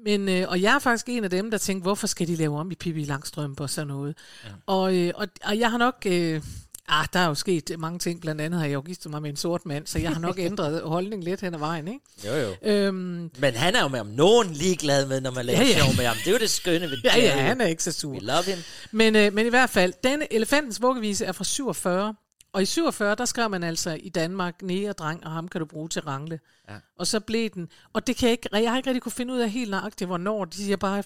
Men, 0.06 0.30
øh, 0.30 0.50
og 0.50 0.62
jeg 0.62 0.76
er 0.76 0.80
faktisk 0.80 1.10
en 1.10 1.24
af 1.24 1.30
dem, 1.30 1.52
der 1.52 1.58
tænkte, 1.58 1.84
hvorfor 1.84 2.08
skal 2.08 2.28
de 2.28 2.36
lave 2.36 2.60
om 2.60 2.72
i 2.72 2.76
Pippi 2.76 3.04
Langstrømpe 3.04 3.64
og 3.64 3.70
sådan 3.70 3.88
noget. 3.88 4.16
Ja. 4.44 4.50
Og, 4.66 4.96
øh, 4.96 5.12
og, 5.16 5.28
og 5.46 5.60
jeg 5.60 5.72
har 5.72 5.78
nok... 5.78 5.96
Øh, 6.06 6.42
Ah, 6.88 7.08
der 7.14 7.20
er 7.20 7.28
jo 7.28 7.36
sket 7.36 7.72
mange 7.80 8.00
ting. 8.00 8.22
Blandt 8.22 8.42
andet 8.42 8.60
har 8.60 8.68
jeg 8.68 8.74
jo 8.74 8.82
giftet 8.82 9.12
mig 9.12 9.22
med 9.22 9.30
en 9.30 9.36
sort 9.36 9.66
mand, 9.66 9.88
så 9.88 10.00
jeg 10.00 10.10
har 10.12 10.20
nok 10.20 10.40
ændret 10.50 10.82
holdning 10.82 11.24
lidt 11.24 11.42
hen 11.42 11.54
ad 11.54 11.60
vejen, 11.60 11.88
ikke? 11.88 12.00
Jo, 12.26 12.34
jo. 12.34 12.56
Øhm, 12.72 13.32
Men 13.40 13.54
han 13.54 13.76
er 13.76 13.82
jo 13.82 13.88
med 13.88 14.00
om 14.00 14.08
nogen 14.08 14.50
ligeglad 14.54 15.06
med, 15.08 15.22
når 15.22 15.32
man 15.32 15.46
laver 15.46 15.60
Ja, 15.60 15.66
ja, 15.66 15.72
ja. 15.72 15.78
ja. 15.78 15.84
sjov 15.86 15.96
med 15.98 16.06
ham. 16.06 16.18
Det 16.18 16.28
er 16.28 16.32
jo 16.32 16.38
det 16.38 16.50
skønne 16.50 16.90
ved 16.90 16.98
Ja, 17.04 17.18
ja, 17.18 17.24
Jerry. 17.26 17.40
han 17.42 17.62
er 17.62 17.66
ikke 17.66 17.84
så 17.84 17.92
sur. 17.92 18.12
We 18.12 18.20
love 18.20 18.44
him. 18.44 18.58
Men, 18.92 19.16
øh, 19.16 19.34
men 19.34 19.46
i 19.46 19.50
hvert 19.50 19.70
fald, 19.70 19.94
denne 20.04 20.34
elefantens 20.34 20.82
vuggevise 20.82 21.26
er 21.26 21.32
fra 21.32 21.44
47, 21.44 22.16
og 22.54 22.62
i 22.62 22.66
47, 22.66 23.16
der 23.16 23.26
skrev 23.26 23.50
man 23.50 23.64
altså 23.64 23.98
i 24.04 24.10
Danmark, 24.10 24.62
nære 24.62 24.92
dreng, 24.92 25.26
og 25.26 25.32
ham 25.32 25.48
kan 25.48 25.60
du 25.60 25.66
bruge 25.66 25.90
til 25.90 26.02
rangle. 26.02 26.40
Ja. 26.70 26.76
Og 27.00 27.08
så 27.08 27.20
blev 27.20 27.50
den, 27.50 27.68
og 27.94 28.08
det 28.08 28.16
kan 28.16 28.26
jeg 28.28 28.32
ikke, 28.32 28.50
jeg 28.54 28.70
har 28.72 28.78
ikke 28.78 28.90
rigtig 28.90 29.02
kunne 29.02 29.12
finde 29.12 29.34
ud 29.34 29.40
af 29.40 29.50
helt 29.50 29.72
nøjagtigt, 29.72 30.08
hvornår, 30.08 30.46
de 30.46 30.58
siger 30.58 30.78
bare 30.78 31.04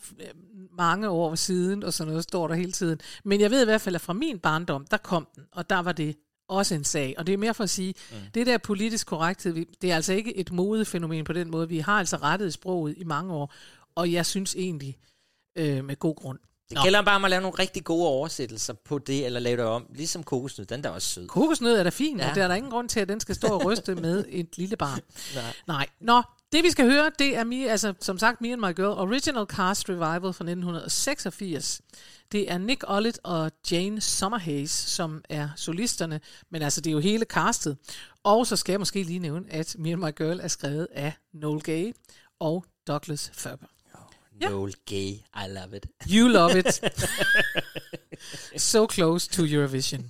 mange 0.71 1.09
år 1.09 1.35
siden, 1.35 1.83
og 1.83 1.93
sådan 1.93 2.11
noget 2.11 2.23
står 2.23 2.47
der 2.47 2.55
hele 2.55 2.71
tiden. 2.71 2.99
Men 3.23 3.41
jeg 3.41 3.51
ved 3.51 3.61
i 3.61 3.65
hvert 3.65 3.81
fald, 3.81 3.95
at 3.95 4.01
fra 4.01 4.13
min 4.13 4.39
barndom, 4.39 4.85
der 4.91 4.97
kom 4.97 5.27
den, 5.35 5.43
og 5.51 5.69
der 5.69 5.79
var 5.79 5.91
det 5.91 6.15
også 6.49 6.75
en 6.75 6.83
sag. 6.83 7.15
Og 7.17 7.27
det 7.27 7.33
er 7.33 7.37
mere 7.37 7.53
for 7.53 7.63
at 7.63 7.69
sige, 7.69 7.93
mm. 8.11 8.17
det 8.33 8.47
der 8.47 8.57
politisk 8.57 9.07
korrekthed, 9.07 9.65
det 9.81 9.91
er 9.91 9.95
altså 9.95 10.13
ikke 10.13 10.37
et 10.37 10.51
modefænomen 10.51 11.25
på 11.25 11.33
den 11.33 11.51
måde. 11.51 11.69
Vi 11.69 11.79
har 11.79 11.99
altså 11.99 12.17
rettet 12.17 12.53
sproget 12.53 12.95
i 12.97 13.03
mange 13.03 13.33
år, 13.33 13.53
og 13.95 14.11
jeg 14.11 14.25
synes 14.25 14.55
egentlig, 14.55 14.97
øh, 15.57 15.85
med 15.85 15.95
god 15.95 16.15
grund. 16.15 16.39
Det 16.69 16.77
gælder 16.83 17.01
bare 17.01 17.15
om 17.15 17.25
at 17.25 17.29
lave 17.29 17.41
nogle 17.41 17.59
rigtig 17.59 17.83
gode 17.83 18.07
oversættelser 18.07 18.73
på 18.73 18.97
det, 18.97 19.25
eller 19.25 19.39
lave 19.39 19.57
det 19.57 19.65
om. 19.65 19.85
Ligesom 19.95 20.23
kokosnød, 20.23 20.65
den 20.65 20.83
der 20.83 20.89
er 20.89 20.93
også 20.93 21.07
sød. 21.07 21.27
Kokosnød 21.27 21.75
er 21.75 21.83
da 21.83 21.89
fint, 21.89 22.19
ja. 22.19 22.23
Ja. 22.23 22.29
og 22.29 22.35
der 22.35 22.43
er 22.43 22.47
der 22.47 22.55
ingen 22.55 22.71
grund 22.71 22.89
til, 22.89 22.99
at 22.99 23.09
den 23.09 23.19
skal 23.19 23.35
stå 23.35 23.47
og 23.47 23.65
ryste 23.65 23.95
med 23.95 24.25
et 24.29 24.57
lille 24.57 24.75
barn. 24.75 24.99
Nej. 25.35 25.53
Nej. 25.67 25.87
Nå, 25.99 26.21
Det 26.51 26.63
vi 26.63 26.69
skal 26.71 26.91
høre, 26.91 27.11
det 27.19 27.35
er 27.35 27.43
Me, 27.43 27.69
altså, 27.69 27.93
som 27.99 28.17
sagt 28.19 28.41
Me 28.41 28.53
and 28.53 28.61
My 28.61 28.75
Girl, 28.75 28.99
Original 28.99 29.45
Cast 29.45 29.89
Revival 29.89 30.33
fra 30.33 30.43
1986. 30.43 31.81
Det 32.31 32.51
er 32.51 32.57
Nick 32.57 32.83
Ollet 32.87 33.19
og 33.23 33.51
Jane 33.71 34.01
Summerhays, 34.01 34.71
som 34.71 35.23
er 35.29 35.49
solisterne, 35.55 36.19
men 36.49 36.61
altså 36.61 36.81
det 36.81 36.89
er 36.89 36.93
jo 36.93 36.99
hele 36.99 37.25
castet. 37.25 37.77
Og 38.23 38.47
så 38.47 38.55
skal 38.55 38.73
jeg 38.73 38.79
måske 38.79 39.03
lige 39.03 39.19
nævne, 39.19 39.45
at 39.49 39.75
Me 39.79 39.91
and 39.91 40.01
My 40.01 40.17
Girl 40.17 40.39
er 40.39 40.47
skrevet 40.47 40.87
af 40.91 41.13
Noel 41.33 41.61
Gay 41.61 41.93
og 42.39 42.65
Douglas 42.87 43.31
Faber. 43.33 43.67
Noel 44.41 44.73
Gay, 44.85 45.11
I 45.35 45.47
love 45.47 45.77
it. 45.77 45.85
You 46.11 46.27
love 46.27 46.59
it. 46.59 46.81
so 48.61 48.87
close 48.87 49.29
to 49.29 49.43
Eurovision. 49.45 50.09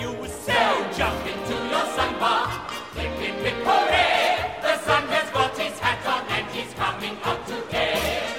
you. 0.00 0.28
So 0.28 0.52
Jump 0.96 1.26
into 1.26 1.54
your 1.72 1.86
sunbar. 1.96 2.46
Hip, 2.96 3.12
hip, 3.20 3.36
hip, 3.44 3.54
hooray! 3.64 4.58
The 4.62 4.78
sun 4.80 5.04
has 5.08 5.30
got 5.30 5.56
his 5.56 5.78
hat 5.78 6.04
on 6.06 6.26
and 6.28 6.46
he's 6.54 6.72
coming 6.74 7.16
out 7.24 7.46
today. 7.46 8.38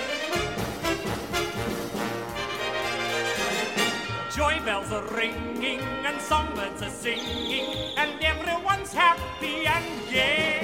joy 4.40 4.58
bells 4.64 4.90
are 4.94 5.04
ringing 5.16 5.82
and 6.08 6.22
songbirds 6.22 6.82
are 6.82 6.90
singing 6.90 7.94
and 7.98 8.12
everyone's 8.24 8.94
happy 8.94 9.66
and 9.66 9.86
gay. 10.10 10.62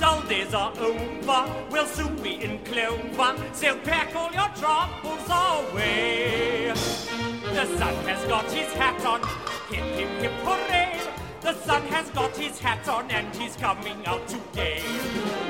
Dull 0.00 0.20
days 0.22 0.52
are 0.52 0.72
over, 0.80 1.42
we'll 1.70 1.86
soon 1.86 2.16
be 2.16 2.42
in 2.42 2.58
clover, 2.64 3.36
so 3.52 3.78
pack 3.84 4.16
all 4.16 4.32
your 4.32 4.50
troubles 4.60 5.28
away. 5.30 6.72
The 7.54 7.66
sun 7.78 7.94
has 8.10 8.24
got 8.26 8.50
his 8.50 8.72
hat 8.72 8.93
The 11.74 11.80
sun 11.80 11.88
has 11.88 12.10
got 12.10 12.36
his 12.36 12.58
hat 12.60 12.86
on 12.86 13.10
and 13.10 13.34
he's 13.34 13.56
coming 13.56 14.06
out 14.06 14.28
today. 14.28 14.80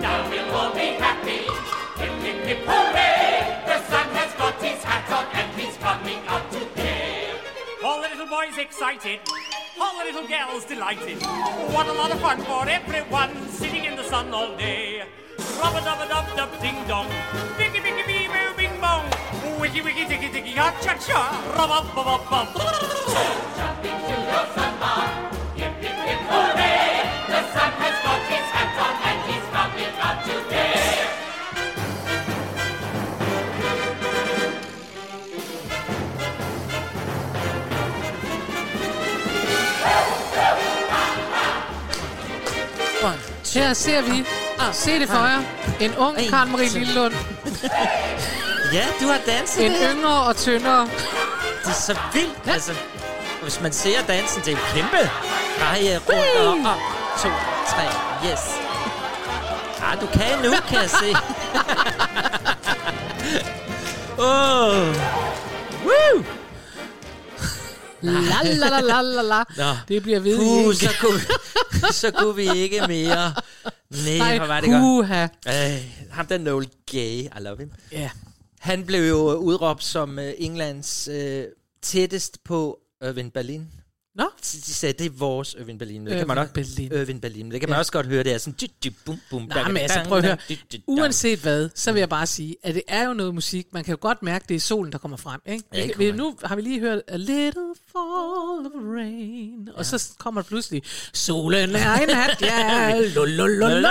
Now 0.00 0.26
we'll 0.30 0.54
all 0.54 0.72
be 0.72 0.96
happy. 0.96 1.44
Hip, 2.00 2.12
hip, 2.24 2.46
hip, 2.46 2.60
hooray! 2.64 3.60
The 3.66 3.84
sun 3.92 4.08
has 4.16 4.32
got 4.32 4.54
his 4.54 4.82
hat 4.82 5.04
on 5.12 5.26
and 5.36 5.52
he's 5.60 5.76
coming 5.76 6.20
out 6.26 6.50
today. 6.50 7.28
All 7.84 8.00
the 8.00 8.08
little 8.08 8.26
boys 8.26 8.56
excited, 8.56 9.20
all 9.78 9.98
the 9.98 10.04
little 10.06 10.26
girls 10.26 10.64
delighted. 10.64 11.20
What 11.76 11.88
a 11.88 11.92
lot 11.92 12.10
of 12.10 12.18
fun 12.20 12.40
for 12.40 12.66
everyone 12.70 13.46
sitting 13.50 13.84
in 13.84 13.94
the 13.94 14.04
sun 14.04 14.32
all 14.32 14.56
day. 14.56 15.04
Rubba 15.60 15.80
dubba 15.80 16.08
dub 16.08 16.34
dub 16.34 16.58
ding 16.62 16.88
dong, 16.88 17.06
bicky 17.58 17.80
bicky 17.80 18.02
bee 18.06 18.28
boo 18.28 18.56
bing 18.56 18.80
bong, 18.80 19.04
wiki 19.60 19.82
wiki 19.82 20.06
ticky 20.06 20.30
ticky 20.32 20.52
ha 20.52 20.72
cha 20.80 20.96
cha, 20.96 21.20
rubba 21.52 21.84
bubba 21.92 22.16
bub. 22.30 23.63
Her 43.64 43.74
ser 43.74 44.02
vi, 44.02 44.24
se 44.72 44.98
det 44.98 45.08
for 45.08 45.26
jer, 45.26 45.42
en 45.80 45.94
ung 45.96 46.18
En, 46.18 46.30
Karen 46.30 46.52
Marie. 46.52 46.68
Lillelund. 46.68 47.14
Ja, 48.72 48.86
du 49.00 49.06
har 49.06 49.20
danset 49.26 49.66
En 49.66 49.72
det 49.72 49.78
yngre 49.94 50.22
og 50.22 50.36
tyndere. 50.36 50.88
Det 51.62 51.70
er 51.70 51.72
så 51.72 51.98
vildt. 52.12 52.38
Ja. 52.46 52.52
Altså, 52.52 52.72
hvis 53.42 53.60
man 53.60 53.72
ser 53.72 54.02
dansen, 54.08 54.42
det 54.44 54.48
er 54.48 54.52
jo 54.52 54.58
kæmpe. 54.74 55.10
Dreje 55.60 55.98
rundt 56.08 56.64
og 56.66 56.70
op. 56.72 56.78
To, 57.22 57.28
tre, 57.68 57.84
yes. 58.30 58.40
Ah, 59.82 60.00
du 60.00 60.06
kan 60.06 60.38
nu, 60.42 60.50
kan 60.68 60.78
jeg 60.80 60.90
se. 60.90 61.14
Oh. 64.18 64.94
Woo! 65.84 66.24
La 68.02 68.42
la 68.42 68.68
la 68.68 68.80
la 68.80 69.00
la 69.02 69.22
la. 69.22 69.44
Nå. 69.56 69.76
Det 69.88 70.02
bliver 70.02 70.20
ved 70.20 70.38
Uh, 70.38 70.74
så 70.74 70.90
kunne, 71.00 71.20
så 71.92 72.10
kunne 72.10 72.36
vi 72.36 72.58
ikke 72.58 72.84
mere. 72.88 73.32
Nej, 74.06 74.18
Nej, 74.18 74.38
hvor 74.38 74.46
var 74.46 74.60
det 74.60 74.70
godt. 74.70 75.30
Øh, 75.48 76.10
ham 76.10 76.26
der 76.26 76.38
Noel 76.38 76.68
Gay, 76.90 77.22
I 77.22 77.40
love 77.40 77.58
him. 77.58 77.72
Ja. 77.92 78.10
Han 78.60 78.86
blev 78.86 79.08
jo 79.08 79.34
udråbt 79.34 79.84
som 79.84 80.18
uh, 80.18 80.24
Englands 80.38 81.08
uh, 81.08 81.44
tættest 81.82 82.44
på 82.44 82.78
Irving 83.02 83.32
Berlin. 83.32 83.66
Nå? 84.16 84.24
De 84.24 84.58
de 84.66 84.74
sagde, 84.74 84.92
det 84.92 85.06
er 85.06 85.10
vores 85.10 85.54
Irving 85.60 85.78
Berlin. 85.78 86.06
Det 86.06 86.18
kan 86.18 86.26
man 86.28 86.38
også, 86.38 86.52
Berlin. 86.52 86.92
Irving 86.92 87.20
Berlin. 87.20 87.50
Det 87.50 87.60
kan 87.60 87.68
man 87.68 87.74
Ja. 87.76 87.78
også 87.78 87.92
godt 87.92 88.06
høre, 88.06 88.22
det 88.24 88.32
er 88.34 88.38
sådan... 88.38 88.52
dy, 88.60 88.64
dy, 88.84 88.92
bum, 89.06 89.20
bum, 89.30 89.42
Nej, 89.42 89.68
men 89.68 89.76
altså, 89.76 90.00
prøv 90.04 90.18
at 90.18 90.24
høre. 90.24 90.36
Uanset 90.86 91.38
hvad, 91.38 91.68
så 91.74 91.92
vil 91.92 91.98
jeg 92.00 92.08
bare 92.08 92.26
sige, 92.26 92.56
at 92.62 92.74
det 92.74 92.82
er 92.88 93.06
jo 93.08 93.14
noget 93.14 93.34
musik. 93.34 93.66
Man 93.72 93.84
kan 93.84 93.92
jo 93.92 93.98
godt 94.00 94.22
mærke, 94.22 94.44
det 94.48 94.54
er 94.54 94.60
solen, 94.60 94.92
der 94.92 94.98
kommer 94.98 95.16
frem. 95.16 95.40
Ikke? 95.46 95.64
Ja, 95.74 95.82
det 95.86 95.98
Vi, 95.98 96.12
nu 96.12 96.36
har 96.44 96.56
vi 96.56 96.62
lige 96.62 96.80
hørt 96.80 97.02
A 97.08 97.16
Little 97.16 97.74
Fall 97.92 98.66
of 98.66 98.72
Rain. 98.96 99.68
Og 99.74 99.86
så 99.86 100.08
kommer 100.18 100.42
der 100.42 100.48
pludselig, 100.48 100.82
solen 101.12 101.74
er 101.76 101.94
en 101.94 102.10
hat, 102.10 102.42
ja, 102.42 103.00
lululululu. 103.14 103.88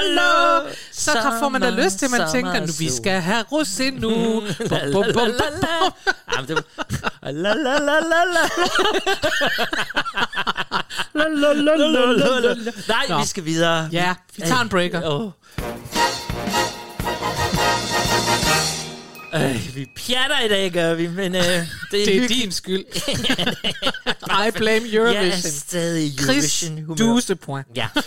Så 0.91 1.11
får 1.39 1.49
man 1.49 1.61
da 1.61 1.69
lyst 1.69 1.99
til, 1.99 2.05
at 2.05 2.11
man 2.11 2.30
tænker, 2.32 2.59
nu 2.59 2.74
vi 2.80 2.89
skal 2.91 3.21
have 3.21 3.43
rosin 3.51 3.93
nu. 3.93 4.09
Bum, 4.69 4.80
bum, 4.91 5.03
bum, 5.03 5.13
bum, 5.13 5.34
bum. 5.61 6.13
Jamen, 6.36 6.47
det 6.47 6.55
var... 6.55 6.63
La, 7.32 7.53
la, 7.53 7.78
la, 7.80 7.99
la, 7.99 8.24
la. 8.36 8.45
Nej, 12.88 13.05
Nå. 13.09 13.20
vi 13.20 13.26
skal 13.28 13.45
videre. 13.45 13.89
Ja, 13.91 14.16
vi 14.36 14.41
tager 14.41 14.61
en 14.61 14.70
breaker. 14.70 15.01
Åh. 15.09 15.32
Øh, 19.36 19.76
vi 19.76 19.88
pjatter 19.95 20.39
i 20.45 20.47
dag, 20.47 20.72
gør 20.72 20.93
vi, 20.93 21.07
men 21.07 21.36
øh, 21.36 21.41
det 21.41 21.53
er, 21.53 21.66
Det 21.91 22.01
er 22.03 22.20
hyggeligt. 22.20 22.43
din 22.43 22.51
skyld. 22.51 22.86
I 24.47 24.51
blame 24.51 24.93
Eurovision. 24.93 25.24
Jeg 25.24 25.28
er 25.28 25.38
stadig 25.41 26.05
i 26.05 26.18
Chris 26.18 26.28
Eurovision-humør. 26.64 26.95
Duse 26.95 27.36
point. 27.36 27.68
Ja. 27.76 27.88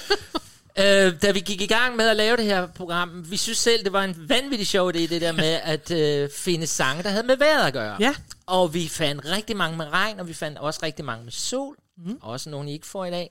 Øh, 0.78 1.12
da 1.22 1.30
vi 1.30 1.40
gik 1.40 1.60
i 1.60 1.66
gang 1.66 1.96
med 1.96 2.08
at 2.08 2.16
lave 2.16 2.36
det 2.36 2.44
her 2.44 2.66
program, 2.66 3.24
vi 3.30 3.36
synes 3.36 3.58
selv, 3.58 3.84
det 3.84 3.92
var 3.92 4.04
en 4.04 4.14
vanvittig 4.28 4.66
sjov 4.66 4.90
idé, 4.90 4.98
det 4.98 5.20
der 5.20 5.32
med 5.32 5.58
at 5.62 5.90
øh, 5.90 6.28
finde 6.36 6.66
sange, 6.66 7.02
der 7.02 7.08
havde 7.08 7.26
med 7.26 7.36
vejret 7.36 7.66
at 7.66 7.72
gøre. 7.72 7.96
Ja. 8.00 8.14
Og 8.46 8.74
vi 8.74 8.88
fandt 8.88 9.24
rigtig 9.30 9.56
mange 9.56 9.76
med 9.76 9.86
regn, 9.92 10.20
og 10.20 10.28
vi 10.28 10.34
fandt 10.34 10.58
også 10.58 10.80
rigtig 10.82 11.04
mange 11.04 11.24
med 11.24 11.32
sol. 11.32 11.76
Mm. 11.98 12.18
Også 12.22 12.50
nogle, 12.50 12.70
I 12.70 12.72
ikke 12.72 12.86
får 12.86 13.04
i 13.04 13.10
dag. 13.10 13.30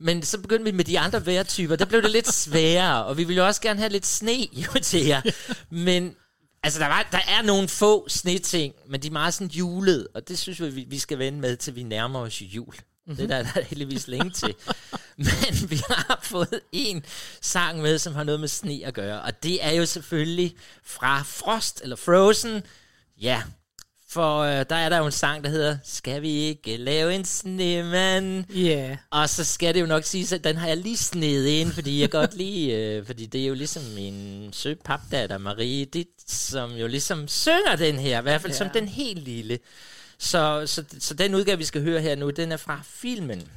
Men 0.00 0.22
så 0.22 0.38
begyndte 0.40 0.64
vi 0.64 0.70
med 0.76 0.84
de 0.84 0.98
andre 0.98 1.26
vejrtyper. 1.26 1.76
Der 1.76 1.84
blev 1.84 2.02
det 2.02 2.10
lidt 2.10 2.32
sværere, 2.32 3.04
og 3.04 3.16
vi 3.18 3.24
ville 3.24 3.42
jo 3.42 3.46
også 3.46 3.60
gerne 3.60 3.78
have 3.78 3.92
lidt 3.92 4.06
sne 4.06 4.32
jo 4.62 4.80
til 4.82 5.06
jer. 5.06 5.22
Men 5.70 6.16
altså, 6.62 6.80
der, 6.80 6.86
var, 6.86 7.08
der 7.12 7.20
er 7.28 7.42
nogle 7.42 7.68
få 7.68 8.08
sneting, 8.08 8.74
men 8.88 9.02
de 9.02 9.06
er 9.08 9.12
meget 9.12 9.34
sådan 9.34 9.48
julet, 9.50 10.08
og 10.14 10.28
det 10.28 10.38
synes 10.38 10.60
vi, 10.62 10.84
vi- 10.88 10.98
skal 10.98 11.18
vende 11.18 11.38
med, 11.40 11.56
til 11.56 11.76
vi 11.76 11.82
nærmer 11.82 12.20
os 12.20 12.42
jul. 12.42 12.74
Mm-hmm. 13.06 13.16
Det 13.16 13.22
er 13.24 13.26
der, 13.42 13.42
der 13.52 13.60
er 13.60 13.64
heldigvis 13.64 14.08
længe 14.08 14.30
til. 14.30 14.54
Men 15.16 15.70
vi 15.70 15.80
har 15.88 16.20
fået 16.22 16.60
en 16.72 17.04
sang 17.40 17.82
med, 17.82 17.98
som 17.98 18.14
har 18.14 18.24
noget 18.24 18.40
med 18.40 18.48
sne 18.48 18.80
at 18.84 18.94
gøre, 18.94 19.22
og 19.22 19.42
det 19.42 19.64
er 19.64 19.70
jo 19.70 19.86
selvfølgelig 19.86 20.56
fra 20.84 21.22
Frost, 21.22 21.80
eller 21.82 21.96
Frozen. 21.96 22.62
Ja, 23.20 23.42
for 24.12 24.38
øh, 24.38 24.64
der 24.70 24.76
er 24.76 24.88
der 24.88 24.98
jo 24.98 25.06
en 25.06 25.12
sang, 25.12 25.44
der 25.44 25.50
hedder 25.50 25.78
Skal 25.84 26.22
vi 26.22 26.30
ikke 26.30 26.76
lave 26.76 27.14
en 27.14 27.24
snemand? 27.24 28.44
Ja. 28.54 28.86
Yeah. 28.86 28.96
Og 29.10 29.28
så 29.28 29.44
skal 29.44 29.74
det 29.74 29.80
jo 29.80 29.86
nok 29.86 30.04
sige, 30.04 30.34
at 30.34 30.44
den 30.44 30.56
har 30.56 30.68
jeg 30.68 30.76
lige 30.76 30.96
snedet 30.96 31.46
ind, 31.46 31.72
fordi 31.72 32.00
jeg 32.00 32.10
godt 32.10 32.34
lige, 32.34 32.76
øh, 32.78 33.06
fordi 33.06 33.26
det 33.26 33.42
er 33.42 33.46
jo 33.46 33.54
ligesom 33.54 33.82
min 33.82 34.48
søde 34.52 34.76
papdatter 34.84 35.38
Marie, 35.38 35.84
det, 35.84 36.06
som 36.26 36.72
jo 36.72 36.86
ligesom 36.86 37.28
synger 37.28 37.76
den 37.76 37.98
her, 37.98 38.18
i 38.18 38.22
hvert 38.22 38.40
fald 38.40 38.52
ja. 38.52 38.58
som 38.58 38.70
den 38.70 38.88
helt 38.88 39.24
lille. 39.24 39.58
Så, 40.18 40.62
så, 40.66 40.84
så 40.98 41.14
den 41.14 41.34
udgave, 41.34 41.58
vi 41.58 41.64
skal 41.64 41.82
høre 41.82 42.00
her 42.00 42.16
nu, 42.16 42.30
den 42.30 42.52
er 42.52 42.56
fra 42.56 42.80
filmen 42.84 43.48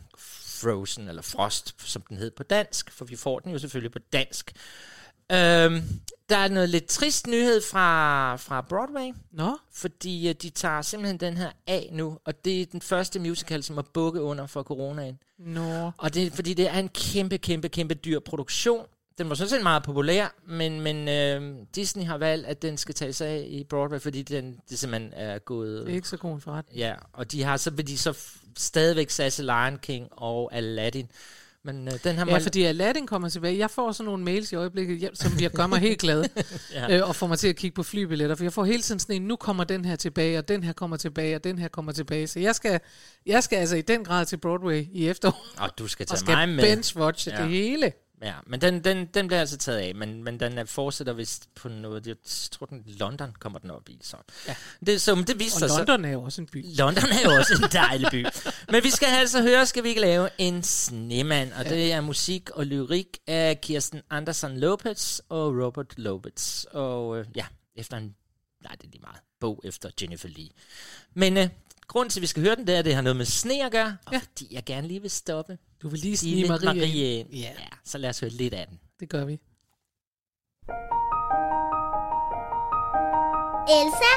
Frozen, 0.61 1.09
eller 1.09 1.21
Frost, 1.21 1.75
som 1.77 2.01
den 2.09 2.17
hed 2.17 2.31
på 2.31 2.43
dansk, 2.43 2.91
for 2.91 3.05
vi 3.05 3.15
får 3.15 3.39
den 3.39 3.51
jo 3.51 3.59
selvfølgelig 3.59 3.91
på 3.91 3.99
dansk. 4.13 4.51
Øhm, 5.31 5.83
Der 6.29 6.37
er 6.37 6.47
noget 6.47 6.69
lidt 6.69 6.85
trist 6.85 7.27
nyhed 7.27 7.61
fra, 7.71 8.35
fra 8.35 8.61
Broadway. 8.61 9.13
Nå? 9.31 9.57
Fordi 9.73 10.29
uh, 10.29 10.35
de 10.41 10.49
tager 10.49 10.81
simpelthen 10.81 11.19
den 11.19 11.37
her 11.37 11.51
af 11.67 11.89
nu, 11.91 12.17
og 12.25 12.45
det 12.45 12.61
er 12.61 12.65
den 12.65 12.81
første 12.81 13.19
musical, 13.19 13.63
som 13.63 13.77
er 13.77 13.81
bukket 13.81 14.21
under 14.21 14.47
for 14.47 14.63
coronaen. 14.63 15.19
Nå. 15.39 15.91
Og 15.97 16.13
det 16.13 16.23
er, 16.23 16.31
fordi 16.31 16.53
det 16.53 16.67
er 16.67 16.79
en 16.79 16.89
kæmpe, 16.89 17.37
kæmpe, 17.37 17.69
kæmpe 17.69 17.93
dyr 17.93 18.19
produktion. 18.19 18.85
Den 19.17 19.29
var 19.29 19.35
sådan 19.35 19.49
set 19.49 19.63
meget 19.63 19.83
populær, 19.83 20.35
men, 20.47 20.81
men 20.81 21.07
øh, 21.07 21.55
Disney 21.75 22.05
har 22.05 22.17
valgt, 22.17 22.47
at 22.47 22.61
den 22.61 22.77
skal 22.77 22.95
tage 22.95 23.13
sig 23.13 23.27
af 23.27 23.45
i 23.49 23.63
Broadway, 23.63 23.99
fordi 23.99 24.21
den, 24.21 24.59
det 24.69 24.79
simpelthen 24.79 25.13
er 25.13 25.39
gået... 25.39 25.85
Det 25.85 25.91
er 25.91 25.95
ikke 25.95 26.07
så 26.07 26.17
god 26.17 26.33
en 26.33 26.41
forretning. 26.41 26.77
Ja, 26.77 26.95
og 27.13 27.31
de 27.31 27.43
har 27.43 27.57
så 27.57 27.71
vil 27.71 27.87
de 27.87 27.97
så 27.97 28.11
f- 28.11 28.47
stadigvæk 28.57 29.09
satse 29.09 29.43
Lion 29.43 29.77
King 29.77 30.07
og 30.11 30.53
Aladdin. 30.53 31.11
Men 31.65 31.87
øh, 31.87 31.93
den 32.03 32.15
her 32.15 32.25
Ja, 32.25 32.37
fordi 32.37 32.63
Aladdin 32.63 33.07
kommer 33.07 33.29
tilbage. 33.29 33.57
Jeg 33.57 33.69
får 33.71 33.91
sådan 33.91 34.05
nogle 34.05 34.23
mails 34.23 34.51
i 34.51 34.55
øjeblikket, 34.55 35.09
som 35.13 35.31
jeg 35.41 35.51
gør 35.51 35.67
mig 35.67 35.79
helt 35.79 35.99
glad. 35.99 36.23
Ja. 36.73 36.87
ja. 36.87 36.97
øh, 36.97 37.09
og 37.09 37.15
får 37.15 37.27
mig 37.27 37.39
til 37.39 37.47
at 37.47 37.55
kigge 37.55 37.75
på 37.75 37.83
flybilletter. 37.83 38.35
For 38.35 38.43
jeg 38.43 38.53
får 38.53 38.65
hele 38.65 38.81
tiden 38.81 38.99
sådan 38.99 39.15
en, 39.15 39.21
nu 39.21 39.35
kommer 39.35 39.63
den 39.63 39.85
her 39.85 39.95
tilbage, 39.95 40.37
og 40.37 40.47
den 40.47 40.63
her 40.63 40.73
kommer 40.73 40.97
tilbage, 40.97 41.35
og 41.35 41.43
den 41.43 41.59
her 41.59 41.67
kommer 41.67 41.91
tilbage. 41.91 42.27
Så 42.27 42.39
jeg 42.39 42.55
skal, 42.55 42.79
jeg 43.25 43.43
skal 43.43 43.57
altså 43.57 43.75
i 43.75 43.81
den 43.81 44.03
grad 44.03 44.25
til 44.25 44.37
Broadway 44.37 44.85
i 44.91 45.07
efterår. 45.07 45.45
Og 45.57 45.69
du 45.79 45.87
skal 45.87 46.03
og 46.03 46.07
tage 46.07 46.19
skal 46.19 46.35
mig 46.35 46.49
med. 46.49 46.63
bench-watche 46.63 47.41
det 47.41 47.49
hele. 47.49 47.91
Ja, 48.25 48.33
men 48.47 48.61
den, 48.61 48.83
den, 48.83 49.05
den 49.05 49.27
bliver 49.27 49.39
altså 49.39 49.57
taget 49.57 49.77
af, 49.77 49.95
men, 49.95 50.23
men 50.23 50.39
den 50.39 50.57
er 50.57 50.65
fortsætter 50.65 51.13
vist 51.13 51.49
på 51.55 51.69
noget, 51.69 52.07
jeg 52.07 52.15
tror, 52.51 52.65
den 52.65 52.83
London 52.85 53.33
kommer 53.39 53.59
den 53.59 53.71
op 53.71 53.89
i. 53.89 53.99
Så. 54.01 54.17
Ja. 54.47 54.55
Det, 54.85 55.01
så, 55.01 55.15
det 55.27 55.39
viste 55.39 55.55
Og 55.55 55.59
sig 55.59 55.69
så- 55.69 55.77
London 55.77 56.05
er 56.05 56.09
jo 56.09 56.21
også 56.21 56.41
en 56.41 56.47
by. 56.47 56.65
London 56.77 57.03
er 57.03 57.29
jo 57.31 57.37
også 57.39 57.53
en 57.63 57.69
dejlig 57.71 58.07
by. 58.11 58.25
Men 58.71 58.83
vi 58.83 58.89
skal 58.89 59.07
altså 59.07 59.41
høre, 59.41 59.65
skal 59.65 59.83
vi 59.83 59.89
ikke 59.89 60.01
lave 60.01 60.29
en 60.37 60.63
snemand, 60.63 61.53
og 61.53 61.65
det 61.65 61.91
er 61.91 62.01
musik 62.01 62.49
og 62.49 62.65
lyrik 62.65 63.17
af 63.27 63.61
Kirsten 63.61 64.01
Andersen 64.09 64.57
Lopez 64.57 65.19
og 65.29 65.63
Robert 65.65 65.93
Lopez. 65.97 66.63
Og 66.63 67.17
øh, 67.19 67.25
ja, 67.35 67.45
efter 67.75 67.97
en, 67.97 68.15
nej 68.63 68.71
det 68.75 68.83
er 68.87 68.91
lige 68.91 69.01
meget, 69.01 69.19
bog 69.39 69.61
efter 69.63 69.89
Jennifer 70.01 70.27
Lee. 70.29 70.49
Men 71.13 71.37
øh, 71.37 71.47
grunden 71.87 72.09
til, 72.09 72.19
at 72.19 72.21
vi 72.21 72.27
skal 72.27 72.43
høre 72.43 72.55
den, 72.55 72.67
det 72.67 72.75
er, 72.75 72.79
at 72.79 72.85
det 72.85 72.95
har 72.95 73.01
noget 73.01 73.15
med 73.15 73.25
sne 73.25 73.65
at 73.65 73.71
gøre, 73.71 73.97
og 74.05 74.13
ja. 74.13 74.17
fordi 74.17 74.47
jeg 74.51 74.63
gerne 74.65 74.87
lige 74.87 75.01
vil 75.01 75.11
stoppe. 75.11 75.57
Du 75.81 75.89
vil 75.89 75.99
lige 75.99 76.17
snige 76.17 76.35
lidt 76.35 76.47
Marie, 76.47 76.65
Marie 76.65 77.19
ind. 77.19 77.29
ind. 77.29 77.39
Ja. 77.39 77.49
ja. 77.59 77.67
så 77.85 77.97
lad 77.97 78.09
os 78.09 78.19
høre 78.19 78.31
lidt 78.31 78.53
af 78.53 78.67
den. 78.67 78.79
Det 78.99 79.09
gør 79.09 79.25
vi. 79.25 79.39
Elsa? 83.79 84.13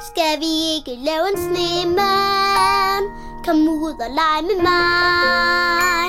Skal 0.00 0.40
vi 0.40 0.52
ikke 0.76 1.04
lave 1.04 1.24
en 1.32 1.38
snemand? 1.46 3.04
Kom 3.44 3.68
ud 3.68 3.92
og 4.06 4.10
lege 4.20 4.42
med 4.42 4.62
mig. 4.62 6.08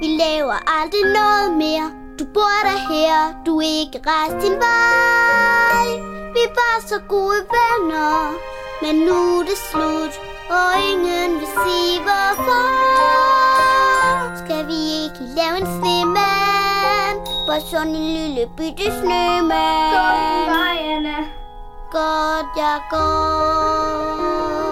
Vi 0.00 0.06
laver 0.06 0.80
aldrig 0.80 1.02
noget 1.02 1.58
mere. 1.58 1.90
Du 2.18 2.24
bor 2.34 2.58
der 2.68 2.78
her, 2.92 3.44
du 3.46 3.58
er 3.58 3.80
ikke 3.80 4.00
rejst 4.06 4.46
din 4.46 4.56
vej. 4.56 6.15
Vi 6.36 6.46
bare 6.60 6.80
så 6.88 6.98
gode 7.08 7.40
venner, 7.56 8.32
men 8.82 8.94
nu 9.06 9.38
er 9.38 9.42
det 9.42 9.58
slut, 9.70 10.14
og 10.50 10.70
ingen 10.90 11.30
vil 11.40 11.48
sige 11.62 12.00
hvorfor. 12.06 12.66
Skal 14.44 14.66
vi 14.66 14.80
ikke 15.04 15.22
lave 15.36 15.56
en 15.58 15.66
snemand? 15.66 17.18
Bare 17.46 17.60
sådan 17.60 17.88
en 17.88 18.08
lille 18.16 18.50
bitte 18.56 18.84
snemand. 18.84 19.52
Gå 19.92 20.60
Anna. 20.92 21.16
Godt, 21.92 22.46
jeg 22.56 22.80
går. 22.90 24.65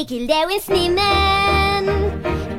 Ikke 0.00 0.26
lave 0.30 0.50
en 0.56 0.62
snemand? 0.68 1.88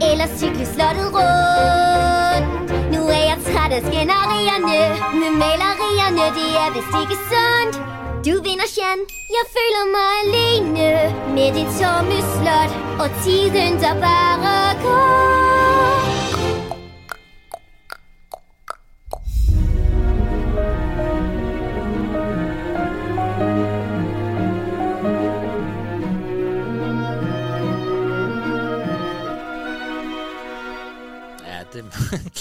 Eller 0.10 0.28
cykle 0.38 0.66
slottet 0.74 1.08
rundt? 1.18 2.48
Nu 2.94 3.02
er 3.18 3.24
jeg 3.30 3.38
træt 3.48 3.72
af 3.78 3.82
skænderierne. 3.88 4.80
Med 5.22 5.32
malerierne, 5.44 6.26
det 6.38 6.50
er 6.64 6.70
vist 6.76 6.96
ikke 7.02 7.18
sundt. 7.32 7.76
Du 8.26 8.34
vinder, 8.48 8.70
Jan, 8.78 9.00
jeg 9.36 9.46
føler 9.56 9.84
mig 9.96 10.10
alene. 10.24 10.90
Med 11.36 11.50
det 11.58 11.68
tomme 11.80 12.18
slot. 12.34 12.72
Og 13.02 13.10
tiden, 13.24 13.74
der 13.84 13.94
bare 14.06 14.74
går. 14.84 15.37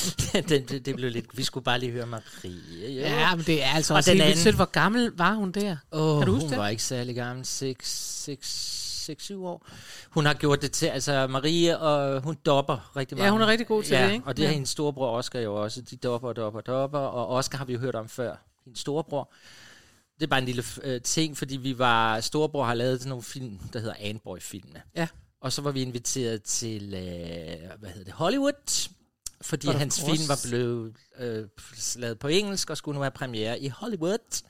det, 0.49 0.69
det, 0.69 0.87
det 0.87 0.97
blev 0.97 1.11
lidt... 1.11 1.39
Vi 1.39 1.43
skulle 1.45 1.65
bare 1.65 1.79
lige 1.81 1.93
høre 1.93 2.07
Marie. 2.07 2.93
Jo. 2.95 3.01
Ja, 3.01 3.35
men 3.37 3.45
det 3.45 3.65
er 3.65 3.69
altså 3.69 3.95
Og 3.95 3.97
også 3.97 4.11
den 4.11 4.21
helt 4.21 4.39
anden-. 4.39 4.57
Hvor 4.57 4.65
gammel 4.65 5.13
var 5.17 5.35
hun 5.35 5.53
der? 5.53 5.77
Åh, 5.93 6.19
kan 6.21 6.27
du 6.27 6.33
huske 6.33 6.45
hun 6.45 6.51
det? 6.51 6.59
var 6.59 6.69
ikke 6.69 6.83
særlig 6.83 7.15
gammel. 7.15 7.45
6-7 7.45 9.35
år. 9.37 9.67
Hun 10.11 10.27
har 10.27 10.35
gjort 10.35 10.63
det 10.63 10.73
til, 10.73 10.87
altså 10.87 11.27
Marie, 11.27 11.79
og 11.79 12.21
hun 12.23 12.37
dopper 12.47 12.97
rigtig 12.97 13.17
Ja, 13.17 13.21
meget. 13.23 13.33
hun 13.33 13.43
er 13.43 13.47
rigtig 13.47 13.67
god 13.67 13.83
til 13.83 13.95
ja, 13.97 14.07
det, 14.07 14.13
ikke? 14.13 14.27
og 14.27 14.37
det 14.37 14.45
har 14.45 14.51
Ja. 14.51 14.55
hendes 14.55 14.71
storebror 14.71 15.17
Oscar 15.19 15.39
jo 15.41 15.55
også. 15.63 15.81
De 15.81 15.97
dopper, 15.97 16.33
dopper, 16.33 16.61
dopper, 16.61 16.99
og 16.99 17.29
Oscar 17.29 17.59
har 17.59 17.65
vi 17.65 17.73
jo 17.73 17.79
hørt 17.79 17.95
om 17.95 18.09
før. 18.09 18.37
Hendes 18.65 18.81
storebror. 18.81 19.33
Det 20.15 20.23
er 20.23 20.27
bare 20.27 20.39
en 20.41 20.47
lille 20.47 20.65
øh, 20.83 21.01
ting, 21.03 21.37
fordi 21.37 21.57
vi 21.57 21.79
var, 21.79 22.21
storebror 22.21 22.65
har 22.65 22.75
lavet 22.75 22.99
sådan 23.01 23.09
nogle 23.09 23.23
film, 23.23 23.59
der 23.73 23.79
hedder 23.79 23.95
Anboy-filmene. 24.01 24.83
Ja. 24.97 25.07
Og 25.41 25.53
så 25.53 25.63
var 25.63 25.71
vi 25.71 25.83
inviteret 25.83 26.43
til, 26.43 26.83
øh, 26.95 27.79
hvad 27.81 27.91
hedder 27.91 28.05
det, 28.05 28.13
Hollywood, 28.13 28.89
fordi 29.47 29.69
Of 29.69 29.75
hans 29.75 30.01
film 30.01 30.29
var 30.29 30.41
blevet 30.49 30.93
øh, 31.21 31.45
lavet 31.97 32.19
på 32.19 32.29
engelsk 32.29 32.71
og 32.71 32.77
skulle 32.77 32.95
nu 32.97 33.03
have 33.03 33.11
premiere 33.11 33.61
i 33.61 33.69
Hollywood. 33.69 34.43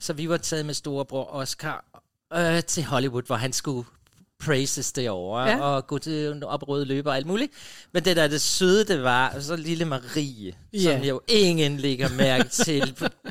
Så 0.00 0.12
vi 0.12 0.28
var 0.28 0.36
taget 0.36 0.66
med 0.66 0.74
storebror 0.74 1.24
Oscar 1.34 1.84
øh, 2.34 2.62
til 2.62 2.84
Hollywood, 2.84 3.22
hvor 3.26 3.36
han 3.36 3.52
skulle 3.52 3.88
praises 4.44 4.92
derovre, 4.92 5.48
Ja. 5.48 5.60
og 5.60 5.86
gå 5.86 5.98
til 5.98 6.44
op 6.44 6.68
røde 6.68 6.84
løber 6.84 7.10
og 7.10 7.16
alt 7.16 7.26
muligt. 7.26 7.52
Men 7.92 8.04
det 8.04 8.16
der 8.16 8.28
det 8.28 8.40
søde, 8.40 8.84
det 8.84 9.02
var 9.02 9.40
så 9.40 9.56
lille 9.56 9.84
Marie, 9.84 10.54
Ja. 10.72 10.78
som 10.96 11.02
jo 11.02 11.20
ingen 11.28 11.76
lægger 11.76 12.08
mærke 12.08 12.48
til. 12.64 12.94
På, 12.98 13.04
på, 13.24 13.30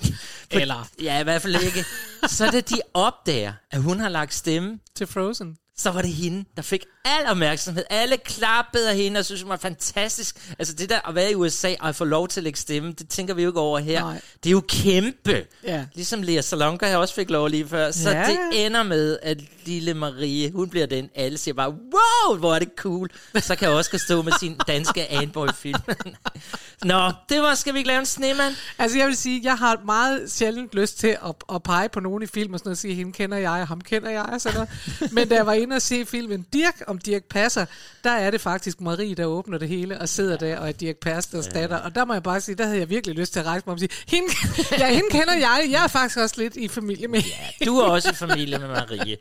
Eller- 0.51 0.87
Ja, 1.01 1.19
i 1.19 1.23
hvert 1.23 1.41
fald 1.41 1.55
ikke. 1.63 1.85
Så 2.27 2.45
da 2.51 2.59
de 2.61 2.81
opdager, 2.93 3.53
at 3.71 3.81
hun 3.81 3.99
har 3.99 4.09
lagt 4.09 4.33
stemme 4.33 4.79
Til 4.95 5.07
Frozen. 5.07 5.57
så 5.77 5.91
var 5.91 6.01
det 6.01 6.11
hende, 6.13 6.45
der 6.55 6.61
fik 6.61 6.85
al 7.05 7.25
opmærksomhed. 7.27 7.83
Alle 7.89 8.17
klappede 8.17 8.89
af 8.89 8.95
hende 8.95 9.17
og 9.19 9.25
synes, 9.25 9.41
hun 9.41 9.49
var 9.49 9.57
fantastisk. 9.57 10.49
Altså 10.59 10.73
det 10.73 10.89
der 10.89 11.07
at 11.09 11.15
være 11.15 11.31
i 11.31 11.35
USA 11.35 11.73
og 11.79 11.95
få 11.95 12.03
lov 12.05 12.27
til 12.27 12.39
at 12.39 12.43
lægge 12.43 12.59
stemme, 12.59 12.91
det 12.91 13.09
tænker 13.09 13.33
vi 13.33 13.43
jo 13.43 13.49
ikke 13.49 13.59
over 13.59 13.79
her. 13.79 14.01
Nej. 14.01 14.21
Det 14.43 14.49
er 14.49 14.51
jo 14.51 14.61
kæmpe. 14.67 15.45
Ja. 15.63 15.85
Ligesom 15.93 16.21
Lea 16.23 16.41
Salonga 16.41 16.87
jeg 16.87 16.97
også 16.97 17.13
fik 17.13 17.29
lov 17.29 17.47
lige 17.47 17.67
før. 17.67 17.91
Så 17.91 18.09
Ja. 18.11 18.27
det 18.51 18.65
ender 18.65 18.83
med, 18.83 19.17
at 19.21 19.37
lille 19.65 19.93
Marie, 19.93 20.51
hun 20.51 20.69
bliver 20.69 20.85
den. 20.85 21.09
Alle 21.15 21.37
siger 21.37 21.53
bare, 21.55 21.69
wow, 21.69 22.37
hvor 22.37 22.55
er 22.55 22.59
det 22.59 22.69
cool. 22.77 23.09
Så 23.39 23.55
kan 23.55 23.67
jeg 23.69 23.77
også 23.77 23.97
stå 23.97 24.21
med 24.21 24.33
sin 24.39 24.57
danske 24.67 25.11
Anboy-film. 25.11 25.79
Nå, 26.83 27.11
det 27.29 27.41
var, 27.41 27.55
skal 27.55 27.73
vi 27.73 27.77
ikke 27.77 27.87
lave 27.87 27.99
en 27.99 28.05
snemand? 28.05 28.55
Altså 28.77 28.97
jeg 28.97 29.07
vil 29.07 29.15
sige, 29.17 29.41
jeg 29.43 29.57
har 29.57 29.81
meget 29.85 30.31
sjældent 30.31 30.75
lyst 30.75 30.99
til 30.99 31.07
at, 31.07 31.35
at 31.53 31.63
pege 31.63 31.89
på 31.89 31.99
nogen 31.99 32.23
i 32.23 32.25
film 32.25 32.53
og 32.53 32.59
sådan 32.59 32.67
noget, 32.69 32.75
og 32.75 32.79
sige, 32.81 32.93
hende 32.93 33.11
kender 33.11 33.37
jeg, 33.37 33.51
og 33.51 33.67
ham 33.67 33.81
kender 33.81 34.09
jeg, 34.09 34.21
og 34.21 34.41
sådan 34.41 34.53
noget. 34.99 35.13
Men 35.13 35.27
da 35.29 35.35
jeg 35.35 35.45
var 35.45 35.53
inde 35.53 35.75
og 35.75 35.81
se 35.81 36.05
filmen 36.05 36.45
Dirk, 36.53 36.81
om 36.91 36.97
Dirk 36.97 37.23
passer, 37.23 37.65
der 38.03 38.11
er 38.11 38.31
det 38.31 38.41
faktisk 38.41 38.81
Marie, 38.81 39.15
der 39.15 39.25
åbner 39.25 39.57
det 39.57 39.67
hele, 39.67 40.01
og 40.01 40.09
sidder 40.09 40.37
der, 40.37 40.57
og 40.59 40.67
er 40.67 40.71
Dirk 40.71 40.95
Pasters 40.95 41.47
ja. 41.47 41.51
datter. 41.59 41.77
Og 41.77 41.95
der 41.95 42.05
må 42.05 42.13
jeg 42.13 42.23
bare 42.23 42.41
sige, 42.41 42.55
der 42.55 42.65
havde 42.65 42.79
jeg 42.79 42.89
virkelig 42.89 43.15
lyst 43.15 43.33
til 43.33 43.39
at 43.39 43.45
rejse 43.45 43.63
mig 43.67 43.73
og 43.73 43.79
sige, 43.79 43.89
hende, 44.07 44.27
ja, 44.79 44.93
hende 44.93 45.09
kender 45.11 45.33
jeg, 45.33 45.67
jeg 45.71 45.83
er 45.83 45.87
faktisk 45.87 46.17
også 46.19 46.35
lidt 46.37 46.55
i 46.55 46.67
familie 46.67 47.07
med. 47.07 47.19
Ja, 47.59 47.65
Du 47.65 47.77
er 47.77 47.85
også 47.87 48.09
i 48.11 48.13
familie 48.15 48.59
med 48.59 48.67
Marie. 48.67 49.17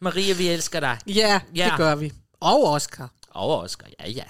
Marie, 0.00 0.34
vi 0.36 0.48
elsker 0.48 0.80
dig. 0.80 0.98
ja, 1.06 1.40
Ja. 1.54 1.64
det 1.64 1.72
gør 1.76 1.94
vi. 1.94 2.12
Og 2.40 2.64
Oscar. 2.72 3.10
Og 3.30 3.60
Oscar, 3.60 3.86
ja, 4.00 4.10
ja. 4.10 4.22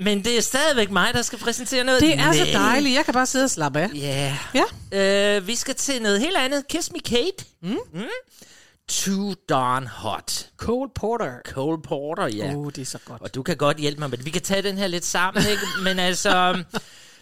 Men 0.00 0.24
det 0.24 0.36
er 0.36 0.40
stadigvæk 0.40 0.90
mig, 0.90 1.14
der 1.14 1.22
skal 1.22 1.38
præsentere 1.38 1.84
noget. 1.84 2.00
Det 2.00 2.14
er 2.14 2.32
så 2.32 2.44
Nej. 2.44 2.52
dejligt, 2.52 2.94
jeg 2.94 3.04
kan 3.04 3.14
bare 3.14 3.26
sidde 3.26 3.44
og 3.44 3.50
slappe 3.50 3.80
af. 3.80 3.88
Ja. 3.94 4.36
Ja. 4.54 5.36
Øh, 5.36 5.46
vi 5.46 5.54
skal 5.54 5.74
til 5.74 6.02
noget 6.02 6.20
helt 6.20 6.36
andet. 6.36 6.68
Kiss 6.68 6.92
Me 6.92 6.98
Kate. 7.00 7.44
Mm. 7.62 7.76
Mm. 7.92 8.02
Too 8.88 9.34
darn 9.48 9.86
hot. 9.86 10.46
Cole 10.56 10.90
Porter. 10.94 11.32
Cole 11.44 11.82
Porter, 11.82 12.26
ja. 12.26 12.54
Oh, 12.54 12.66
det 12.76 12.82
er 12.82 12.86
så 12.86 12.98
godt. 13.04 13.22
Og 13.22 13.34
du 13.34 13.42
kan 13.42 13.56
godt 13.56 13.76
hjælpe 13.76 14.00
mig 14.00 14.10
med 14.10 14.18
det. 14.18 14.26
Vi 14.26 14.30
kan 14.30 14.42
tage 14.42 14.62
den 14.62 14.78
her 14.78 14.86
lidt 14.86 15.04
sammen, 15.04 15.44
ikke? 15.50 15.62
Men 15.84 15.98
altså, 15.98 16.64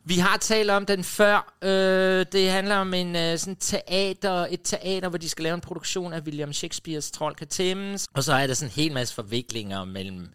vi 0.05 0.18
har 0.18 0.37
talt 0.37 0.70
om 0.70 0.87
den 0.87 1.05
før. 1.05 1.55
Øh, 1.62 2.26
det 2.33 2.51
handler 2.51 2.76
om 2.76 2.95
en 2.95 3.16
øh, 3.16 3.39
sådan 3.39 3.57
teater, 3.57 4.47
et 4.51 4.61
teater, 4.64 5.09
hvor 5.09 5.18
de 5.18 5.29
skal 5.29 5.43
lave 5.43 5.55
en 5.55 5.61
produktion 5.61 6.12
af 6.12 6.20
William 6.20 6.53
Shakespeares 6.53 7.11
Trold 7.11 7.35
kan 7.35 7.47
tæmmes. 7.49 8.07
Og 8.14 8.24
så 8.24 8.33
er 8.33 8.47
der 8.47 8.55
sådan 8.55 8.68
en 8.68 8.83
hel 8.83 8.93
masse 8.93 9.14
forviklinger 9.14 9.85
mellem 9.85 10.29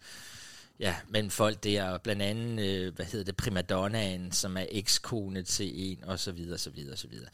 ja, 0.80 0.94
mellem 1.08 1.30
folk 1.30 1.64
der, 1.64 1.98
blandt 1.98 2.22
andet, 2.22 2.64
øh, 2.66 2.94
hvad 2.94 3.06
hedder 3.06 3.24
det, 3.24 3.36
primadonnaen, 3.36 4.32
som 4.32 4.56
er 4.56 4.64
ekskone 4.70 5.42
til 5.42 5.70
en, 5.74 6.04
og 6.04 6.18
så 6.18 6.32
videre, 6.32 6.58
så 6.58 6.70
videre, 6.70 6.96
så 6.96 7.08
videre. 7.08 7.28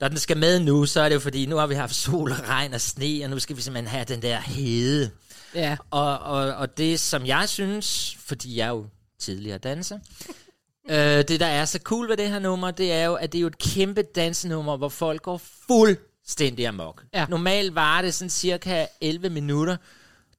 Når 0.00 0.08
den 0.08 0.18
skal 0.18 0.36
med 0.36 0.60
nu, 0.60 0.86
så 0.86 1.00
er 1.00 1.08
det 1.08 1.14
jo 1.14 1.20
fordi, 1.20 1.46
nu 1.46 1.56
har 1.56 1.66
vi 1.66 1.74
haft 1.74 1.94
sol 1.94 2.32
og 2.32 2.48
regn 2.48 2.74
og 2.74 2.80
sne, 2.80 3.24
og 3.24 3.30
nu 3.30 3.38
skal 3.38 3.56
vi 3.56 3.62
simpelthen 3.62 3.90
have 3.90 4.04
den 4.04 4.22
der 4.22 4.40
hede. 4.40 5.10
Ja. 5.54 5.76
Og, 5.90 6.18
og, 6.18 6.54
og 6.54 6.78
det, 6.78 7.00
som 7.00 7.26
jeg 7.26 7.48
synes, 7.48 8.16
fordi 8.20 8.56
jeg 8.56 8.64
er 8.64 8.70
jo 8.70 8.86
tidligere 9.18 9.58
danser, 9.58 9.98
øh, 10.90 10.96
det, 11.28 11.40
der 11.40 11.46
er 11.46 11.64
så 11.64 11.78
cool 11.82 12.08
ved 12.08 12.16
det 12.16 12.30
her 12.30 12.38
nummer, 12.38 12.70
det 12.70 12.92
er 12.92 13.04
jo, 13.04 13.14
at 13.14 13.32
det 13.32 13.38
er 13.38 13.42
jo 13.42 13.46
et 13.46 13.58
kæmpe 13.58 14.02
dansenummer, 14.02 14.76
hvor 14.76 14.88
folk 14.88 15.22
går 15.22 15.40
fuldstændig 15.66 16.66
amok. 16.66 17.04
Ja. 17.14 17.26
Normalt 17.28 17.74
varer 17.74 18.02
det 18.02 18.14
sådan 18.14 18.30
cirka 18.30 18.86
11 19.00 19.30
minutter. 19.30 19.76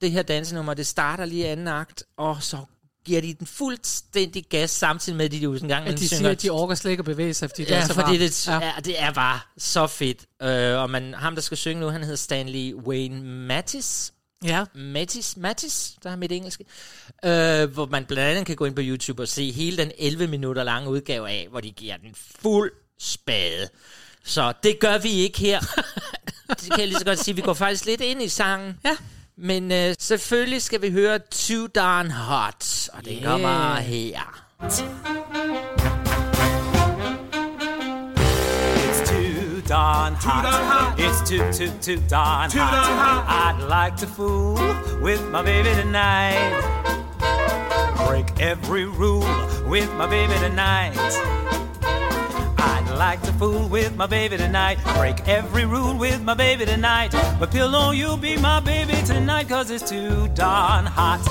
Det 0.01 0.11
her 0.11 0.21
dansenummer, 0.21 0.73
det 0.73 0.87
starter 0.87 1.25
lige 1.25 1.41
i 1.41 1.45
anden 1.45 1.67
akt, 1.67 2.03
og 2.17 2.43
så 2.43 2.57
giver 3.05 3.21
de 3.21 3.33
den 3.33 3.47
fuldstændig 3.47 4.45
gas, 4.49 4.71
samtidig 4.71 5.17
med, 5.17 5.25
at 5.25 5.31
de 5.31 5.37
jo 5.37 5.53
en 5.53 5.67
gang 5.67 5.87
At 5.87 5.99
de 5.99 6.09
siger, 6.09 6.29
at 6.29 6.41
de 6.41 6.49
orker 6.49 6.75
slet 6.75 6.91
ikke 6.91 7.01
at 7.01 7.05
bevæge 7.05 7.33
sig, 7.33 7.49
fordi 7.49 7.63
det 7.63 7.71
ja, 7.71 7.77
er 7.77 7.85
så 7.85 7.93
fordi 7.93 8.17
det, 8.17 8.47
ja. 8.47 8.59
Ja, 8.65 8.71
det 8.85 9.01
er 9.01 9.13
bare 9.13 9.39
så 9.57 9.87
fedt. 9.87 10.25
Øh, 10.41 10.77
og 10.81 10.89
man, 10.89 11.13
ham, 11.13 11.35
der 11.35 11.41
skal 11.41 11.57
synge 11.57 11.81
nu, 11.81 11.87
han 11.87 12.01
hedder 12.01 12.15
Stanley 12.15 12.73
Wayne 12.73 13.23
Mattis. 13.23 14.13
Ja. 14.43 14.65
Mattis, 14.75 15.37
Mattis, 15.37 15.93
der 16.03 16.09
har 16.09 16.17
mit 16.17 16.31
engelske. 16.31 16.65
Øh, 17.25 17.71
hvor 17.73 17.85
man 17.85 18.05
blandt 18.05 18.29
andet 18.29 18.45
kan 18.45 18.55
gå 18.55 18.65
ind 18.65 18.75
på 18.75 18.81
YouTube 18.83 19.21
og 19.21 19.27
se 19.27 19.51
hele 19.51 19.77
den 19.77 19.91
11 19.97 20.27
minutter 20.27 20.63
lange 20.63 20.89
udgave 20.89 21.29
af, 21.29 21.47
hvor 21.49 21.59
de 21.59 21.71
giver 21.71 21.97
den 21.97 22.15
fuld 22.15 22.71
spade. 22.99 23.69
Så 24.23 24.53
det 24.63 24.79
gør 24.79 24.97
vi 24.97 25.09
ikke 25.09 25.39
her. 25.39 25.59
det 26.61 26.71
kan 26.71 26.79
jeg 26.79 26.87
lige 26.87 26.99
så 26.99 27.05
godt 27.05 27.19
sige. 27.19 27.35
Vi 27.35 27.41
går 27.41 27.53
faktisk 27.53 27.85
lidt 27.85 28.01
ind 28.01 28.21
i 28.21 28.27
sangen. 28.27 28.79
Ja. 28.85 28.97
Men 29.39 29.71
øh, 29.71 29.95
selvfølgelig 29.99 30.61
skal 30.61 30.81
vi 30.81 30.91
høre 30.91 31.19
Too 31.31 31.67
Darn 31.67 32.11
Hot, 32.11 32.89
og 32.93 33.05
det 33.05 33.11
Yeah. 33.11 33.23
kommer 33.23 33.75
her. 33.75 34.43
It's 38.85 39.09
too 39.09 39.61
darn 39.69 40.13
hot. 40.15 40.99
It's 40.99 41.21
too, 41.29 41.43
too, 41.51 41.71
too 41.81 42.01
darn 42.09 42.49
Too 42.49 42.59
hot. 42.59 42.73
darn 42.73 42.97
hot. 42.97 43.55
I'd 43.55 43.61
like 43.85 43.97
to 43.97 44.07
fool 44.07 44.57
with 45.03 45.21
my 45.31 45.41
baby 45.43 45.69
tonight. 45.81 46.53
Break 48.07 48.39
every 48.39 48.85
rule 48.85 49.25
with 49.69 49.89
my 49.97 50.07
baby 50.09 50.33
tonight. 50.47 50.95
Like 52.97 53.21
to 53.23 53.33
fool 53.33 53.69
with 53.69 53.95
my 53.95 54.07
baby 54.07 54.37
tonight. 54.37 54.79
Break 54.95 55.27
every 55.27 55.65
rule 55.65 55.95
with 55.95 56.19
my 56.23 56.33
baby 56.33 56.65
tonight. 56.65 57.11
But 57.39 57.51
pillow, 57.51 57.91
you'll 57.91 58.17
be 58.17 58.37
my 58.37 58.59
baby 58.59 58.95
tonight, 59.05 59.47
cause 59.47 59.69
it's 59.69 59.87
too 59.87 60.27
darn 60.29 60.87
hot. 60.87 61.21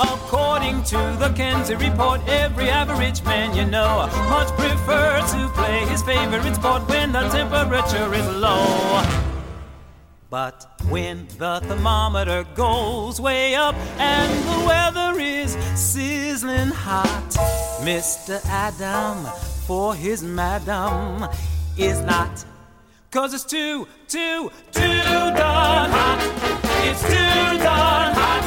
According 0.00 0.82
to 0.84 0.96
the 1.20 1.32
Kenzie 1.36 1.76
report, 1.76 2.20
every 2.26 2.68
average 2.68 3.22
man 3.22 3.56
you 3.56 3.64
know 3.64 4.08
much 4.28 4.48
prefer 4.58 5.20
to 5.20 5.48
play 5.54 5.86
his 5.86 6.02
favorite 6.02 6.56
sport 6.56 6.88
when 6.88 7.12
the 7.12 7.28
temperature 7.28 8.12
is 8.12 8.26
low. 8.34 9.00
But 10.30 10.66
when 10.88 11.28
the 11.38 11.60
thermometer 11.60 12.44
goes 12.56 13.20
way 13.20 13.54
up 13.54 13.76
and 13.98 14.32
the 14.48 14.66
weather 14.66 15.20
is 15.20 15.52
sizzling 15.76 16.70
hot, 16.70 17.30
Mr. 17.84 18.44
Adam 18.46 19.53
for 19.66 19.94
his 19.94 20.22
madam 20.22 21.26
is 21.78 22.00
not. 22.02 22.44
Cause 23.10 23.32
it's 23.32 23.44
too, 23.44 23.86
too, 24.08 24.50
too 24.72 24.80
darn 24.82 25.90
hot. 25.90 26.20
It's 26.84 27.00
too 27.02 27.58
darn 27.64 28.12
hot. 28.12 28.44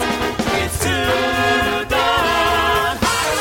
It's 0.61 0.77
too 0.79 1.85
darn 1.89 2.97
hot. 3.01 3.37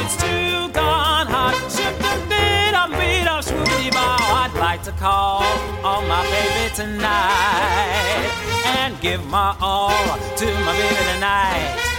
It's 0.00 0.16
too 0.16 0.72
darn 0.72 1.26
hot. 1.26 1.54
Ship 1.70 1.94
the 1.98 2.14
beat, 2.30 2.74
I'm 2.74 2.90
beat, 2.92 3.28
I'm 3.28 3.42
swoopy 3.42 3.92
bow. 3.92 4.16
I'd 4.42 4.54
like 4.58 4.82
to 4.84 4.92
call 4.92 5.42
on 5.84 6.08
my 6.08 6.22
baby 6.30 6.74
tonight 6.74 8.30
and 8.64 8.98
give 9.00 9.26
my 9.26 9.54
all 9.60 9.90
to 10.36 10.46
my 10.64 10.72
baby 10.78 11.04
tonight. 11.14 11.91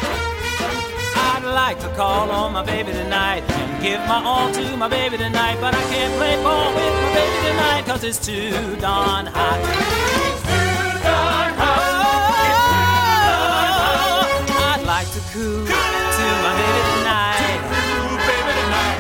I'd 1.54 1.70
like 1.70 1.80
to 1.82 1.90
call 1.96 2.32
on 2.32 2.52
my 2.52 2.66
baby 2.66 2.92
tonight 2.92 3.44
and 3.48 3.84
give 3.84 4.00
my 4.08 4.24
all 4.26 4.52
to 4.52 4.76
my 4.76 4.88
baby 4.88 5.18
tonight, 5.18 5.60
but 5.62 5.76
I 5.76 5.84
can't 5.84 6.12
play 6.18 6.36
ball 6.42 6.74
with 6.74 6.94
my 7.04 7.14
baby 7.14 7.48
tonight 7.48 7.86
cause 7.86 8.04
it's 8.04 8.18
too 8.18 8.76
darn 8.78 9.28
hot. 9.28 9.60
It's 9.62 10.42
too 10.42 11.04
darn 11.06 11.54
hot. 11.54 11.84
I'd 14.74 14.84
like 14.88 15.08
to 15.12 15.20
coo 15.32 15.68
to 15.68 16.26
my 16.42 16.54
baby 16.58 16.82
tonight, 16.98 17.62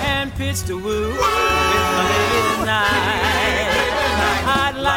and 0.05 0.31
pitch 0.35 0.61
the 0.61 0.77
woo 0.77 1.07
with 1.09 1.19
my 1.19 2.05
baby 2.07 2.59
tonight. 2.59 3.22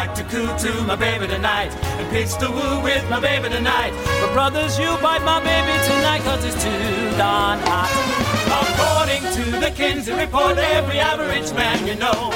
Like 0.07 0.15
to 0.19 0.25
coo 0.31 0.47
to 0.47 0.83
my 0.85 0.95
baby 0.95 1.27
tonight 1.27 1.75
and 1.99 2.09
pitch 2.11 2.39
the 2.39 2.49
woo 2.49 2.81
with 2.81 3.03
my 3.11 3.19
baby 3.19 3.49
tonight. 3.49 3.91
But 4.21 4.33
brothers, 4.33 4.79
you 4.79 4.87
bite 5.03 5.25
my 5.25 5.41
baby 5.43 5.75
tonight 5.83 6.23
cause 6.23 6.45
it's 6.45 6.63
too 6.63 7.19
darn 7.19 7.59
hot. 7.67 7.91
According 8.47 9.23
to 9.35 9.59
the 9.59 9.73
Kinsey 9.75 10.13
report, 10.13 10.59
every 10.59 11.01
average 11.01 11.53
man 11.55 11.85
you 11.89 11.97
know 11.97 12.31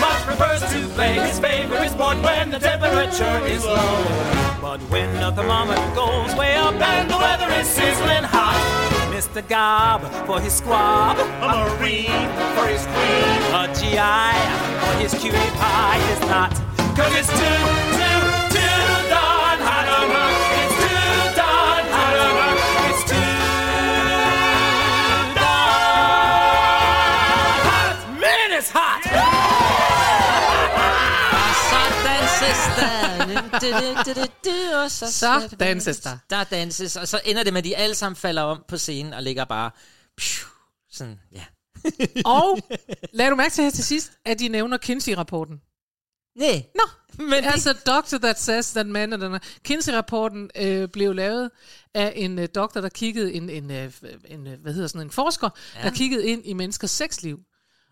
much 0.00 0.20
prefers 0.24 0.62
to 0.72 0.88
play 0.94 1.12
his 1.12 1.38
favorite 1.38 1.90
sport 1.90 2.16
when 2.22 2.48
the 2.48 2.58
temperature 2.58 3.44
is 3.44 3.66
low. 3.66 4.56
But 4.62 4.80
when 4.88 5.12
the 5.20 5.30
thermometer 5.30 5.94
goes 5.94 6.34
way 6.36 6.56
up 6.56 6.80
and 6.80 7.10
the 7.10 7.18
weather 7.18 7.52
is 7.60 7.66
sizzling 7.68 8.24
hot, 8.24 8.56
Mr. 9.12 9.46
Gob 9.46 10.00
for 10.26 10.40
his 10.40 10.54
squab, 10.54 11.18
a 11.18 11.76
Marine 11.76 12.30
for 12.56 12.66
his 12.66 12.86
queen, 12.96 13.40
a 13.60 13.68
GI 13.76 14.80
for 14.80 14.94
his 15.02 15.12
cutie 15.20 15.50
pie 15.60 16.00
is 16.12 16.20
not. 16.20 16.69
Cause 16.96 17.14
it's 17.20 17.28
too, 17.40 17.60
too, 17.98 18.20
too 18.54 18.82
darn 19.14 19.58
hot 19.68 19.86
on 19.98 20.06
her. 20.16 20.30
It's 20.60 20.76
too 20.84 21.12
darn 21.40 21.84
hot 21.96 22.16
on 22.26 22.34
her. 22.40 22.54
It's 22.88 23.02
too 23.12 23.36
darn 25.40 26.50
hot. 27.68 27.96
Man, 28.24 28.48
it's 28.58 28.70
hot. 28.78 29.02
Og 34.84 34.90
så 34.90 35.12
så, 35.12 35.56
danses 35.60 36.00
der. 36.00 36.18
Der 36.30 36.44
danses, 36.44 36.96
og 36.96 37.08
så 37.08 37.20
ender 37.24 37.42
det 37.42 37.52
med, 37.52 37.58
at 37.58 37.64
de 37.64 37.76
alle 37.76 37.94
sammen 37.94 38.16
falder 38.16 38.42
om 38.42 38.64
på 38.68 38.76
scenen 38.76 39.12
og 39.12 39.22
ligger 39.22 39.44
bare... 39.44 39.70
Sådan, 40.92 41.20
ja. 41.32 41.44
Og 42.24 42.58
lad 43.12 43.30
du 43.30 43.36
mærke 43.36 43.52
til 43.52 43.64
her 43.64 43.70
til 43.70 43.84
sidst, 43.84 44.12
at 44.24 44.38
de 44.38 44.48
nævner 44.48 44.76
Kinsey-rapporten. 44.78 45.60
Nej. 46.36 46.62
Nå, 46.74 46.82
men 47.24 47.44
altså 47.44 47.72
doctor 47.86 48.18
that 48.18 48.40
says 48.40 48.72
that 48.72 48.86
man 48.86 49.12
and 49.12 49.24
an- 49.24 49.40
Kinsey-rapporten 49.64 50.50
øh, 50.56 50.88
blev 50.88 51.14
lavet 51.14 51.50
af 51.94 52.12
en 52.16 52.38
øh, 52.38 52.48
doktor, 52.54 52.80
der 52.80 52.88
kiggede, 52.88 53.32
en, 53.32 53.50
en, 53.50 53.70
øh, 53.70 53.92
en, 54.28 54.46
øh, 54.46 54.60
hvad 54.62 54.72
hedder 54.72 54.88
sådan 54.88 55.06
en 55.06 55.10
forsker, 55.10 55.48
ja. 55.76 55.82
der 55.82 55.90
kiggede 55.94 56.26
ind 56.26 56.42
i 56.44 56.52
menneskers 56.52 56.90
sexliv. 56.90 57.40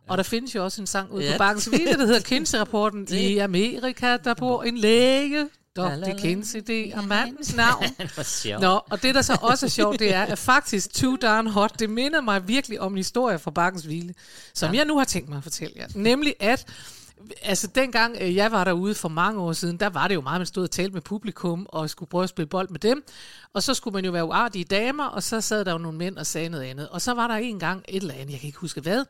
Og 0.08 0.16
der 0.18 0.22
findes 0.24 0.54
jo 0.54 0.64
også 0.64 0.80
en 0.80 0.86
sang 0.86 1.12
ude 1.12 1.24
Ja. 1.24 1.32
på 1.32 1.38
Bakkens 1.38 1.64
Hvile, 1.66 1.92
der 1.92 2.06
hedder 2.06 2.20
Kinsey-rapporten. 2.20 3.08
I 3.14 3.38
Amerika, 3.38 4.16
der 4.16 4.34
bor 4.34 4.62
en 4.62 4.76
læge. 4.78 5.48
Dr. 5.76 6.18
Kinsey, 6.18 6.60
det 6.66 6.88
er 6.94 7.02
mandens 7.02 7.56
navn. 7.56 7.84
Nå, 8.60 8.80
og 8.90 9.02
det 9.02 9.14
der 9.14 9.22
så 9.22 9.38
også 9.42 9.66
er 9.66 9.70
sjovt, 9.70 9.98
det 9.98 10.14
er, 10.14 10.22
at 10.22 10.38
faktisk 10.38 10.94
Too 10.94 11.16
Darn 11.16 11.46
Hot, 11.46 11.78
det 11.80 11.90
minder 11.90 12.20
mig 12.20 12.48
virkelig 12.48 12.80
om 12.80 12.92
en 12.92 12.96
historie 12.96 13.38
fra 13.38 13.50
Bakkens 13.50 13.84
Hvile, 13.84 14.14
som 14.54 14.72
ja. 14.72 14.78
jeg 14.78 14.86
nu 14.86 14.98
har 14.98 15.04
tænkt 15.04 15.28
mig 15.28 15.36
at 15.36 15.42
fortælle 15.42 15.72
jer. 15.76 15.86
Nemlig 15.94 16.34
at, 16.40 16.66
altså 17.42 17.66
dengang 17.66 18.16
øh, 18.20 18.36
jeg 18.36 18.52
var 18.52 18.64
derude 18.64 18.94
for 18.94 19.08
mange 19.08 19.40
år 19.40 19.52
siden, 19.52 19.76
der 19.76 19.88
var 19.88 20.08
det 20.08 20.14
jo 20.14 20.20
meget, 20.20 20.40
man 20.40 20.46
stod 20.46 20.62
og 20.62 20.70
talte 20.70 20.92
med 20.92 21.02
publikum, 21.02 21.66
og 21.68 21.90
skulle 21.90 22.08
prøve 22.08 22.22
at 22.24 22.28
spille 22.28 22.48
bold 22.48 22.68
med 22.68 22.80
dem, 22.80 23.04
og 23.54 23.62
så 23.62 23.74
skulle 23.74 23.94
man 23.94 24.04
jo 24.04 24.10
være 24.10 24.24
uartige 24.24 24.64
damer, 24.64 25.04
og 25.04 25.22
så 25.22 25.40
sad 25.40 25.64
der 25.64 25.72
jo 25.72 25.78
nogle 25.78 25.98
mænd 25.98 26.18
og 26.18 26.26
sagde 26.26 26.48
noget 26.48 26.64
andet. 26.64 26.88
Og 26.88 27.02
så 27.02 27.14
var 27.14 27.26
der 27.26 27.34
en 27.34 27.58
gang 27.58 27.84
et 27.88 28.02
eller 28.02 28.14
andet, 28.14 28.30
jeg 28.30 28.40
kan 28.40 28.46
ikke 28.46 28.58
huske 28.58 28.80
hvad, 28.80 29.04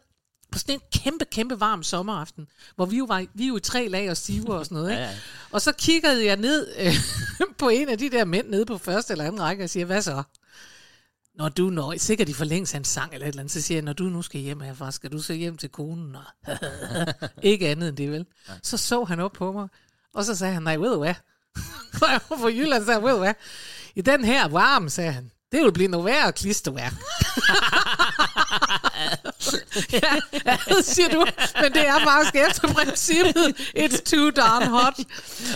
på 0.52 0.58
sådan 0.58 0.74
en 0.74 0.80
kæmpe, 0.92 1.24
kæmpe 1.24 1.60
varm 1.60 1.82
sommeraften, 1.82 2.48
hvor 2.76 2.86
vi 2.86 2.96
jo 2.96 3.04
var 3.04 3.26
vi 3.34 3.48
jo 3.48 3.56
i 3.56 3.60
tre 3.60 3.88
lag 3.88 4.10
og 4.10 4.16
stiver 4.16 4.54
og 4.54 4.64
sådan 4.64 4.76
noget. 4.76 4.90
Ikke? 4.90 5.02
Ja, 5.02 5.08
ja. 5.08 5.16
Og 5.50 5.60
så 5.60 5.72
kiggede 5.72 6.24
jeg 6.24 6.36
ned 6.36 6.68
øh, 6.78 6.94
på 7.58 7.68
en 7.68 7.88
af 7.88 7.98
de 7.98 8.10
der 8.10 8.24
mænd 8.24 8.48
nede 8.48 8.66
på 8.66 8.78
første 8.78 9.12
eller 9.12 9.24
anden 9.24 9.40
række 9.42 9.64
og 9.64 9.70
siger, 9.70 9.86
hvad 9.86 10.02
så? 10.02 10.22
Når 11.38 11.48
du 11.48 11.70
når, 11.70 11.94
sikkert 11.98 12.28
i 12.28 12.32
forlængelse 12.32 12.74
af 12.74 12.78
en 12.78 12.84
sang 12.84 13.14
eller 13.14 13.26
et 13.26 13.28
eller 13.28 13.40
andet, 13.40 13.52
så 13.52 13.60
siger 13.60 13.76
jeg, 13.76 13.84
når 13.84 13.92
du 13.92 14.04
nu 14.04 14.22
skal 14.22 14.40
hjem 14.40 14.60
herfra, 14.60 14.90
skal 14.90 15.12
du 15.12 15.18
så 15.18 15.32
hjem 15.32 15.56
til 15.56 15.68
konen? 15.68 16.16
Og 16.16 16.24
ikke 17.42 17.68
andet 17.68 17.88
end 17.88 17.96
det, 17.96 18.10
vel? 18.10 18.26
Så 18.62 18.76
så 18.76 19.04
han 19.04 19.20
op 19.20 19.32
på 19.32 19.52
mig, 19.52 19.68
og 20.14 20.24
så 20.24 20.34
sagde 20.34 20.54
han, 20.54 20.62
nej, 20.62 20.76
ved 20.76 20.92
du 20.92 20.98
hvad? 20.98 21.14
Fra 22.40 22.48
Jylland, 22.48 22.84
sagde 22.84 23.02
ved 23.02 23.10
du 23.10 23.18
hvad? 23.18 23.34
I 23.94 24.00
den 24.00 24.24
her 24.24 24.48
varme, 24.48 24.90
sagde 24.90 25.12
han, 25.12 25.30
Det 25.52 25.64
vil 25.64 25.72
blive 25.72 25.88
noget 25.88 26.06
værre 26.06 26.32
klisterværk. 26.32 26.92
ja, 29.92 30.14
ja, 30.46 30.58
siger 30.82 31.08
du. 31.08 31.26
Men 31.62 31.72
det 31.72 31.88
er 31.88 31.98
faktisk 32.04 32.34
efter 32.48 32.68
princippet, 32.74 33.54
it's 33.78 34.02
too 34.02 34.30
darn 34.30 34.66
hot. 34.66 34.98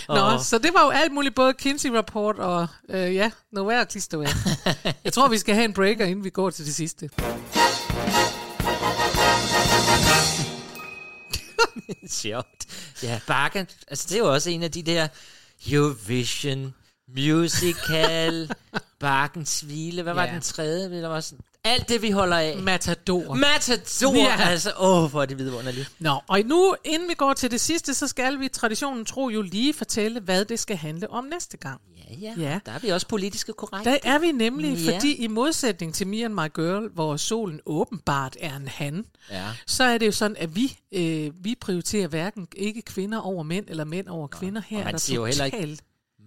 Nå, 0.08 0.34
oh. 0.34 0.40
så 0.44 0.58
det 0.58 0.74
var 0.74 0.84
jo 0.84 0.90
alt 0.90 1.12
muligt, 1.12 1.34
både 1.34 1.54
Kinsey 1.54 1.90
Rapport 1.90 2.38
og 2.38 2.66
øh, 2.90 3.14
ja, 3.14 3.30
noget 3.52 3.68
værre 3.68 3.86
klisterværk. 3.86 4.34
Jeg 5.04 5.12
tror, 5.12 5.28
vi 5.28 5.38
skal 5.38 5.54
have 5.54 5.64
en 5.64 5.72
breaker, 5.72 6.04
inden 6.04 6.24
vi 6.24 6.30
går 6.30 6.50
til 6.50 6.66
det 6.66 6.74
sidste. 6.74 7.10
Sjovt. 12.22 12.66
Ja, 13.02 13.20
Bakken, 13.26 13.66
altså 13.88 14.06
det 14.08 14.14
er 14.14 14.18
jo 14.18 14.32
også 14.32 14.50
en 14.50 14.62
af 14.62 14.70
de 14.70 14.82
der 14.82 15.08
Eurovision, 15.70 16.74
musical, 17.16 18.50
Bakkens 19.00 19.60
Hvile, 19.60 20.02
hvad 20.02 20.14
var 20.14 20.24
Ja. 20.24 20.32
den 20.32 20.40
tredje? 20.40 21.02
Der 21.02 21.08
var 21.08 21.20
sådan, 21.20 21.44
alt 21.64 21.88
det, 21.88 22.02
vi 22.02 22.10
holder 22.10 22.36
af. 22.36 22.56
Matador. 22.58 23.34
Matador, 23.34 24.16
Ja. 24.16 24.48
altså, 24.48 24.72
åh, 24.78 25.10
hvor 25.10 25.22
er 25.22 25.26
det 25.26 25.38
vidunderligt. 25.38 25.90
Nå, 25.98 26.20
og 26.28 26.40
nu, 26.44 26.74
inden 26.84 27.08
vi 27.08 27.14
går 27.14 27.32
til 27.32 27.50
det 27.50 27.60
sidste, 27.60 27.94
så 27.94 28.06
skal 28.08 28.40
vi 28.40 28.48
traditionen 28.48 29.04
tro 29.04 29.28
jo 29.28 29.42
lige 29.42 29.74
fortælle, 29.74 30.20
hvad 30.20 30.44
det 30.44 30.58
skal 30.60 30.76
handle 30.76 31.10
om 31.10 31.24
næste 31.24 31.56
gang. 31.56 31.80
Ja, 32.10 32.14
ja, 32.20 32.34
Ja. 32.38 32.58
der 32.66 32.72
er 32.72 32.78
vi 32.78 32.88
også 32.88 33.06
politiske 33.08 33.52
korrekte. 33.52 33.90
Der 33.90 33.98
er 34.02 34.18
vi 34.18 34.32
nemlig, 34.32 34.78
Ja. 34.78 34.94
fordi 34.96 35.14
i 35.14 35.26
modsætning 35.26 35.94
til 35.94 36.06
Me 36.06 36.24
and 36.24 36.34
My 36.34 36.52
Girl, 36.54 36.88
hvor 36.94 37.16
solen 37.16 37.60
åbenbart 37.66 38.36
er 38.40 38.56
en 38.56 38.68
han, 38.68 39.04
Ja. 39.30 39.44
så 39.66 39.84
er 39.84 39.98
det 39.98 40.06
jo 40.06 40.12
sådan, 40.12 40.36
at 40.40 40.56
vi, 40.56 40.78
øh, 40.92 41.30
vi 41.44 41.54
prioriterer 41.60 42.08
hverken 42.08 42.48
ikke 42.56 42.82
kvinder 42.82 43.18
over 43.18 43.42
mænd, 43.42 43.66
eller 43.68 43.84
mænd 43.84 44.08
over 44.08 44.26
kvinder. 44.28 44.62
Her 44.66 44.76
Og 44.76 44.80
er 44.80 44.84
man 44.84 44.92
der 44.92 44.98
siger 44.98 45.18
jo 45.20 45.24
heller 45.26 45.44
ikke, 45.44 45.56
totalt- 45.56 45.80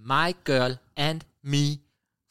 my 0.05 0.31
girl 0.45 0.75
and 0.97 1.21
me. 1.43 1.77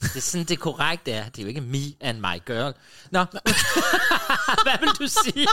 Det 0.01 0.17
er 0.17 0.21
sådan, 0.21 0.47
det 0.47 0.59
korrekte 0.59 1.13
er. 1.13 1.29
Det 1.29 1.39
er 1.39 1.43
jo 1.43 1.49
ikke 1.49 1.61
me 1.61 1.79
and 2.01 2.19
my 2.19 2.45
girl. 2.47 2.75
Nå, 3.11 3.25
hvad 4.65 4.79
vil 4.81 4.89
du 4.89 5.07
sige? 5.25 5.47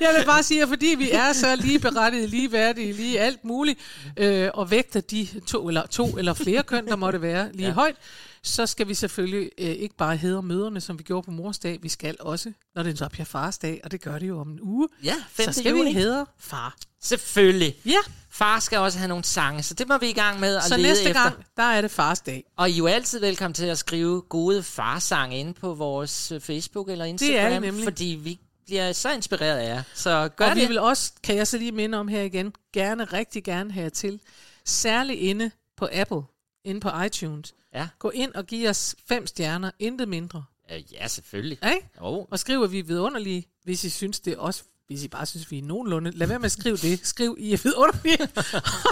Jeg 0.00 0.14
vil 0.18 0.24
bare 0.26 0.42
sige, 0.42 0.62
at 0.62 0.68
fordi 0.68 0.94
vi 0.98 1.10
er 1.10 1.32
så 1.32 1.56
lige 1.56 1.78
berettiget, 1.78 2.30
lige 2.30 2.52
værdige, 2.52 2.92
lige 2.92 3.20
alt 3.20 3.44
muligt, 3.44 3.78
øh, 4.16 4.50
og 4.54 4.70
vægter 4.70 5.00
de 5.00 5.28
to 5.46 5.68
eller, 5.68 5.86
to 5.86 6.06
eller 6.18 6.34
flere 6.34 6.62
køn, 6.62 6.86
der 6.86 6.96
måtte 6.96 7.22
være 7.22 7.52
lige 7.52 7.66
Ja. 7.68 7.72
højt, 7.72 7.96
så 8.42 8.66
skal 8.66 8.88
vi 8.88 8.94
selvfølgelig 8.94 9.50
øh, 9.58 9.66
ikke 9.68 9.96
bare 9.96 10.16
hedre 10.16 10.42
møderne, 10.42 10.80
som 10.80 10.98
vi 10.98 11.02
gjorde 11.02 11.24
på 11.24 11.30
mors 11.30 11.58
dag. 11.58 11.78
Vi 11.82 11.88
skal 11.88 12.16
også, 12.20 12.52
når 12.74 12.82
det 12.82 12.98
så 12.98 13.08
bliver 13.08 13.24
fars 13.24 13.58
dag, 13.58 13.80
og 13.84 13.90
det 13.90 14.00
gør 14.00 14.18
det 14.18 14.28
jo 14.28 14.40
om 14.40 14.50
en 14.50 14.58
uge, 14.62 14.88
Ja, 15.04 15.14
5. 15.30 15.46
så 15.46 15.60
skal 15.60 15.70
juni. 15.70 15.84
vi 15.84 15.92
hedre 15.92 16.26
far. 16.38 16.76
Selvfølgelig. 17.02 17.74
Ja. 17.86 17.98
Far 18.32 18.60
skal 18.60 18.78
også 18.78 18.98
have 18.98 19.08
nogle 19.08 19.24
sange, 19.24 19.62
så 19.62 19.74
det 19.74 19.88
må 19.88 19.98
vi 19.98 20.08
i 20.08 20.12
gang 20.12 20.40
med 20.40 20.56
at 20.56 20.64
Så 20.64 20.76
lede 20.76 20.88
næste 20.88 21.04
efter. 21.04 21.22
gang, 21.22 21.44
der 21.56 21.62
er 21.62 21.80
det 21.80 21.90
fars 21.90 22.20
dag. 22.20 22.44
Og 22.56 22.70
I 22.70 22.72
er 22.72 22.76
jo 22.76 22.86
altid 22.86 23.20
velkommen 23.20 23.54
til 23.54 23.66
at 23.66 23.78
skrive 23.78 24.20
gode 24.22 24.62
farsange 24.62 25.38
inde 25.38 25.52
på 25.54 25.74
vores 25.74 26.32
øh, 26.32 26.40
Facebook 26.40 26.88
eller 26.88 27.04
Instagram, 27.04 27.32
Det 27.34 27.40
er 27.56 27.58
nemlig. 27.60 27.84
fordi 27.84 28.20
vi 28.22 28.38
bliver 28.66 28.92
så 28.92 29.12
inspireret 29.12 29.58
af 29.58 29.66
jer. 29.68 29.82
Så 29.94 30.28
gør 30.36 30.44
og 30.50 30.54
det. 30.56 30.62
vi 30.62 30.66
vil 30.66 30.78
også, 30.78 31.12
kan 31.22 31.36
jeg 31.36 31.46
så 31.46 31.58
lige 31.58 31.72
minde 31.72 31.98
om 31.98 32.08
her 32.08 32.22
igen, 32.22 32.52
gerne, 32.72 33.04
rigtig 33.04 33.44
gerne 33.44 33.72
have 33.72 33.82
jer 33.84 33.88
til, 33.90 34.20
særligt 34.64 35.18
inde 35.18 35.50
på 35.76 35.88
Apple, 35.92 36.22
inde 36.64 36.80
på 36.80 36.90
iTunes. 37.06 37.54
Ja. 37.74 37.88
Gå 37.98 38.10
ind 38.10 38.34
og 38.34 38.46
giv 38.46 38.68
os 38.68 38.94
fem 39.08 39.26
stjerner, 39.26 39.70
intet 39.78 40.08
mindre. 40.08 40.44
Øh, 40.72 40.92
Ja, 40.92 41.08
selvfølgelig. 41.08 41.58
Ikke? 41.74 41.88
Jo. 42.00 42.26
Og 42.30 42.38
skriv, 42.38 42.62
at 42.62 42.72
vi 42.72 42.78
er 42.78 42.82
vidunderlige, 42.84 43.44
hvis 43.64 43.84
I 43.84 43.90
synes 43.90 44.20
det 44.20 44.36
også 44.36 44.62
hvis 44.92 45.04
I 45.04 45.08
bare 45.08 45.26
synes, 45.26 45.50
vi 45.50 45.58
er 45.58 45.62
nogenlunde. 45.62 46.10
Lad 46.10 46.26
være 46.26 46.38
med 46.38 46.46
at 46.46 46.52
skrive 46.52 46.76
det. 46.76 47.00
Skriv, 47.02 47.36
I 47.38 47.52
er 47.52 47.56
vidunderlige. 47.62 48.28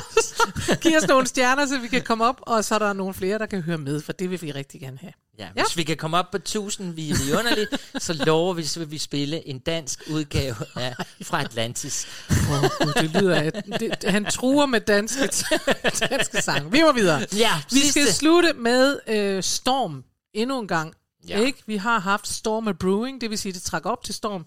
Giv 0.83 0.97
os 0.97 1.09
nogle 1.09 1.27
stjerner, 1.27 1.67
så 1.67 1.79
vi 1.79 1.89
kan 1.89 2.03
komme 2.03 2.25
op, 2.25 2.41
og 2.43 2.65
så 2.65 2.75
er 2.75 2.79
der 2.79 2.93
nogle 2.93 3.15
flere, 3.15 3.39
der 3.39 3.47
kan 3.47 3.63
høre 3.63 3.79
med, 3.79 4.01
for 4.01 4.13
det 4.13 4.31
vil 4.31 4.43
vi 4.43 4.53
rigtig 4.53 4.81
gerne 4.81 4.99
have. 4.99 5.13
Ja, 5.39 5.49
hvis 5.53 5.77
vi 5.77 5.83
kan 5.83 5.97
komme 5.97 6.17
op 6.19 6.31
på 6.31 6.37
1000, 6.37 6.95
vi 6.95 7.11
er 7.11 7.15
vidunderlige, 7.25 7.67
så 7.99 8.13
lover 8.13 8.55
vi, 8.55 8.65
så 8.65 8.79
vil 8.81 8.91
vi 8.91 8.99
spille 8.99 9.49
en 9.49 9.59
dansk 9.59 10.03
udgave 10.11 10.57
af 10.77 10.95
fra 11.23 11.41
Atlantis. 11.41 12.07
Gud, 12.29 12.93
det 13.03 13.11
lyder 13.11 13.35
af, 13.35 13.53
det, 13.53 14.05
han 14.05 14.25
truer 14.25 14.67
med 14.67 14.81
danske, 14.81 15.21
danske 16.11 16.43
sange. 16.43 16.71
Vi 16.71 16.83
må 16.83 16.93
videre. 16.93 17.27
Ja, 17.37 17.63
vi 17.71 17.79
sidste. 17.79 17.91
skal 17.91 18.13
slutte 18.13 18.53
med 18.53 18.99
øh, 19.07 19.43
Storm 19.43 20.05
endnu 20.35 20.61
en 20.61 20.69
gang. 20.69 20.95
Ja. 21.29 21.39
Ja. 21.39 21.45
Ikke? 21.45 21.63
Vi 21.67 21.77
har 21.77 21.99
haft 21.99 22.29
Storm 22.29 22.77
Brewing, 22.77 23.21
det 23.21 23.31
vil 23.31 23.39
sige, 23.39 23.53
det 23.53 23.63
trak 23.63 23.87
op 23.87 24.05
til 24.05 24.15
storm. 24.15 24.47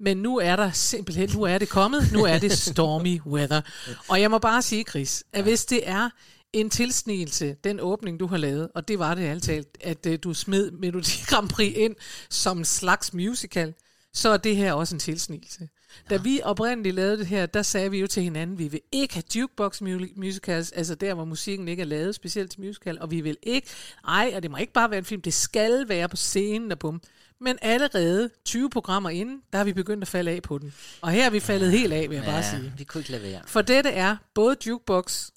Men 0.00 0.16
nu 0.16 0.38
er 0.38 0.56
der 0.56 0.70
simpelthen, 0.70 1.30
nu 1.34 1.42
er 1.42 1.58
det 1.58 1.68
kommet, 1.68 2.12
nu 2.12 2.24
er 2.24 2.38
det 2.38 2.52
stormy 2.52 3.20
weather. 3.26 3.60
Og 4.08 4.20
jeg 4.20 4.30
må 4.30 4.38
bare 4.38 4.62
sige, 4.62 4.84
Chris, 4.84 5.24
at 5.32 5.42
hvis 5.42 5.64
det 5.64 5.88
er 5.88 6.10
en 6.52 6.70
tilsnigelse, 6.70 7.56
den 7.64 7.80
åbning, 7.80 8.20
du 8.20 8.26
har 8.26 8.36
lavet, 8.36 8.68
og 8.74 8.88
det 8.88 8.98
var 8.98 9.14
det 9.14 9.22
alt 9.22 9.42
talt, 9.42 9.68
at 9.80 10.06
uh, 10.06 10.14
du 10.22 10.34
smed 10.34 10.70
Melodi 10.70 11.10
Grand 11.26 11.48
Prix 11.48 11.76
ind 11.76 11.96
som 12.30 12.58
en 12.58 12.64
slags 12.64 13.14
musical, 13.14 13.74
så 14.14 14.28
er 14.28 14.36
det 14.36 14.56
her 14.56 14.72
også 14.72 14.94
en 14.94 15.00
tilsnigelse. 15.00 15.68
Da 16.10 16.16
vi 16.16 16.40
oprindeligt 16.44 16.94
lavede 16.94 17.18
det 17.18 17.26
her, 17.26 17.46
der 17.46 17.62
sagde 17.62 17.90
vi 17.90 18.00
jo 18.00 18.06
til 18.06 18.22
hinanden, 18.22 18.58
vi 18.58 18.68
vil 18.68 18.80
ikke 18.92 19.14
have 19.14 19.22
jukebox 19.36 19.82
mu- 19.82 20.12
musicals, 20.16 20.72
altså 20.72 20.94
der, 20.94 21.14
hvor 21.14 21.24
musikken 21.24 21.68
ikke 21.68 21.80
er 21.80 21.86
lavet 21.86 22.14
specielt 22.14 22.50
til 22.50 22.60
musical, 22.60 22.98
og 23.00 23.10
vi 23.10 23.20
vil 23.20 23.36
ikke, 23.42 23.68
ej, 24.08 24.32
og 24.36 24.42
det 24.42 24.50
må 24.50 24.56
ikke 24.56 24.72
bare 24.72 24.90
være 24.90 24.98
en 24.98 25.04
film, 25.04 25.22
det 25.22 25.34
skal 25.34 25.88
være 25.88 26.08
på 26.08 26.16
scenen 26.16 26.72
og 26.72 26.78
bum. 26.78 27.02
Men 27.40 27.58
allerede 27.62 28.30
20 28.44 28.70
programmer 28.70 29.10
inden, 29.10 29.42
der 29.52 29.58
har 29.58 29.64
vi 29.64 29.72
begyndt 29.72 30.04
at 30.04 30.08
falde 30.08 30.30
af 30.30 30.42
på 30.42 30.58
den. 30.58 30.74
Og 31.00 31.10
her 31.10 31.26
er 31.26 31.30
vi 31.30 31.40
faldet 31.40 31.70
helt 31.72 31.92
af, 31.92 32.10
vil 32.10 32.16
jeg 32.16 32.24
bare 32.24 32.42
sige. 32.42 32.72
vi 32.78 32.84
kunne 32.84 33.00
ikke 33.00 33.10
lade 33.10 33.22
være. 33.22 33.42
For 33.46 33.62
dette 33.62 33.90
er 33.90 34.16
både 34.34 34.56
jukebox 34.66 35.30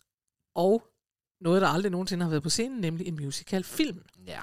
og 0.55 0.83
noget, 1.41 1.61
der 1.61 1.67
aldrig 1.67 1.91
nogensinde 1.91 2.23
har 2.23 2.29
været 2.29 2.43
på 2.43 2.49
scenen, 2.49 2.79
nemlig 2.79 3.07
en 3.07 3.15
musicalfilm. 3.21 4.01
Ja. 4.27 4.39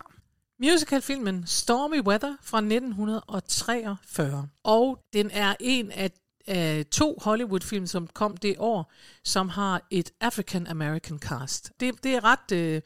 Musicalfilmen 0.63 1.47
Stormy 1.47 2.01
Weather 2.01 2.37
fra 2.43 2.59
1943. 2.59 4.49
Og 4.65 4.99
den 5.13 5.31
er 5.31 5.55
en 5.61 5.91
af, 5.91 6.11
af 6.47 6.87
to 6.91 7.19
Hollywood-film, 7.23 7.87
som 7.87 8.07
kom 8.07 8.37
det 8.37 8.57
år, 8.59 8.93
som 9.25 9.49
har 9.49 9.83
et 9.91 10.11
African-American 10.25 11.19
cast. 11.19 11.73
Det, 11.81 12.05
det, 12.05 12.15
er 12.15 12.25
ret, 12.25 12.53
øh, 12.53 12.83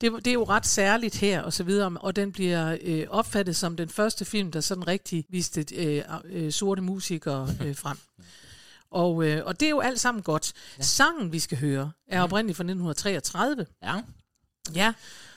det, 0.00 0.12
det 0.24 0.26
er 0.26 0.32
jo 0.32 0.44
ret 0.44 0.66
særligt 0.66 1.16
her, 1.16 1.42
og 1.42 1.52
så 1.52 1.64
videre, 1.64 1.96
og 2.00 2.16
den 2.16 2.32
bliver 2.32 2.76
øh, 2.82 3.06
opfattet 3.08 3.56
som 3.56 3.76
den 3.76 3.88
første 3.88 4.24
film, 4.24 4.52
der 4.52 4.60
sådan 4.60 4.88
rigtig 4.88 5.24
viste 5.28 5.74
øh, 5.74 6.02
øh, 6.24 6.52
sorte 6.52 6.82
musikere 6.82 7.48
øh, 7.64 7.76
frem. 7.82 7.96
Og, 8.90 9.24
øh, 9.24 9.42
og 9.46 9.60
det 9.60 9.66
er 9.66 9.70
jo 9.70 9.80
alt 9.80 10.00
sammen 10.00 10.22
godt. 10.22 10.52
Ja. 10.78 10.82
Sangen, 10.82 11.32
vi 11.32 11.38
skal 11.38 11.58
høre, 11.58 11.90
er 12.08 12.22
oprindeligt 12.22 12.56
fra 12.56 12.62
1933. 12.62 13.66
Ja. 13.82 14.00
Ja, 14.74 14.92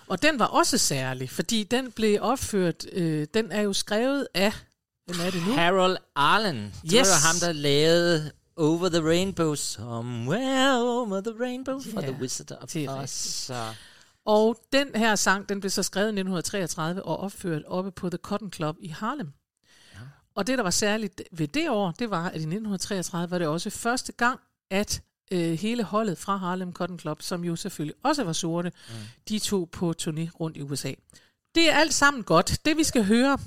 og 0.07 0.21
den 0.21 0.39
var 0.39 0.45
også 0.45 0.77
særlig, 0.77 1.29
fordi 1.29 1.63
den 1.63 1.91
blev 1.91 2.17
opført, 2.21 2.85
øh, 2.93 3.27
den 3.33 3.51
er 3.51 3.61
jo 3.61 3.73
skrevet 3.73 4.27
af, 4.33 4.53
hvem 5.15 5.27
er 5.27 5.31
det 5.31 5.47
nu? 5.47 5.53
Harold 5.53 5.97
Arlen. 6.15 6.55
Det 6.81 6.91
Yes. 6.93 6.93
var 6.93 6.99
jo 6.99 7.27
ham, 7.27 7.35
der 7.41 7.51
lavede 7.51 8.31
Over 8.55 8.89
the 8.89 9.07
Rainbow, 9.09 9.55
Somewhere 9.55 10.81
Over 10.83 11.21
the 11.21 11.33
Rainbow, 11.43 11.79
for 11.81 12.01
Ja, 12.01 12.07
The 12.11 12.21
Wizard 12.21 12.51
of 12.61 12.69
det 12.69 12.89
Oz. 12.89 13.51
Og 14.25 14.57
den 14.73 14.87
her 14.95 15.15
sang, 15.15 15.49
den 15.49 15.59
blev 15.59 15.69
så 15.69 15.83
skrevet 15.83 16.07
i 16.07 16.09
1933 16.09 17.03
og 17.03 17.17
opført 17.19 17.63
oppe 17.65 17.91
på 17.91 18.09
The 18.09 18.17
Cotton 18.17 18.51
Club 18.53 18.75
i 18.79 18.87
Harlem. 18.87 19.31
Ja. 19.93 19.99
Og 20.35 20.47
det, 20.47 20.57
der 20.57 20.63
var 20.63 20.69
særligt 20.71 21.21
ved 21.31 21.47
det 21.47 21.69
år, 21.69 21.91
det 21.91 22.09
var, 22.09 22.25
at 22.25 22.33
i 22.33 22.37
1933 22.37 23.31
var 23.31 23.37
det 23.37 23.47
også 23.47 23.69
første 23.69 24.11
gang, 24.11 24.39
at 24.71 25.01
øh, 25.31 25.51
hele 25.59 25.83
holdet 25.83 26.17
fra 26.17 26.37
Harlem 26.37 26.73
Cotton 26.73 26.99
Club, 26.99 27.21
som 27.21 27.43
jo 27.43 27.55
selvfølgelig 27.55 27.95
også 28.03 28.23
var 28.23 28.33
sorte, 28.33 28.71
mm. 28.89 28.93
de 29.29 29.39
tog 29.39 29.69
på 29.69 29.93
turné 30.01 30.29
rundt 30.39 30.57
i 30.57 30.61
USA. 30.61 30.93
Det 31.55 31.69
er 31.69 31.75
alt 31.75 31.93
sammen 31.93 32.23
godt. 32.23 32.65
Det 32.65 32.77
vi 32.77 32.83
skal 32.83 33.03
høre, 33.05 33.37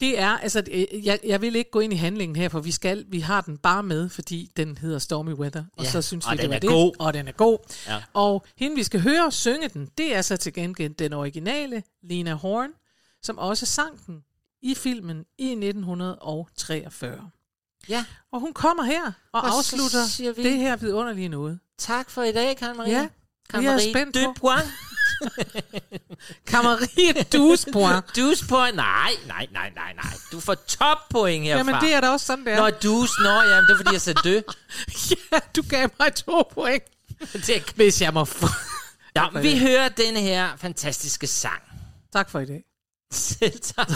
det 0.00 0.18
er, 0.18 0.28
altså, 0.38 0.62
øh, 0.70 1.06
jeg, 1.06 1.18
jeg 1.26 1.40
vil 1.40 1.56
ikke 1.56 1.70
gå 1.70 1.80
ind 1.80 1.92
i 1.92 1.96
handlingen 1.96 2.36
her, 2.36 2.48
for 2.48 2.60
vi 2.60 2.70
skal, 2.72 3.04
vi 3.08 3.20
har 3.20 3.40
den 3.40 3.58
bare 3.58 3.82
med, 3.82 4.08
fordi 4.08 4.50
den 4.56 4.78
hedder 4.78 4.98
Stormy 4.98 5.32
Weather, 5.32 5.64
og 5.76 5.84
Ja, 5.84 5.90
så 5.90 6.02
synes 6.02 6.26
og 6.26 6.32
vi, 6.32 6.36
det 6.36 6.42
den 6.42 6.50
var 6.50 6.56
er 6.56 6.60
det, 6.60 6.68
god. 6.70 6.92
og 6.98 7.14
den 7.14 7.28
er 7.28 7.32
god. 7.32 7.58
Ja. 7.86 8.02
Og 8.14 8.44
hende, 8.56 8.76
vi 8.76 8.82
skal 8.82 9.00
høre 9.00 9.32
synge 9.32 9.68
den, 9.68 9.88
det 9.98 10.16
er 10.16 10.22
så 10.22 10.36
til 10.36 10.52
gengæld 10.52 10.94
den 10.94 11.12
originale 11.12 11.82
Lena 12.02 12.34
Horne, 12.34 12.72
som 13.22 13.38
også 13.38 13.66
sang 13.66 14.06
den 14.06 14.22
i 14.62 14.74
filmen 14.74 15.24
i 15.38 15.50
1943. 15.50 17.30
Ja. 17.88 18.04
Og 18.32 18.40
hun 18.40 18.52
kommer 18.52 18.82
her 18.82 19.06
og, 19.06 19.12
Og 19.32 19.56
afslutter 19.56 20.32
vi- 20.32 20.42
det 20.42 20.56
her 20.58 20.76
vidunderlige 20.76 21.28
noget. 21.28 21.58
tak 21.78 22.10
for 22.10 22.22
i 22.22 22.32
dag, 22.32 22.56
Karen 22.56 22.76
Marie. 22.76 22.92
Ja, 22.92 23.08
Karen 23.50 23.64
vi 23.64 23.68
er 23.68 23.78
spændt 23.78 24.16
på. 24.16 24.50
Kamarie 26.50 27.24
Duspoint. 27.32 28.04
Duspoint. 28.16 28.76
Nej, 28.76 29.12
nej, 29.26 29.46
nej, 29.52 29.70
nej, 29.74 29.92
nej. 29.94 30.12
Du 30.32 30.40
får 30.40 30.54
toppoint 30.54 31.44
herfra. 31.44 31.58
Jamen, 31.58 31.74
det 31.74 31.94
er 31.94 32.00
da 32.00 32.08
også 32.08 32.26
sådan, 32.26 32.44
det 32.44 32.52
er. 32.52 32.60
Nå, 32.60 32.70
dus, 32.70 33.10
nå, 33.22 33.30
jamen, 33.30 33.64
det 33.64 33.72
er 33.72 33.76
fordi, 33.76 33.92
jeg 33.92 34.00
sagde 34.00 34.20
dø. 34.24 34.40
ja, 35.32 35.38
du 35.56 35.62
gav 35.62 35.88
mig 35.98 36.14
to 36.14 36.50
point. 36.54 36.82
det, 37.32 37.72
Hvis 37.76 38.02
jeg 38.02 38.14
må 38.14 38.24
få... 38.24 38.46
ja, 39.16 39.40
vi 39.40 39.58
hører 39.58 39.88
denne 39.88 40.20
her 40.20 40.48
fantastiske 40.56 41.26
sang. 41.26 41.62
Tak 42.12 42.30
for 42.30 42.40
i 42.40 42.46
dag. 42.46 42.62
Selv 43.12 43.60
tak. 43.60 43.88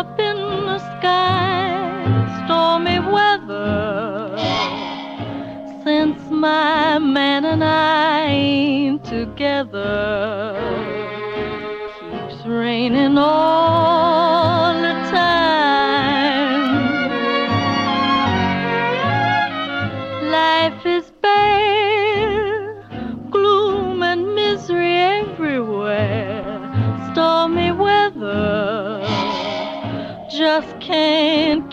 up 0.00 0.18
in 0.18 0.36
the 0.64 0.78
sky, 0.78 2.42
stormy 2.42 2.98
weather. 3.00 4.34
Since 5.84 6.18
my 6.30 6.98
man 6.98 7.44
and 7.44 7.62
I 7.62 8.24
ain't 8.24 9.04
together, 9.04 10.56
keeps 12.00 12.46
raining 12.46 13.18
all. 13.18 14.19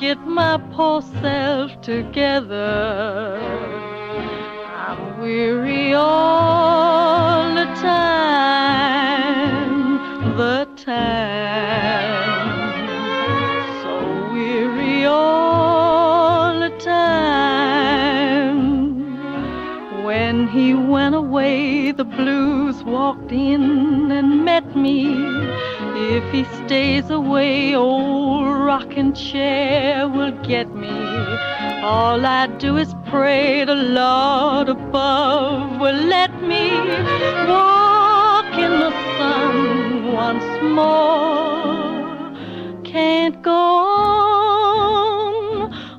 Get 0.08 0.26
my 0.26 0.58
poor 0.72 1.01
self 1.22 1.70
together. 1.82 3.38
I'm 4.86 5.20
weary 5.20 5.93
all 5.93 7.53
the 7.53 7.66
time, 7.91 8.78
the 10.38 10.66
time. 10.78 12.24
So 13.82 13.91
weary 14.32 15.03
all 15.03 16.58
the 16.58 16.72
time. 16.80 17.68
When 20.05 20.47
he 20.47 20.74
went 20.74 21.16
away, 21.16 21.91
the 21.91 22.05
blues 22.05 22.82
walked 22.86 23.34
in 23.34 24.10
and 24.18 24.45
met 24.45 24.74
me. 24.74 25.18
If 26.16 26.24
he 26.32 26.45
stays 26.66 27.10
away, 27.10 27.76
old 27.76 28.16
rocking 28.98 29.14
chair 29.14 30.08
will 30.08 30.32
get 30.43 30.74
me. 30.76 30.89
All 31.84 32.26
I 32.26 32.48
do 32.58 32.78
is 32.78 32.95
pray 33.06 33.64
the 33.64 33.76
Lord 33.76 34.70
above 34.70 35.80
will 35.80 35.93
let 35.93 36.32
me 36.41 36.72
walk 37.48 38.54
in 38.58 38.72
the 38.72 38.91
sun 39.18 40.14
once 40.14 40.62
more. 40.64 42.34
Can't 42.84 43.39
go 43.43 43.52
on. 43.52 44.04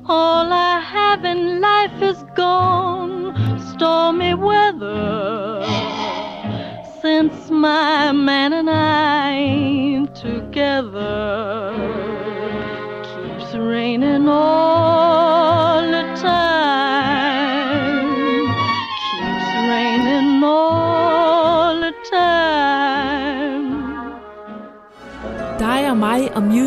All 0.05 0.51
I 0.51 0.79
have 0.81 1.23
in 1.23 1.61
life 1.61 2.01
is 2.01 2.23
gone. 2.35 3.33
Stormy 3.71 4.33
weather. 4.33 5.63
Since 7.01 7.49
my 7.49 8.11
man 8.11 8.51
and 8.53 8.69
I 8.69 9.08